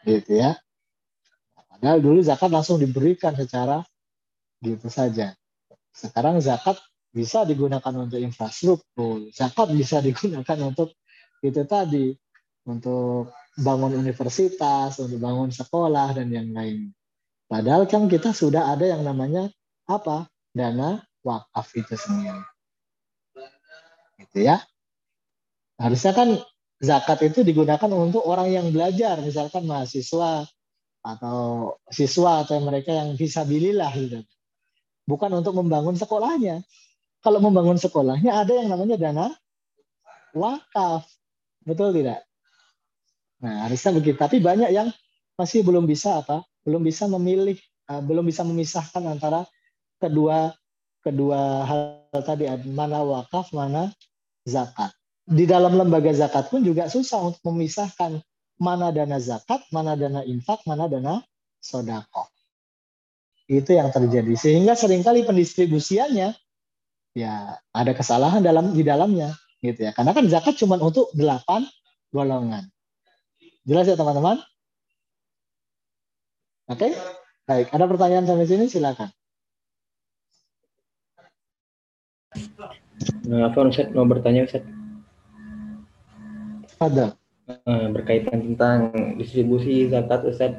Gitu 0.06 0.38
ya. 0.38 0.54
Padahal 1.54 1.98
dulu 1.98 2.22
zakat 2.22 2.50
langsung 2.50 2.78
diberikan 2.78 3.34
secara 3.34 3.82
gitu 4.62 4.86
saja. 4.90 5.34
Sekarang 5.90 6.38
zakat 6.38 6.78
bisa 7.10 7.42
digunakan 7.42 7.94
untuk 7.98 8.22
infrastruktur, 8.22 9.26
zakat 9.34 9.74
bisa 9.74 9.98
digunakan 10.06 10.58
untuk 10.62 10.94
itu 11.42 11.62
tadi 11.66 12.14
untuk 12.66 13.30
bangun 13.58 13.98
universitas, 13.98 15.02
untuk 15.02 15.18
bangun 15.18 15.50
sekolah 15.50 16.14
dan 16.14 16.30
yang 16.30 16.54
lain. 16.54 16.94
Padahal 17.50 17.90
kan 17.90 18.06
kita 18.06 18.30
sudah 18.30 18.70
ada 18.70 18.86
yang 18.86 19.02
namanya 19.02 19.50
apa? 19.90 20.30
Dana 20.54 21.02
wakaf 21.26 21.74
itu 21.74 21.98
sendiri. 21.98 22.38
Gitu 24.22 24.46
ya. 24.46 24.62
Harusnya 25.78 26.12
kan 26.14 26.28
zakat 26.78 27.18
itu 27.26 27.42
digunakan 27.42 27.90
untuk 27.90 28.22
orang 28.22 28.52
yang 28.54 28.66
belajar, 28.70 29.18
misalkan 29.24 29.66
mahasiswa 29.66 30.46
atau 31.02 31.72
siswa 31.88 32.44
atau 32.44 32.60
mereka 32.60 32.92
yang 32.92 33.16
bisa 33.16 33.42
bililah 33.42 33.90
gitu. 33.96 34.22
Bukan 35.08 35.32
untuk 35.32 35.56
membangun 35.56 35.96
sekolahnya. 35.96 36.62
Kalau 37.24 37.42
membangun 37.42 37.80
sekolahnya 37.80 38.44
ada 38.44 38.52
yang 38.54 38.68
namanya 38.70 39.00
dana 39.00 39.26
wakaf. 40.36 41.08
Betul 41.64 41.96
tidak? 41.96 42.27
Nah, 43.38 43.66
harusnya 43.66 43.94
begitu. 43.94 44.18
Tapi 44.18 44.42
banyak 44.42 44.70
yang 44.74 44.88
masih 45.38 45.62
belum 45.62 45.86
bisa 45.86 46.22
apa? 46.22 46.42
Belum 46.66 46.82
bisa 46.82 47.06
memilih, 47.06 47.54
uh, 47.86 48.02
belum 48.02 48.26
bisa 48.26 48.42
memisahkan 48.42 49.02
antara 49.06 49.46
kedua 50.02 50.54
kedua 51.02 51.64
hal 51.64 52.22
tadi 52.26 52.50
mana 52.68 53.02
wakaf, 53.06 53.54
mana 53.54 53.94
zakat. 54.42 54.90
Di 55.28 55.44
dalam 55.44 55.76
lembaga 55.76 56.10
zakat 56.10 56.50
pun 56.50 56.64
juga 56.64 56.90
susah 56.90 57.20
untuk 57.32 57.42
memisahkan 57.52 58.18
mana 58.58 58.90
dana 58.90 59.22
zakat, 59.22 59.62
mana 59.70 59.94
dana 59.94 60.26
infak, 60.26 60.64
mana 60.66 60.90
dana 60.90 61.22
sodako. 61.62 62.26
Itu 63.48 63.72
yang 63.72 63.94
terjadi. 63.94 64.34
Sehingga 64.34 64.74
sering 64.74 65.00
kali 65.06 65.24
pendistribusiannya 65.24 66.34
ya 67.16 67.34
ada 67.72 67.92
kesalahan 67.96 68.44
dalam 68.44 68.74
di 68.74 68.82
dalamnya 68.84 69.32
gitu 69.64 69.88
ya. 69.88 69.94
Karena 69.94 70.12
kan 70.12 70.26
zakat 70.28 70.58
cuma 70.58 70.76
untuk 70.82 71.08
delapan 71.14 71.64
golongan. 72.12 72.68
Jelas 73.68 73.84
ya 73.84 74.00
teman-teman? 74.00 74.40
Oke, 76.72 76.88
baik. 77.44 77.68
Ada 77.68 77.84
pertanyaan 77.84 78.24
sampai 78.24 78.48
sini 78.48 78.64
silakan. 78.64 79.12
Nah, 83.28 83.52
apa 83.52 83.68
Ustaz 83.68 83.92
mau 83.92 84.08
bertanya 84.08 84.48
Ustaz? 84.48 84.64
Ada. 86.80 87.12
Nah, 87.44 87.92
berkaitan 87.92 88.40
tentang 88.40 88.88
distribusi 89.20 89.84
zakat 89.92 90.24
Ustaz. 90.24 90.56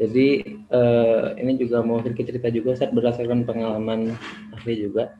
Jadi 0.00 0.56
eh, 0.56 1.24
ini 1.36 1.60
juga 1.60 1.84
mau 1.84 2.00
sedikit 2.00 2.32
cerita 2.32 2.48
juga 2.48 2.72
Ustaz 2.72 2.88
berdasarkan 2.88 3.44
pengalaman 3.44 4.16
ahli 4.56 4.88
juga. 4.88 5.12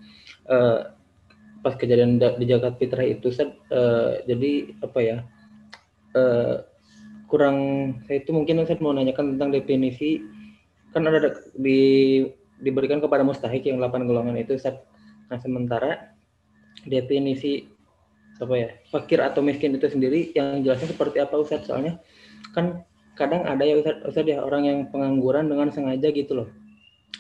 Eh, 0.49 0.89
pas 1.61 1.77
kejadian 1.77 2.17
di 2.17 2.45
zakat 2.49 2.81
fitrah 2.81 3.05
itu 3.05 3.29
Ustaz, 3.29 3.53
eh, 3.69 4.25
jadi 4.25 4.73
apa 4.81 5.01
ya? 5.05 5.19
Kurang 7.27 7.57
saya 8.07 8.23
itu 8.23 8.31
mungkin 8.31 8.63
saya 8.63 8.79
mau 8.79 8.95
nanyakan 8.95 9.35
tentang 9.35 9.51
definisi 9.51 10.23
kan 10.95 11.05
ada 11.05 11.35
di 11.59 11.79
diberikan 12.63 13.03
kepada 13.05 13.21
mustahik 13.21 13.69
yang 13.69 13.77
8 13.83 14.09
golongan 14.09 14.39
itu 14.41 14.57
Ustaz. 14.57 14.81
Nah, 15.29 15.39
sementara 15.43 16.17
definisi 16.87 17.69
apa 18.37 18.53
ya 18.53 18.69
fakir 18.93 19.19
atau 19.21 19.41
miskin 19.41 19.73
itu 19.77 19.89
sendiri 19.89 20.33
yang 20.37 20.61
jelasnya 20.65 20.93
seperti 20.93 21.21
apa 21.21 21.35
Ustaz? 21.37 21.69
Soalnya 21.69 22.01
kan 22.57 22.85
kadang 23.17 23.45
ada 23.45 23.65
ya 23.65 23.81
Ustaz, 23.81 24.01
Ustaz 24.07 24.25
ya 24.25 24.41
orang 24.41 24.63
yang 24.65 24.79
pengangguran 24.89 25.51
dengan 25.51 25.69
sengaja 25.73 26.09
gitu 26.13 26.45
loh. 26.45 26.49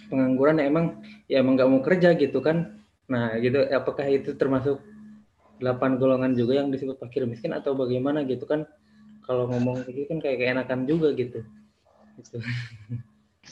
Pengangguran 0.08 0.60
yang 0.62 0.68
emang 0.72 0.86
ya 1.26 1.42
emang 1.42 1.58
nggak 1.58 1.68
mau 1.68 1.80
kerja 1.84 2.14
gitu 2.16 2.40
kan. 2.40 2.80
Nah 3.10 3.36
gitu 3.42 3.60
apakah 3.74 4.06
itu 4.08 4.32
termasuk 4.38 4.80
delapan 5.56 5.96
golongan 5.96 6.32
juga 6.36 6.60
yang 6.60 6.68
disebut 6.68 7.00
fakir 7.00 7.24
miskin 7.24 7.56
atau 7.56 7.72
bagaimana 7.72 8.24
gitu 8.28 8.44
kan 8.44 8.68
kalau 9.26 9.50
ngomong 9.50 9.82
gitu 9.90 10.06
kan 10.06 10.18
kayak 10.22 10.38
keenakan 10.40 10.86
juga 10.86 11.12
gitu. 11.18 11.42
gitu. 12.16 12.38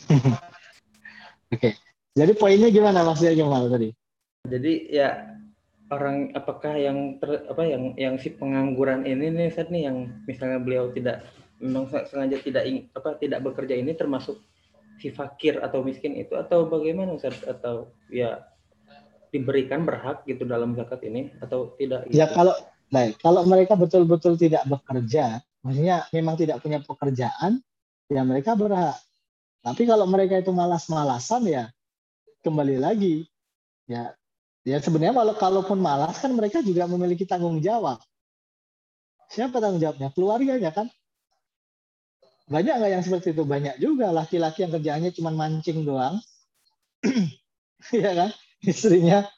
Oke. 1.54 1.74
Jadi 2.14 2.32
poinnya 2.38 2.70
gimana 2.70 3.02
maksudnya 3.02 3.34
gimana 3.34 3.66
tadi? 3.66 3.90
Jadi 4.46 4.72
ya 4.94 5.34
orang 5.90 6.30
apakah 6.38 6.78
yang 6.78 7.18
ter, 7.18 7.42
apa 7.50 7.62
yang 7.66 7.92
yang 7.98 8.14
si 8.22 8.30
pengangguran 8.30 9.02
ini 9.02 9.34
nih 9.34 9.50
saat 9.50 9.68
nih 9.74 9.90
yang 9.90 10.08
misalnya 10.24 10.62
beliau 10.62 10.94
tidak 10.94 11.26
memang 11.58 11.90
sengaja 11.90 12.38
tidak 12.42 12.64
ing, 12.66 12.86
apa 12.94 13.18
tidak 13.18 13.42
bekerja 13.42 13.74
ini 13.74 13.94
termasuk 13.94 14.38
si 14.98 15.10
fakir 15.10 15.58
atau 15.58 15.82
miskin 15.82 16.14
itu 16.14 16.38
atau 16.38 16.70
bagaimana 16.70 17.18
Ustaz 17.18 17.42
atau 17.42 17.90
ya 18.10 18.46
diberikan 19.34 19.82
berhak 19.82 20.22
gitu 20.30 20.46
dalam 20.46 20.78
zakat 20.78 21.02
ini 21.02 21.34
atau 21.42 21.74
tidak 21.74 22.06
Ya 22.14 22.30
gitu? 22.30 22.38
kalau 22.38 22.54
baik, 22.94 23.18
kalau 23.18 23.42
mereka 23.42 23.74
betul-betul 23.74 24.38
tidak 24.38 24.62
bekerja, 24.70 25.42
maksudnya 25.64 26.04
memang 26.12 26.36
tidak 26.36 26.60
punya 26.60 26.84
pekerjaan, 26.84 27.64
ya 28.12 28.22
mereka 28.22 28.52
berhak. 28.54 29.00
Tapi 29.64 29.82
kalau 29.88 30.04
mereka 30.04 30.36
itu 30.36 30.52
malas-malasan 30.52 31.48
ya 31.48 31.64
kembali 32.44 32.76
lagi 32.76 33.24
ya 33.88 34.12
ya 34.68 34.76
sebenarnya 34.76 35.16
kalau 35.16 35.34
kalaupun 35.36 35.80
malas 35.80 36.20
kan 36.20 36.32
mereka 36.36 36.60
juga 36.60 36.84
memiliki 36.84 37.24
tanggung 37.24 37.64
jawab. 37.64 38.00
Siapa 39.32 39.56
tanggung 39.60 39.80
jawabnya? 39.80 40.12
Keluarganya 40.12 40.70
kan. 40.70 40.92
Banyak 42.44 42.74
nggak 42.76 42.92
yang 42.92 43.04
seperti 43.04 43.32
itu? 43.32 43.48
Banyak 43.48 43.80
juga 43.80 44.12
laki-laki 44.12 44.68
yang 44.68 44.72
kerjaannya 44.76 45.10
cuma 45.16 45.32
mancing 45.32 45.84
doang. 45.84 46.20
Iya 47.92 48.16
kan? 48.16 48.30
Istrinya 48.64 49.28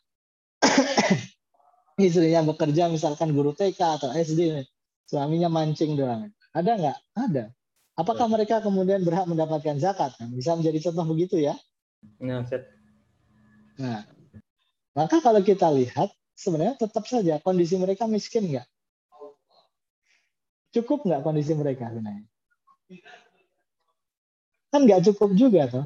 istrinya 1.99 2.47
bekerja 2.47 2.87
misalkan 2.87 3.35
guru 3.35 3.51
TK 3.51 3.81
atau 3.99 4.15
SD 4.15 4.63
suaminya 5.07 5.49
mancing 5.49 5.95
doang. 5.95 6.29
Ada 6.53 6.71
nggak? 6.77 6.99
Ada. 7.15 7.45
Apakah 7.97 8.29
mereka 8.29 8.61
kemudian 8.61 9.01
berhak 9.07 9.25
mendapatkan 9.25 9.81
zakat? 9.81 10.13
Nah, 10.21 10.29
bisa 10.29 10.53
menjadi 10.53 10.91
contoh 10.91 11.07
begitu 11.17 11.41
ya. 11.41 11.57
Nah. 12.21 12.45
Nah, 13.81 14.05
maka 14.93 15.21
kalau 15.25 15.41
kita 15.41 15.73
lihat 15.73 16.13
sebenarnya 16.37 16.77
tetap 16.77 17.09
saja 17.09 17.41
kondisi 17.41 17.81
mereka 17.81 18.05
miskin 18.05 18.53
nggak? 18.53 18.69
Cukup 20.77 21.09
nggak 21.09 21.25
kondisi 21.25 21.57
mereka 21.57 21.89
sebenarnya? 21.89 22.29
Kan 24.69 24.85
nggak 24.85 25.03
cukup 25.09 25.33
juga 25.33 25.65
tuh. 25.73 25.85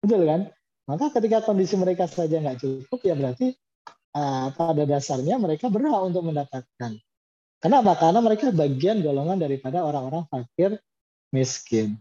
Betul 0.00 0.24
kan? 0.24 0.40
Maka 0.88 1.12
ketika 1.20 1.44
kondisi 1.44 1.76
mereka 1.76 2.08
saja 2.08 2.40
nggak 2.40 2.56
cukup 2.56 3.00
ya 3.04 3.14
berarti 3.14 3.52
uh, 4.16 4.48
pada 4.56 4.82
dasarnya 4.88 5.36
mereka 5.36 5.68
berhak 5.68 6.08
untuk 6.08 6.24
mendapatkan. 6.24 6.92
Kenapa? 7.62 7.94
Karena 7.94 8.18
mereka 8.18 8.50
bagian 8.50 9.06
golongan 9.06 9.38
daripada 9.38 9.86
orang-orang 9.86 10.26
fakir 10.26 10.82
miskin. 11.30 11.94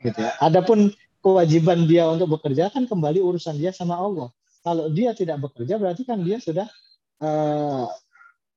Gitu 0.00 0.16
ya. 0.16 0.32
Adapun 0.40 0.96
kewajiban 1.20 1.84
dia 1.84 2.08
untuk 2.08 2.40
bekerja 2.40 2.72
kan 2.72 2.88
kembali 2.88 3.20
urusan 3.20 3.60
dia 3.60 3.76
sama 3.76 4.00
Allah. 4.00 4.32
Kalau 4.64 4.88
dia 4.88 5.12
tidak 5.12 5.44
bekerja 5.44 5.76
berarti 5.76 6.08
kan 6.08 6.24
dia 6.24 6.40
sudah 6.40 6.64
uh, 7.20 7.84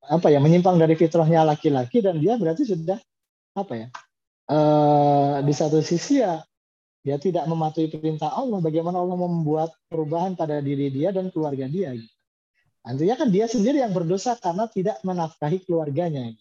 apa 0.07 0.27
ya 0.31 0.39
menyimpang 0.39 0.79
dari 0.79 0.95
fitrahnya 0.95 1.43
laki-laki 1.43 2.01
dan 2.01 2.17
dia 2.17 2.39
berarti 2.39 2.65
sudah 2.65 2.97
apa 3.53 3.73
ya 3.75 3.87
uh, 4.49 5.43
di 5.43 5.53
satu 5.53 5.83
sisi 5.83 6.23
ya 6.23 6.41
dia 7.03 7.15
tidak 7.15 7.47
mematuhi 7.47 7.87
perintah 7.91 8.31
Allah. 8.31 8.59
Bagaimana 8.59 8.99
Allah 8.99 9.19
membuat 9.19 9.71
perubahan 9.87 10.35
pada 10.35 10.59
diri 10.59 10.91
dia 10.91 11.11
dan 11.15 11.31
keluarga 11.31 11.67
dia. 11.67 11.95
Gitu. 11.95 12.18
Artinya 12.83 13.15
kan 13.19 13.29
dia 13.29 13.45
sendiri 13.45 13.83
yang 13.83 13.91
berdosa 13.91 14.39
karena 14.39 14.65
tidak 14.71 15.03
menafkahi 15.03 15.63
keluarganya. 15.67 16.31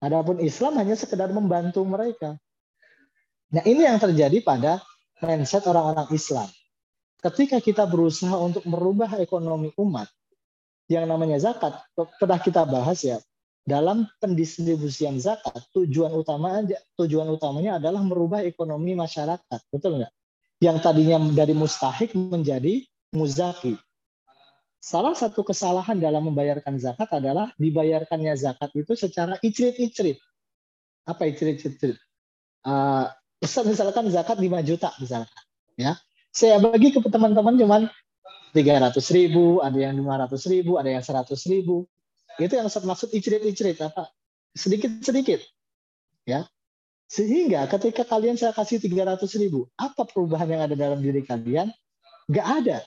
Adapun 0.00 0.40
Islam 0.40 0.76
hanya 0.80 0.96
sekedar 0.96 1.32
membantu 1.32 1.84
mereka. 1.84 2.36
Nah 3.52 3.62
ini 3.64 3.86
yang 3.86 3.96
terjadi 4.00 4.42
pada 4.42 4.82
mindset 5.22 5.64
orang-orang 5.68 6.08
Islam. 6.12 6.48
Ketika 7.20 7.58
kita 7.64 7.88
berusaha 7.88 8.36
untuk 8.36 8.62
merubah 8.68 9.16
ekonomi 9.16 9.72
umat, 9.80 10.08
yang 10.86 11.08
namanya 11.10 11.40
zakat, 11.42 11.74
pernah 12.20 12.38
kita 12.38 12.62
bahas 12.68 13.02
ya, 13.02 13.18
dalam 13.66 14.06
pendistribusian 14.22 15.18
zakat, 15.18 15.58
tujuan 15.74 16.14
utama 16.14 16.62
tujuan 16.94 17.26
utamanya 17.26 17.82
adalah 17.82 17.98
merubah 18.04 18.46
ekonomi 18.46 18.94
masyarakat, 18.94 19.60
betul 19.74 19.98
nggak? 19.98 20.12
Yang 20.62 20.76
tadinya 20.86 21.18
dari 21.34 21.52
mustahik 21.52 22.14
menjadi 22.14 22.86
muzaki. 23.10 23.74
Salah 24.80 25.16
satu 25.16 25.42
kesalahan 25.42 25.98
dalam 25.98 26.30
membayarkan 26.30 26.78
zakat 26.78 27.10
adalah 27.10 27.50
dibayarkannya 27.58 28.36
zakat 28.38 28.70
itu 28.76 28.92
secara 28.94 29.34
icrit-icrit. 29.42 30.20
Apa 31.08 31.26
icrit-icrit? 31.26 31.98
Uh, 32.66 33.10
misalkan 33.42 34.10
zakat 34.12 34.38
5 34.38 34.46
juta 34.62 34.94
misalkan. 35.02 35.42
Ya, 35.76 35.98
saya 36.32 36.62
bagi 36.62 36.92
ke 36.92 37.00
teman-teman 37.02 37.56
cuman 37.56 37.82
300 38.54 38.96
ribu, 39.12 39.60
ada 39.60 39.76
yang 39.76 39.96
500 40.00 40.52
ribu, 40.52 40.80
ada 40.80 40.88
yang 40.88 41.04
100 41.04 41.28
ribu. 41.52 41.84
Itu 42.40 42.56
yang 42.56 42.68
maksud 42.68 43.12
icrit-icrit 43.12 43.76
apa? 43.84 44.12
Sedikit-sedikit. 44.56 45.44
Ya. 46.24 46.48
Sehingga 47.06 47.68
ketika 47.70 48.02
kalian 48.02 48.34
saya 48.34 48.50
kasih 48.56 48.80
300 48.80 49.22
ribu, 49.38 49.68
apa 49.78 50.08
perubahan 50.08 50.48
yang 50.48 50.62
ada 50.64 50.74
dalam 50.74 50.98
diri 50.98 51.22
kalian? 51.22 51.70
Gak 52.26 52.46
ada 52.64 52.82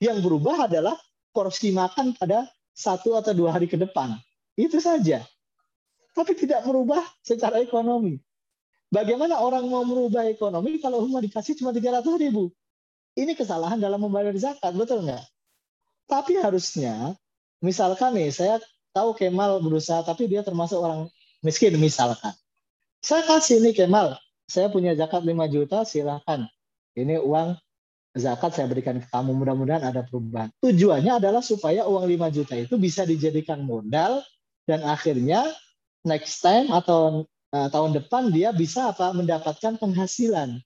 yang 0.00 0.18
berubah 0.24 0.66
adalah 0.66 0.96
porsi 1.30 1.70
makan 1.70 2.16
pada 2.16 2.48
satu 2.72 3.14
atau 3.14 3.36
dua 3.36 3.54
hari 3.54 3.68
ke 3.68 3.76
depan. 3.76 4.16
Itu 4.56 4.80
saja. 4.80 5.22
tapi 6.10 6.34
tidak 6.34 6.66
merubah 6.66 7.00
secara 7.22 7.62
ekonomi. 7.62 8.18
Bagaimana 8.90 9.38
orang 9.38 9.70
mau 9.70 9.86
merubah 9.86 10.26
ekonomi 10.26 10.82
kalau 10.82 11.06
rumah 11.06 11.22
dikasih 11.22 11.54
cuma 11.54 11.70
300 11.70 12.02
ribu? 12.18 12.50
Ini 13.14 13.38
kesalahan 13.38 13.78
dalam 13.78 14.02
membayar 14.02 14.34
zakat, 14.34 14.74
betul 14.74 15.06
nggak? 15.06 15.22
Tapi 16.10 16.42
harusnya, 16.42 17.14
misalkan 17.62 18.18
nih, 18.18 18.34
saya 18.34 18.58
tahu 18.90 19.14
Kemal 19.14 19.62
berusaha, 19.62 20.02
tapi 20.02 20.26
dia 20.26 20.42
termasuk 20.42 20.82
orang 20.82 21.06
miskin, 21.46 21.78
misalkan. 21.78 22.34
Saya 22.98 23.22
kasih 23.30 23.62
nih 23.62 23.86
Kemal, 23.86 24.18
saya 24.50 24.66
punya 24.66 24.98
zakat 24.98 25.22
5 25.22 25.46
juta, 25.46 25.86
silahkan. 25.86 26.50
Ini 26.98 27.22
uang 27.22 27.54
zakat 28.16 28.54
saya 28.54 28.66
berikan 28.66 28.98
ke 28.98 29.06
kamu, 29.10 29.34
mudah-mudahan 29.38 29.86
ada 29.86 30.02
perubahan. 30.02 30.50
Tujuannya 30.62 31.22
adalah 31.22 31.42
supaya 31.42 31.86
uang 31.86 32.06
5 32.06 32.36
juta 32.36 32.54
itu 32.58 32.74
bisa 32.76 33.06
dijadikan 33.06 33.62
modal, 33.62 34.22
dan 34.66 34.82
akhirnya 34.86 35.46
next 36.06 36.42
time 36.42 36.70
atau 36.70 37.26
uh, 37.54 37.68
tahun 37.70 37.96
depan 38.02 38.30
dia 38.34 38.50
bisa 38.50 38.90
apa 38.90 39.14
mendapatkan 39.14 39.78
penghasilan. 39.78 40.58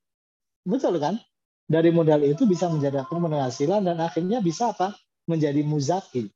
Betul 0.65 0.97
kan? 1.01 1.21
Dari 1.65 1.89
modal 1.89 2.21
itu 2.25 2.45
bisa 2.45 2.69
mendapatkan 2.69 3.17
penghasilan 3.17 3.85
dan 3.85 3.97
akhirnya 4.01 4.41
bisa 4.45 4.73
apa? 4.73 4.93
menjadi 5.25 5.65
muzaki. 5.65 6.29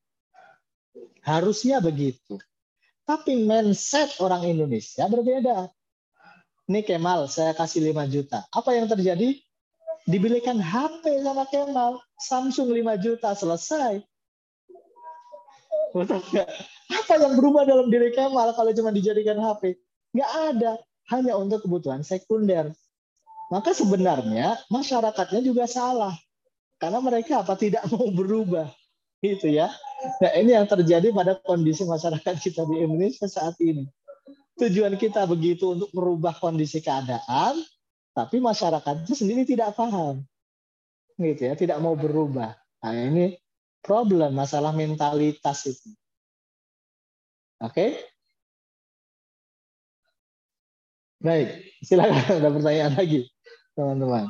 Harusnya 1.21 1.77
begitu. 1.85 2.41
Tapi 3.05 3.45
mindset 3.45 4.17
orang 4.21 4.49
Indonesia 4.49 5.05
berbeda. 5.05 5.69
Ini 6.69 6.85
Kemal, 6.85 7.29
saya 7.29 7.53
kasih 7.57 7.85
5 7.93 8.09
juta. 8.09 8.45
Apa 8.49 8.77
yang 8.77 8.89
terjadi? 8.89 9.37
Dibelikan 10.09 10.57
HP 10.57 11.21
sama 11.21 11.45
Kemal. 11.53 12.01
Samsung 12.17 12.73
5 12.73 12.97
juta, 12.97 13.37
selesai. 13.37 14.01
Apa 16.89 17.15
yang 17.21 17.37
berubah 17.37 17.69
dalam 17.69 17.93
diri 17.93 18.17
Kemal 18.17 18.57
kalau 18.57 18.73
cuma 18.73 18.89
dijadikan 18.89 19.37
HP? 19.37 19.77
Nggak 20.17 20.33
ada. 20.57 20.73
Hanya 21.13 21.37
untuk 21.37 21.69
kebutuhan 21.69 22.01
sekunder. 22.01 22.73
Maka 23.53 23.77
sebenarnya 23.77 24.57
masyarakatnya 24.73 25.45
juga 25.45 25.69
salah. 25.69 26.17
Karena 26.81 27.05
mereka 27.05 27.45
apa 27.45 27.53
tidak 27.61 27.85
mau 27.93 28.09
berubah. 28.09 28.73
Gitu 29.21 29.53
ya. 29.53 29.69
Nah 30.25 30.33
ini 30.41 30.57
yang 30.57 30.65
terjadi 30.65 31.13
pada 31.13 31.37
kondisi 31.43 31.85
masyarakat 31.85 32.35
kita 32.41 32.65
di 32.65 32.81
Indonesia 32.81 33.29
saat 33.29 33.61
ini. 33.61 33.85
Tujuan 34.59 34.97
kita 34.99 35.23
begitu 35.29 35.75
untuk 35.75 35.91
merubah 35.95 36.35
kondisi 36.35 36.83
keadaan, 36.83 37.63
tapi 38.19 38.43
masyarakatnya 38.43 39.15
sendiri 39.15 39.47
tidak 39.47 39.79
paham. 39.79 40.27
Gitu 41.15 41.47
ya, 41.47 41.55
tidak 41.55 41.79
mau 41.79 41.95
berubah. 41.95 42.59
Nah 42.83 42.93
ini 42.99 43.39
problem, 43.79 44.35
masalah 44.35 44.75
mentalitas 44.75 45.71
itu. 45.71 45.95
Oke? 47.63 47.71
Okay? 47.71 47.91
Baik, 51.23 51.49
silakan 51.87 52.19
ada 52.43 52.51
pertanyaan 52.51 52.95
lagi, 52.99 53.31
teman-teman. 53.79 54.27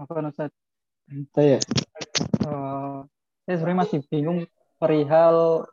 Apa 0.00 0.24
Ustaz? 0.24 0.52
Saya. 1.36 1.60
Uh, 2.48 3.04
saya 3.44 3.54
sebenarnya 3.60 3.80
masih 3.84 3.98
bingung 4.08 4.44
perihal 4.76 5.68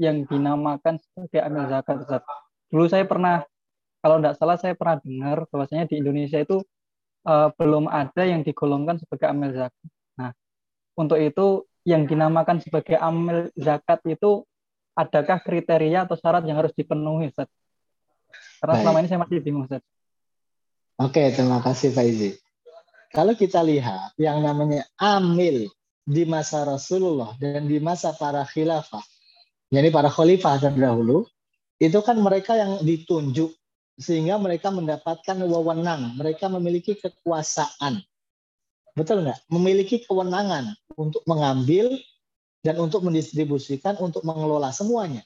yang 0.00 0.24
dinamakan 0.24 0.96
sebagai 1.04 1.44
amil 1.44 1.68
zakat 1.68 1.94
Ustaz. 2.00 2.24
Dulu 2.72 2.88
saya 2.88 3.04
pernah 3.04 3.44
kalau 4.00 4.16
tidak 4.16 4.34
salah 4.40 4.56
saya 4.56 4.72
pernah 4.72 4.96
dengar 5.04 5.44
bahwasanya 5.52 5.84
di 5.84 6.00
Indonesia 6.00 6.40
itu 6.40 6.64
uh, 7.28 7.52
belum 7.52 7.84
ada 7.84 8.24
yang 8.24 8.40
digolongkan 8.40 8.96
sebagai 8.96 9.28
amil 9.28 9.52
zakat. 9.52 9.88
Nah, 10.16 10.32
untuk 10.96 11.20
itu 11.20 11.68
yang 11.84 12.08
dinamakan 12.08 12.64
sebagai 12.64 12.96
amil 12.96 13.52
zakat 13.60 14.00
itu 14.08 14.48
adakah 14.96 15.44
kriteria 15.44 16.08
atau 16.08 16.16
syarat 16.16 16.48
yang 16.48 16.56
harus 16.56 16.72
dipenuhi, 16.72 17.28
Ustaz? 17.28 17.48
Karena 18.60 18.74
Baik. 18.76 18.82
selama 18.84 18.98
ini 19.04 19.08
saya 19.08 19.20
masih 19.20 19.36
bingung, 19.44 19.64
Ustaz. 19.68 19.84
Oke, 21.00 21.32
terima 21.32 21.60
kasih 21.64 21.92
Pak 21.96 22.04
Izi. 22.04 22.30
Kalau 23.10 23.34
kita 23.34 23.64
lihat 23.64 24.14
yang 24.20 24.44
namanya 24.44 24.86
amil 25.00 25.66
di 26.04 26.22
masa 26.28 26.62
Rasulullah 26.62 27.34
dan 27.40 27.66
di 27.66 27.82
masa 27.82 28.14
para 28.14 28.46
khilafah, 28.46 29.02
yakni 29.70 29.90
para 29.94 30.10
khalifah 30.10 30.58
terdahulu, 30.58 31.26
itu 31.80 31.98
kan 32.02 32.18
mereka 32.20 32.58
yang 32.58 32.82
ditunjuk 32.84 33.54
sehingga 33.96 34.36
mereka 34.36 34.68
mendapatkan 34.72 35.36
wewenang, 35.44 36.16
mereka 36.16 36.50
memiliki 36.50 36.96
kekuasaan. 36.98 38.02
Betul 38.96 39.22
nggak? 39.24 39.46
Memiliki 39.48 40.02
kewenangan 40.04 40.74
untuk 40.98 41.22
mengambil 41.24 41.94
dan 42.60 42.76
untuk 42.76 43.06
mendistribusikan, 43.06 43.96
untuk 44.02 44.26
mengelola 44.26 44.74
semuanya. 44.74 45.24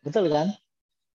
Betul 0.00 0.32
kan? 0.32 0.56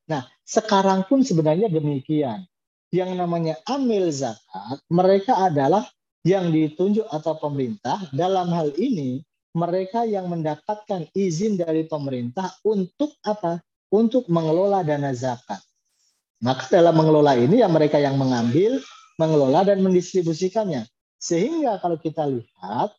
Nah, 0.08 0.24
sekarang 0.46 1.04
pun 1.04 1.20
sebenarnya 1.20 1.68
demikian. 1.68 2.48
Yang 2.90 3.10
namanya 3.14 3.54
amil 3.70 4.10
zakat, 4.10 4.82
mereka 4.90 5.38
adalah 5.38 5.86
yang 6.26 6.50
ditunjuk 6.50 7.06
atau 7.06 7.38
pemerintah. 7.38 8.02
Dalam 8.10 8.50
hal 8.50 8.74
ini, 8.74 9.22
mereka 9.56 10.06
yang 10.06 10.30
mendapatkan 10.30 11.10
izin 11.10 11.58
dari 11.58 11.86
pemerintah 11.86 12.54
untuk 12.62 13.18
apa? 13.26 13.58
Untuk 13.90 14.30
mengelola 14.30 14.86
dana 14.86 15.10
zakat. 15.10 15.58
Maka 16.40 16.70
dalam 16.70 16.94
mengelola 16.94 17.34
ini 17.34 17.60
ya 17.60 17.68
mereka 17.68 17.98
yang 17.98 18.14
mengambil, 18.14 18.78
mengelola 19.18 19.66
dan 19.66 19.82
mendistribusikannya. 19.82 20.86
Sehingga 21.20 21.82
kalau 21.82 22.00
kita 22.00 22.24
lihat 22.24 22.94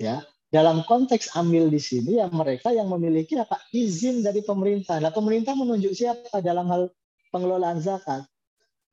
ya 0.00 0.24
dalam 0.48 0.86
konteks 0.86 1.34
ambil 1.36 1.68
di 1.68 1.82
sini 1.82 2.22
ya 2.22 2.30
mereka 2.30 2.70
yang 2.70 2.88
memiliki 2.88 3.36
apa 3.36 3.60
izin 3.74 4.22
dari 4.22 4.40
pemerintah. 4.40 5.02
Nah, 5.02 5.10
pemerintah 5.10 5.52
menunjuk 5.52 5.92
siapa 5.92 6.38
dalam 6.40 6.70
hal 6.70 6.88
pengelolaan 7.34 7.82
zakat? 7.82 8.24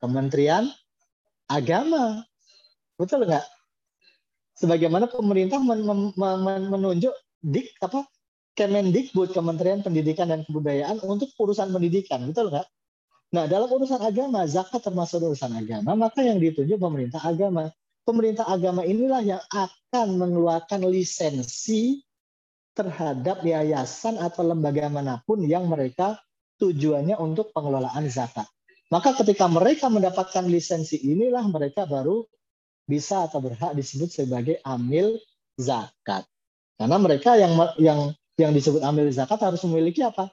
Kementerian 0.01 0.67
Agama. 1.47 2.26
Betul 2.97 3.30
nggak? 3.30 3.45
Sebagaimana 4.53 5.09
pemerintah 5.09 5.57
men 5.61 6.13
men 6.17 6.61
menunjuk 6.69 7.13
dik 7.41 7.77
apa 7.81 8.05
Kemendikbud 8.53 9.33
Kementerian 9.33 9.81
Pendidikan 9.81 10.29
dan 10.29 10.45
Kebudayaan 10.45 11.01
untuk 11.01 11.33
urusan 11.41 11.73
pendidikan, 11.73 12.21
betul 12.29 12.53
nggak? 12.53 12.69
Nah, 13.33 13.49
dalam 13.49 13.65
urusan 13.65 13.97
agama, 13.97 14.45
zakat 14.45 14.85
termasuk 14.85 15.25
urusan 15.25 15.57
agama, 15.57 15.97
maka 15.97 16.21
yang 16.21 16.37
ditunjuk 16.37 16.77
pemerintah 16.77 17.17
agama 17.25 17.73
pemerintah 18.03 18.45
agama 18.47 18.83
inilah 18.83 19.23
yang 19.23 19.43
akan 19.51 20.19
mengeluarkan 20.19 20.83
lisensi 20.87 22.03
terhadap 22.75 23.41
yayasan 23.41 24.19
atau 24.19 24.43
lembaga 24.43 24.91
mana 24.91 25.23
pun 25.23 25.41
yang 25.43 25.65
mereka 25.65 26.19
tujuannya 26.59 27.17
untuk 27.17 27.49
pengelolaan 27.55 28.05
zakat. 28.11 28.45
Maka 28.91 29.17
ketika 29.17 29.49
mereka 29.49 29.89
mendapatkan 29.89 30.45
lisensi 30.45 31.01
inilah 31.01 31.41
mereka 31.49 31.89
baru 31.89 32.27
bisa 32.89 33.27
atau 33.27 33.39
berhak 33.39 33.75
disebut 33.75 34.09
sebagai 34.11 34.59
amil 34.67 35.19
zakat. 35.55 36.27
Karena 36.75 36.97
mereka 36.99 37.38
yang 37.39 37.53
yang 37.79 37.99
yang 38.36 38.51
disebut 38.51 38.81
amil 38.84 39.07
zakat 39.13 39.39
harus 39.39 39.61
memiliki 39.63 40.03
apa? 40.03 40.31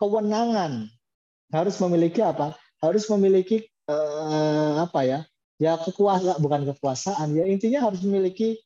Kewenangan. 0.00 0.90
Harus 1.52 1.76
memiliki 1.78 2.24
apa? 2.24 2.56
Harus 2.80 3.06
memiliki 3.12 3.68
eh, 3.86 4.72
apa 4.80 5.00
ya? 5.04 5.20
ya 5.62 5.78
kekuasaan 5.78 6.42
bukan 6.42 6.66
kekuasaan 6.74 7.38
ya 7.38 7.46
intinya 7.46 7.86
harus 7.86 8.02
memiliki 8.02 8.58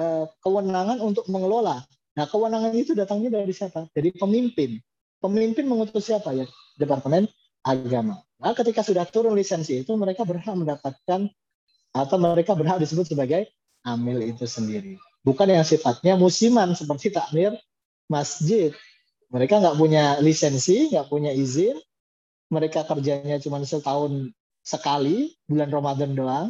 uh, 0.00 0.24
kewenangan 0.40 0.96
untuk 1.04 1.28
mengelola. 1.28 1.84
Nah 2.16 2.24
kewenangan 2.24 2.72
itu 2.72 2.96
datangnya 2.96 3.42
dari 3.42 3.52
siapa? 3.52 3.84
Dari 3.92 4.16
pemimpin. 4.16 4.80
Pemimpin 5.20 5.68
mengutus 5.68 6.08
siapa 6.08 6.32
ya? 6.32 6.48
Departemen 6.80 7.28
Agama. 7.60 8.24
Nah 8.40 8.56
ketika 8.56 8.80
sudah 8.80 9.04
turun 9.04 9.36
lisensi 9.36 9.84
itu 9.84 9.92
mereka 9.98 10.24
berhak 10.24 10.56
mendapatkan 10.56 11.28
atau 11.98 12.16
mereka 12.16 12.54
berhak 12.54 12.78
disebut 12.78 13.10
sebagai 13.10 13.50
amil 13.82 14.22
itu 14.22 14.46
sendiri. 14.46 14.94
Bukan 15.26 15.50
yang 15.50 15.66
sifatnya 15.66 16.14
musiman 16.14 16.72
seperti 16.78 17.10
takmir 17.10 17.58
masjid. 18.06 18.70
Mereka 19.28 19.60
nggak 19.60 19.76
punya 19.76 20.16
lisensi, 20.24 20.88
nggak 20.88 21.12
punya 21.12 21.34
izin, 21.34 21.76
mereka 22.48 22.86
kerjanya 22.88 23.36
cuma 23.36 23.60
setahun 23.60 24.32
sekali 24.64 25.36
bulan 25.44 25.68
Ramadan 25.68 26.16
doang, 26.16 26.48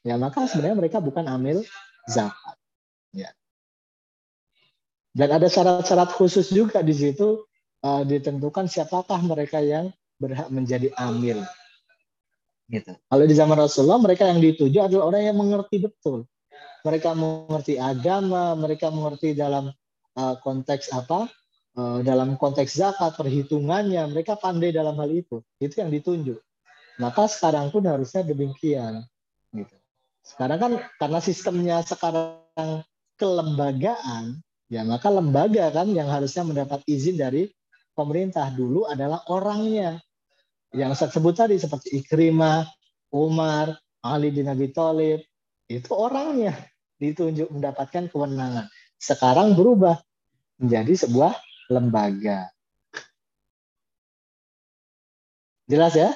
ya 0.00 0.16
maka 0.16 0.48
sebenarnya 0.48 0.76
mereka 0.76 0.98
bukan 1.04 1.28
amil 1.28 1.60
zakat. 2.08 2.56
Ya. 3.12 3.28
Dan 5.12 5.28
ada 5.28 5.48
syarat-syarat 5.52 6.16
khusus 6.16 6.48
juga 6.48 6.80
di 6.80 6.96
situ 6.96 7.44
uh, 7.84 8.02
ditentukan 8.08 8.64
siapakah 8.72 9.20
mereka 9.20 9.60
yang 9.60 9.92
berhak 10.16 10.48
menjadi 10.48 10.88
amil. 10.96 11.44
Gitu. 12.70 12.90
Kalau 12.94 13.24
di 13.26 13.34
zaman 13.34 13.56
Rasulullah 13.58 14.00
mereka 14.00 14.28
yang 14.28 14.40
dituju 14.42 14.78
adalah 14.86 15.12
orang 15.12 15.22
yang 15.32 15.38
mengerti 15.38 15.82
betul. 15.82 16.28
Mereka 16.82 17.14
mengerti 17.14 17.78
agama, 17.78 18.58
mereka 18.58 18.90
mengerti 18.90 19.38
dalam 19.38 19.70
uh, 20.18 20.34
konteks 20.42 20.90
apa? 20.90 21.30
Uh, 21.72 22.04
dalam 22.04 22.36
konteks 22.36 22.76
zakat, 22.76 23.16
perhitungannya, 23.16 24.04
mereka 24.12 24.36
pandai 24.36 24.74
dalam 24.74 24.98
hal 24.98 25.08
itu. 25.08 25.40
Itu 25.56 25.80
yang 25.80 25.88
ditunjuk. 25.88 26.36
Maka 27.00 27.30
sekarang 27.30 27.72
pun 27.72 27.86
harusnya 27.86 28.26
demikian. 28.26 29.06
Gitu. 29.54 29.72
Sekarang 30.20 30.58
kan 30.58 30.72
karena 31.00 31.18
sistemnya 31.22 31.80
sekarang 31.86 32.84
kelembagaan, 33.16 34.42
Ya, 34.72 34.88
maka 34.88 35.12
lembaga 35.12 35.68
kan 35.68 35.92
yang 35.92 36.08
harusnya 36.08 36.48
mendapat 36.48 36.80
izin 36.88 37.20
dari 37.20 37.52
pemerintah 37.92 38.48
dulu 38.48 38.88
adalah 38.88 39.20
orangnya. 39.28 40.00
Yang 40.72 40.92
saya 40.96 41.10
sebut 41.12 41.36
tadi 41.36 41.60
seperti 41.60 42.00
Ikrimah, 42.00 42.64
Umar, 43.12 43.76
Ali 44.00 44.32
bin 44.32 44.48
Abi 44.48 44.72
Thalib, 44.72 45.20
itu 45.68 45.90
orangnya 45.92 46.56
ditunjuk 46.96 47.52
mendapatkan 47.52 48.08
kewenangan. 48.08 48.72
Sekarang 48.96 49.52
berubah 49.52 50.00
menjadi 50.56 51.06
sebuah 51.06 51.36
lembaga. 51.68 52.48
Jelas 55.68 55.92
ya? 55.92 56.10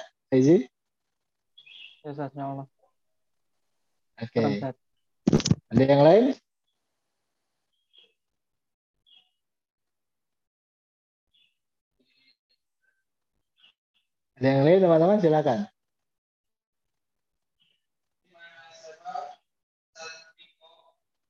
Ya, 2.04 2.08
Ustaz, 2.12 2.30
ya 2.32 2.44
Allah. 2.46 2.66
Oke. 4.16 4.42
Ada 5.68 5.82
yang 5.82 6.02
lain? 6.06 6.24
Ada 14.36 14.46
yang 14.52 14.62
lain 14.68 14.80
teman-teman 14.84 15.18
silakan. 15.20 15.58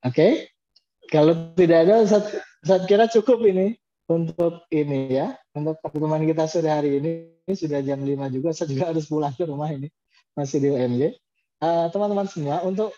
Oke. 0.07 0.51
Kalau 1.07 1.55
tidak 1.55 1.87
ada 1.87 2.03
Ustaz 2.03 2.83
kira 2.91 3.07
cukup 3.07 3.47
ini 3.47 3.79
untuk 4.11 4.67
ini 4.75 5.15
ya. 5.15 5.39
Untuk 5.55 5.79
pertemuan 5.79 6.27
kita 6.27 6.51
sore 6.51 6.67
hari 6.67 6.99
ini 6.99 7.13
sudah 7.47 7.79
jam 7.83 8.03
5 8.03 8.35
juga. 8.35 8.51
Saya 8.51 8.75
juga 8.75 8.85
harus 8.91 9.07
pulang 9.07 9.35
ke 9.35 9.47
rumah 9.47 9.71
ini. 9.71 9.87
Masih 10.35 10.59
di 10.59 10.69
UMG. 10.75 11.15
Eh, 11.63 11.87
teman-teman 11.95 12.27
semua 12.27 12.61
untuk 12.67 12.91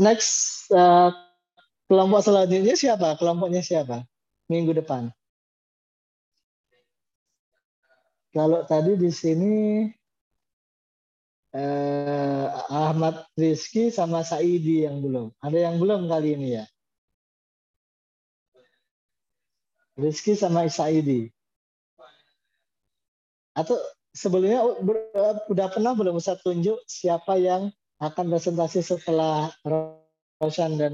next 0.00 0.66
eh, 0.72 1.10
kelompok 1.88 2.24
selanjutnya 2.24 2.72
siapa? 2.72 3.20
Kelompoknya 3.20 3.60
siapa? 3.60 4.04
Minggu 4.48 4.72
depan. 4.76 5.12
Kalau 8.36 8.68
tadi 8.68 9.00
di 9.00 9.08
sini 9.08 9.88
eh, 11.56 12.46
Ahmad 12.68 13.24
Rizky 13.32 13.88
sama 13.88 14.20
Saidi 14.20 14.84
yang 14.84 15.00
belum. 15.00 15.32
Ada 15.40 15.72
yang 15.72 15.80
belum 15.80 16.04
kali 16.04 16.36
ini 16.36 16.60
ya? 16.60 16.64
Rizky 19.96 20.36
sama 20.36 20.68
Saidi. 20.68 21.32
Atau 23.56 23.80
sebelumnya 24.12 24.60
udah 25.48 25.72
pernah 25.72 25.96
belum 25.96 26.20
Ustaz 26.20 26.44
tunjuk 26.44 26.76
siapa 26.84 27.40
yang 27.40 27.72
akan 28.04 28.36
presentasi 28.36 28.84
setelah 28.84 29.48
Rosan 30.44 30.76
dan 30.76 30.92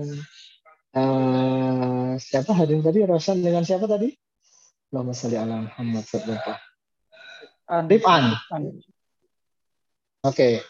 eh, 0.95 2.13
siapa 2.23 2.55
hadir 2.55 2.87
tadi? 2.87 3.03
Rosan 3.03 3.43
dengan 3.43 3.67
siapa 3.67 3.91
tadi? 3.91 4.15
Allahumma 4.95 5.11
sholli 5.11 5.35
ala 5.43 5.67
Muhammad 5.67 6.07
sallallahu 6.07 6.72
An- 7.73 7.89
Rifan. 7.89 8.37
An- 8.53 8.85
Oke. 10.29 10.61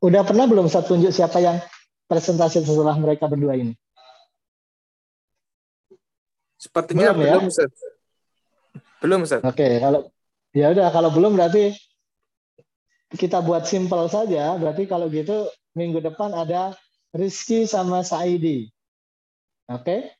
Udah 0.00 0.24
pernah 0.24 0.48
belum 0.48 0.66
saya 0.72 0.84
tunjuk 0.88 1.12
siapa 1.12 1.40
yang 1.44 1.60
presentasi 2.08 2.64
setelah 2.64 2.96
mereka 2.96 3.28
berdua 3.28 3.56
ini? 3.56 3.76
Sepertinya 6.56 7.12
Belum 7.12 7.20
ya? 7.20 7.32
belum, 7.36 7.44
Ustaz. 7.52 7.72
Belum, 9.04 9.20
Ustaz. 9.28 9.40
Oke, 9.44 9.68
kalau 9.80 10.08
ya 10.56 10.72
udah 10.72 10.88
kalau 10.88 11.12
belum 11.12 11.36
berarti 11.36 11.76
kita 13.12 13.44
buat 13.44 13.68
simpel 13.68 14.08
saja. 14.08 14.56
Berarti 14.56 14.88
kalau 14.88 15.12
gitu 15.12 15.48
minggu 15.76 16.00
depan 16.00 16.32
ada 16.32 16.72
Rizky 17.12 17.68
sama 17.68 18.00
Saidi. 18.02 18.72
Oke? 19.70 20.10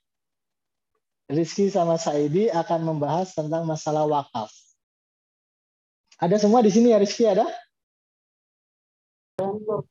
Rizky 1.28 1.72
sama 1.72 1.96
Saidi 1.96 2.52
akan 2.52 2.94
membahas 2.94 3.32
tentang 3.32 3.64
masalah 3.64 4.04
wakaf. 4.04 4.52
Ada 6.24 6.40
semua 6.40 6.64
di 6.64 6.72
sini 6.72 6.88
ya 6.88 6.96
Rizky 6.96 7.28
ada? 7.28 7.44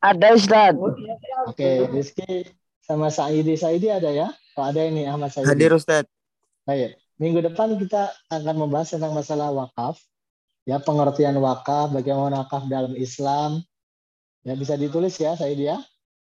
Ada 0.02 0.34
Ustaz. 0.34 0.74
Oke, 1.46 1.86
Rizky 1.94 2.50
sama 2.82 3.14
Saidi. 3.14 3.54
Saidi 3.54 3.94
ada 3.94 4.10
ya? 4.10 4.34
Oh, 4.58 4.66
ada 4.66 4.82
ini 4.82 5.06
Ahmad 5.06 5.30
Saidi. 5.30 5.46
Hadir 5.46 5.78
Ustaz. 5.78 6.10
Baik. 6.66 6.98
Minggu 7.22 7.46
depan 7.46 7.78
kita 7.78 8.10
akan 8.34 8.56
membahas 8.66 8.98
tentang 8.98 9.14
masalah 9.14 9.54
wakaf. 9.54 10.02
Ya, 10.66 10.82
pengertian 10.82 11.38
wakaf, 11.38 11.94
bagaimana 11.94 12.50
wakaf 12.50 12.66
dalam 12.66 12.98
Islam. 12.98 13.62
Ya, 14.42 14.58
bisa 14.58 14.74
ditulis 14.74 15.14
ya, 15.22 15.38
saya 15.38 15.54
dia. 15.54 15.78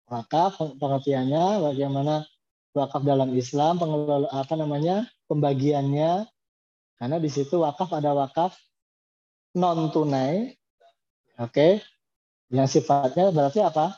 Wakaf 0.05 0.61
peng- 0.61 0.77
pengertiannya, 0.77 1.65
bagaimana 1.65 2.29
wakaf 2.77 3.01
dalam 3.01 3.33
Islam, 3.33 3.81
pengelola 3.81 4.29
apa 4.29 4.53
namanya? 4.53 5.09
pembagiannya. 5.25 6.29
Karena 7.01 7.17
di 7.17 7.29
situ 7.33 7.57
wakaf 7.65 7.89
ada 7.97 8.13
wakaf 8.13 8.53
non 9.55 9.89
tunai. 9.89 10.53
Oke. 11.39 11.81
Yang 12.53 12.79
sifatnya 12.79 13.33
berarti 13.33 13.63
apa? 13.63 13.95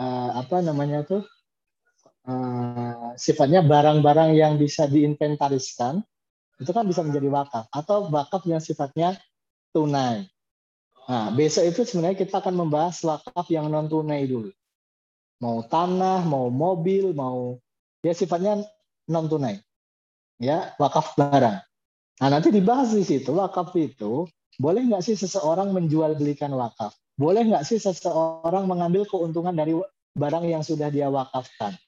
Eh, 0.00 0.30
apa 0.40 0.64
namanya 0.64 1.04
tuh? 1.06 1.22
eh, 2.26 3.10
sifatnya 3.16 3.64
barang-barang 3.64 4.36
yang 4.36 4.60
bisa 4.60 4.84
diinventariskan 4.86 6.04
itu 6.60 6.70
kan 6.76 6.84
bisa 6.84 7.00
menjadi 7.00 7.28
wakaf 7.32 7.64
atau 7.72 8.12
wakaf 8.12 8.44
yang 8.44 8.60
sifatnya 8.60 9.16
tunai. 9.72 10.28
Nah, 11.08 11.32
besok 11.32 11.66
itu 11.66 11.80
sebenarnya 11.88 12.20
kita 12.20 12.38
akan 12.38 12.54
membahas 12.54 13.00
wakaf 13.02 13.46
yang 13.48 13.72
non 13.72 13.88
tunai 13.88 14.28
dulu. 14.28 14.52
Mau 15.40 15.64
tanah, 15.64 16.20
mau 16.28 16.52
mobil, 16.52 17.16
mau 17.16 17.56
ya 18.04 18.12
sifatnya 18.12 18.60
non 19.08 19.26
tunai. 19.26 19.56
Ya, 20.36 20.76
wakaf 20.76 21.16
barang. 21.16 21.64
Nah, 22.20 22.28
nanti 22.28 22.52
dibahas 22.52 22.92
di 22.92 23.04
situ 23.04 23.32
wakaf 23.32 23.72
itu 23.80 24.28
boleh 24.60 24.84
nggak 24.84 25.00
sih 25.00 25.16
seseorang 25.16 25.72
menjual 25.72 26.20
belikan 26.20 26.52
wakaf? 26.52 26.92
Boleh 27.16 27.48
nggak 27.48 27.64
sih 27.64 27.80
seseorang 27.80 28.68
mengambil 28.68 29.08
keuntungan 29.08 29.56
dari 29.56 29.72
barang 30.12 30.44
yang 30.44 30.60
sudah 30.60 30.92
dia 30.92 31.08
wakafkan? 31.08 31.80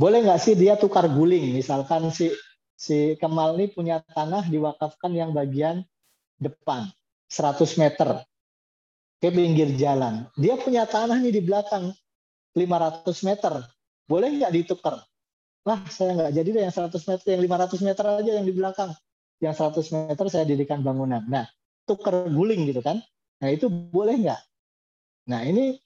Boleh 0.00 0.24
nggak 0.24 0.40
sih 0.40 0.56
dia 0.56 0.80
tukar 0.80 1.04
guling? 1.12 1.52
Misalkan 1.52 2.08
si 2.08 2.32
si 2.72 3.20
Kemal 3.20 3.60
ini 3.60 3.68
punya 3.68 4.00
tanah 4.16 4.48
diwakafkan 4.48 5.12
yang 5.12 5.36
bagian 5.36 5.84
depan 6.40 6.88
100 7.28 7.76
meter 7.76 8.24
ke 9.20 9.28
pinggir 9.28 9.68
jalan. 9.76 10.24
Dia 10.40 10.56
punya 10.56 10.88
tanah 10.88 11.20
nih 11.20 11.36
di 11.36 11.42
belakang 11.44 11.92
500 12.56 13.28
meter. 13.28 13.60
Boleh 14.08 14.40
nggak 14.40 14.56
ditukar? 14.56 15.04
Wah, 15.68 15.84
saya 15.92 16.16
nggak 16.16 16.32
jadi 16.32 16.48
deh 16.48 16.62
yang 16.64 16.72
100 16.72 16.96
meter, 17.04 17.24
yang 17.36 17.42
500 17.44 17.84
meter 17.84 18.04
aja 18.08 18.30
yang 18.40 18.46
di 18.48 18.54
belakang. 18.56 18.90
Yang 19.44 19.54
100 19.84 20.08
meter 20.08 20.24
saya 20.32 20.44
dirikan 20.48 20.80
bangunan. 20.80 21.20
Nah, 21.28 21.44
tukar 21.90 22.30
guling 22.30 22.70
gitu 22.70 22.78
kan. 22.78 23.02
Nah, 23.42 23.48
itu 23.50 23.66
boleh 23.66 24.14
nggak? 24.14 24.40
Nah, 25.26 25.42
ini 25.42 25.82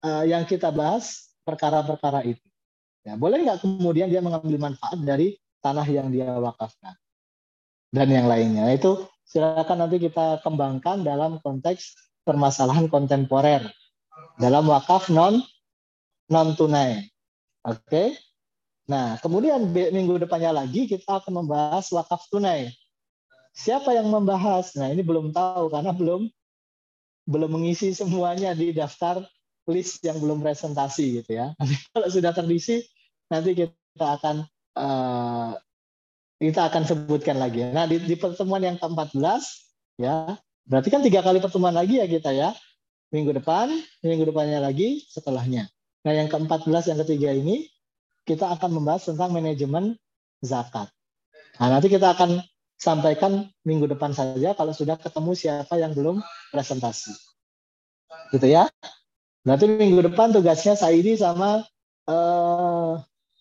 eh, 0.00 0.24
yang 0.32 0.48
kita 0.48 0.72
bahas 0.72 1.36
perkara-perkara 1.44 2.24
itu. 2.24 2.42
Ya, 3.04 3.14
boleh 3.14 3.44
nggak 3.44 3.60
kemudian 3.60 4.08
dia 4.08 4.24
mengambil 4.24 4.56
manfaat 4.58 4.98
dari 5.04 5.36
tanah 5.60 5.86
yang 5.86 6.08
dia 6.08 6.32
wakafkan 6.40 6.96
dan 7.94 8.08
yang 8.10 8.26
lainnya. 8.26 8.66
Nah, 8.66 8.74
Itu 8.74 9.06
silakan 9.26 9.86
nanti 9.86 10.02
kita 10.02 10.42
kembangkan 10.42 11.06
dalam 11.06 11.38
konteks 11.42 11.94
permasalahan 12.26 12.90
kontemporer 12.90 13.62
dalam 14.36 14.66
wakaf 14.66 15.08
non 15.08 15.40
non 16.28 16.52
tunai. 16.58 17.06
Oke. 17.66 18.18
Nah, 18.86 19.18
kemudian 19.18 19.66
minggu 19.74 20.22
depannya 20.22 20.54
lagi 20.62 20.86
kita 20.86 21.18
akan 21.22 21.42
membahas 21.42 21.90
wakaf 21.90 22.26
tunai. 22.30 22.70
Siapa 23.56 23.96
yang 23.96 24.12
membahas? 24.12 24.76
Nah, 24.76 24.92
ini 24.92 25.00
belum 25.00 25.32
tahu 25.32 25.72
karena 25.72 25.96
belum 25.96 26.28
belum 27.26 27.50
mengisi 27.50 27.90
semuanya 27.96 28.52
di 28.52 28.70
daftar 28.70 29.24
list 29.66 30.04
yang 30.04 30.20
belum 30.20 30.44
presentasi 30.44 31.24
gitu 31.24 31.40
ya. 31.40 31.56
Nanti 31.56 31.74
kalau 31.96 32.08
sudah 32.12 32.36
terisi 32.36 32.84
nanti 33.32 33.56
kita 33.56 34.06
akan 34.20 34.44
eh, 34.76 35.52
kita 36.36 36.68
akan 36.68 36.82
sebutkan 36.84 37.40
lagi. 37.40 37.64
Nah, 37.72 37.88
di, 37.88 37.96
di 38.04 38.12
pertemuan 38.14 38.60
yang 38.60 38.76
ke-14 38.76 39.40
ya, 39.96 40.36
berarti 40.68 40.88
kan 40.92 41.00
tiga 41.00 41.24
kali 41.24 41.40
pertemuan 41.40 41.72
lagi 41.72 41.96
ya 41.96 42.06
kita 42.06 42.36
ya. 42.36 42.52
Minggu 43.08 43.32
depan, 43.32 43.72
minggu 44.04 44.28
depannya 44.28 44.60
lagi, 44.60 45.00
setelahnya. 45.08 45.64
Nah, 46.04 46.12
yang 46.12 46.28
ke-14 46.28 46.92
yang 46.92 46.98
ketiga 47.08 47.32
ini 47.32 47.72
kita 48.28 48.52
akan 48.52 48.76
membahas 48.76 49.08
tentang 49.08 49.32
manajemen 49.32 49.96
zakat. 50.44 50.92
Nah, 51.56 51.72
nanti 51.72 51.88
kita 51.88 52.12
akan 52.12 52.44
sampaikan 52.76 53.48
minggu 53.64 53.88
depan 53.88 54.12
saja 54.12 54.52
kalau 54.52 54.72
sudah 54.72 55.00
ketemu 55.00 55.32
siapa 55.32 55.74
yang 55.80 55.96
belum 55.96 56.20
presentasi. 56.52 57.12
Gitu 58.32 58.46
ya. 58.46 58.68
Berarti 59.42 59.64
minggu 59.70 60.04
depan 60.12 60.30
tugasnya 60.34 60.76
Saidi 60.76 61.16
sama 61.16 61.64
eh, 62.06 62.92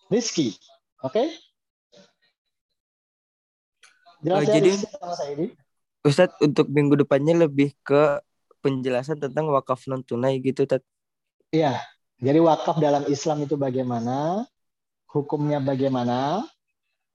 Rizky. 0.10 0.56
Oke? 1.04 1.30
Jelas 4.26 4.42
Oh, 4.42 4.44
ya 4.46 4.54
jadi- 4.58 4.72
Rizky 4.74 4.88
sama 4.90 5.14
Saidi? 5.14 5.46
Ustadz 6.06 6.38
untuk 6.38 6.70
minggu 6.70 7.02
depannya 7.02 7.50
lebih 7.50 7.74
ke 7.82 8.22
penjelasan 8.62 9.18
tentang 9.18 9.50
wakaf 9.50 9.90
non 9.90 10.06
tunai 10.06 10.38
gitu 10.38 10.66
Tat. 10.70 10.82
Iya. 11.50 11.82
Jadi 12.22 12.40
wakaf 12.42 12.78
dalam 12.78 13.06
Islam 13.10 13.44
itu 13.46 13.58
bagaimana? 13.58 14.46
hukumnya 15.16 15.64
bagaimana. 15.64 16.44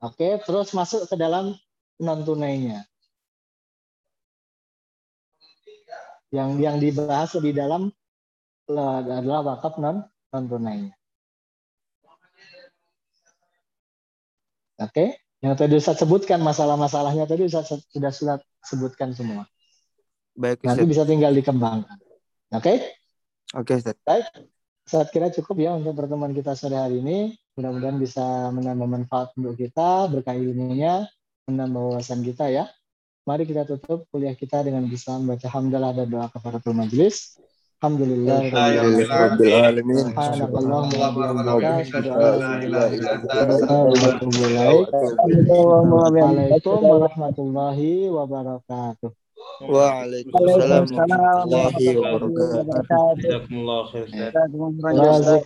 Oke, 0.00 0.40
terus 0.40 0.72
masuk 0.72 1.04
ke 1.04 1.20
dalam 1.20 1.52
non 2.00 2.24
tunainya. 2.24 2.82
Yang 6.30 6.50
yang 6.62 6.76
dibahas 6.80 7.30
lebih 7.36 7.52
dalam 7.58 7.92
adalah 8.66 9.40
wakaf 9.54 9.76
non 9.76 10.02
non 10.32 10.44
tunainya. 10.48 10.94
Oke, 14.80 15.20
yang 15.44 15.52
tadi 15.60 15.76
Ustaz 15.76 16.00
sebutkan 16.00 16.40
masalah-masalahnya 16.40 17.28
tadi 17.28 17.44
Ustaz 17.44 17.68
sudah 17.92 18.12
sudah 18.12 18.36
sebutkan 18.64 19.12
semua. 19.12 19.44
Baik, 20.32 20.64
Nanti 20.64 20.88
bisa 20.88 21.04
tinggal 21.04 21.36
dikembangkan. 21.36 22.00
Oke? 22.56 22.96
Oke, 23.52 23.76
Ustaz. 23.76 24.00
Baik. 24.08 24.24
Saat 24.88 25.12
kira 25.12 25.28
cukup 25.28 25.60
ya 25.60 25.76
untuk 25.76 25.92
pertemuan 25.94 26.32
kita 26.32 26.56
sore 26.56 26.80
hari 26.80 27.04
ini. 27.04 27.36
Mudah-mudahan 27.60 28.00
bisa 28.00 28.48
menambah 28.56 28.88
manfaat 28.88 29.36
untuk 29.36 29.52
kita, 29.60 30.08
berkah 30.08 30.32
ilmunya, 30.32 31.04
menambah 31.48 31.80
wawasan 31.94 32.20
kita 32.26 32.50
ya. 32.52 32.68
Mari 33.28 33.44
kita 33.46 33.64
tutup 33.68 34.08
kuliah 34.10 34.34
kita 34.34 34.64
dengan 34.64 34.88
bisa 34.88 35.12
membaca 35.20 35.46
hamdalah 35.46 35.92
dan 35.94 36.08
doa 36.08 36.26
kafaratul 36.32 36.72
majelis. 36.74 37.36
Alhamdulillah. 37.80 38.44
Waalaikumsalam 38.50 39.30
warahmatullahi 46.84 48.12
wabarakatuh. 48.12 49.08
Waalaikumsalam 49.64 50.92
warahmatullahi 50.92 51.96
wabarakatuh. 51.96 53.24
Jazakumullah 53.24 53.88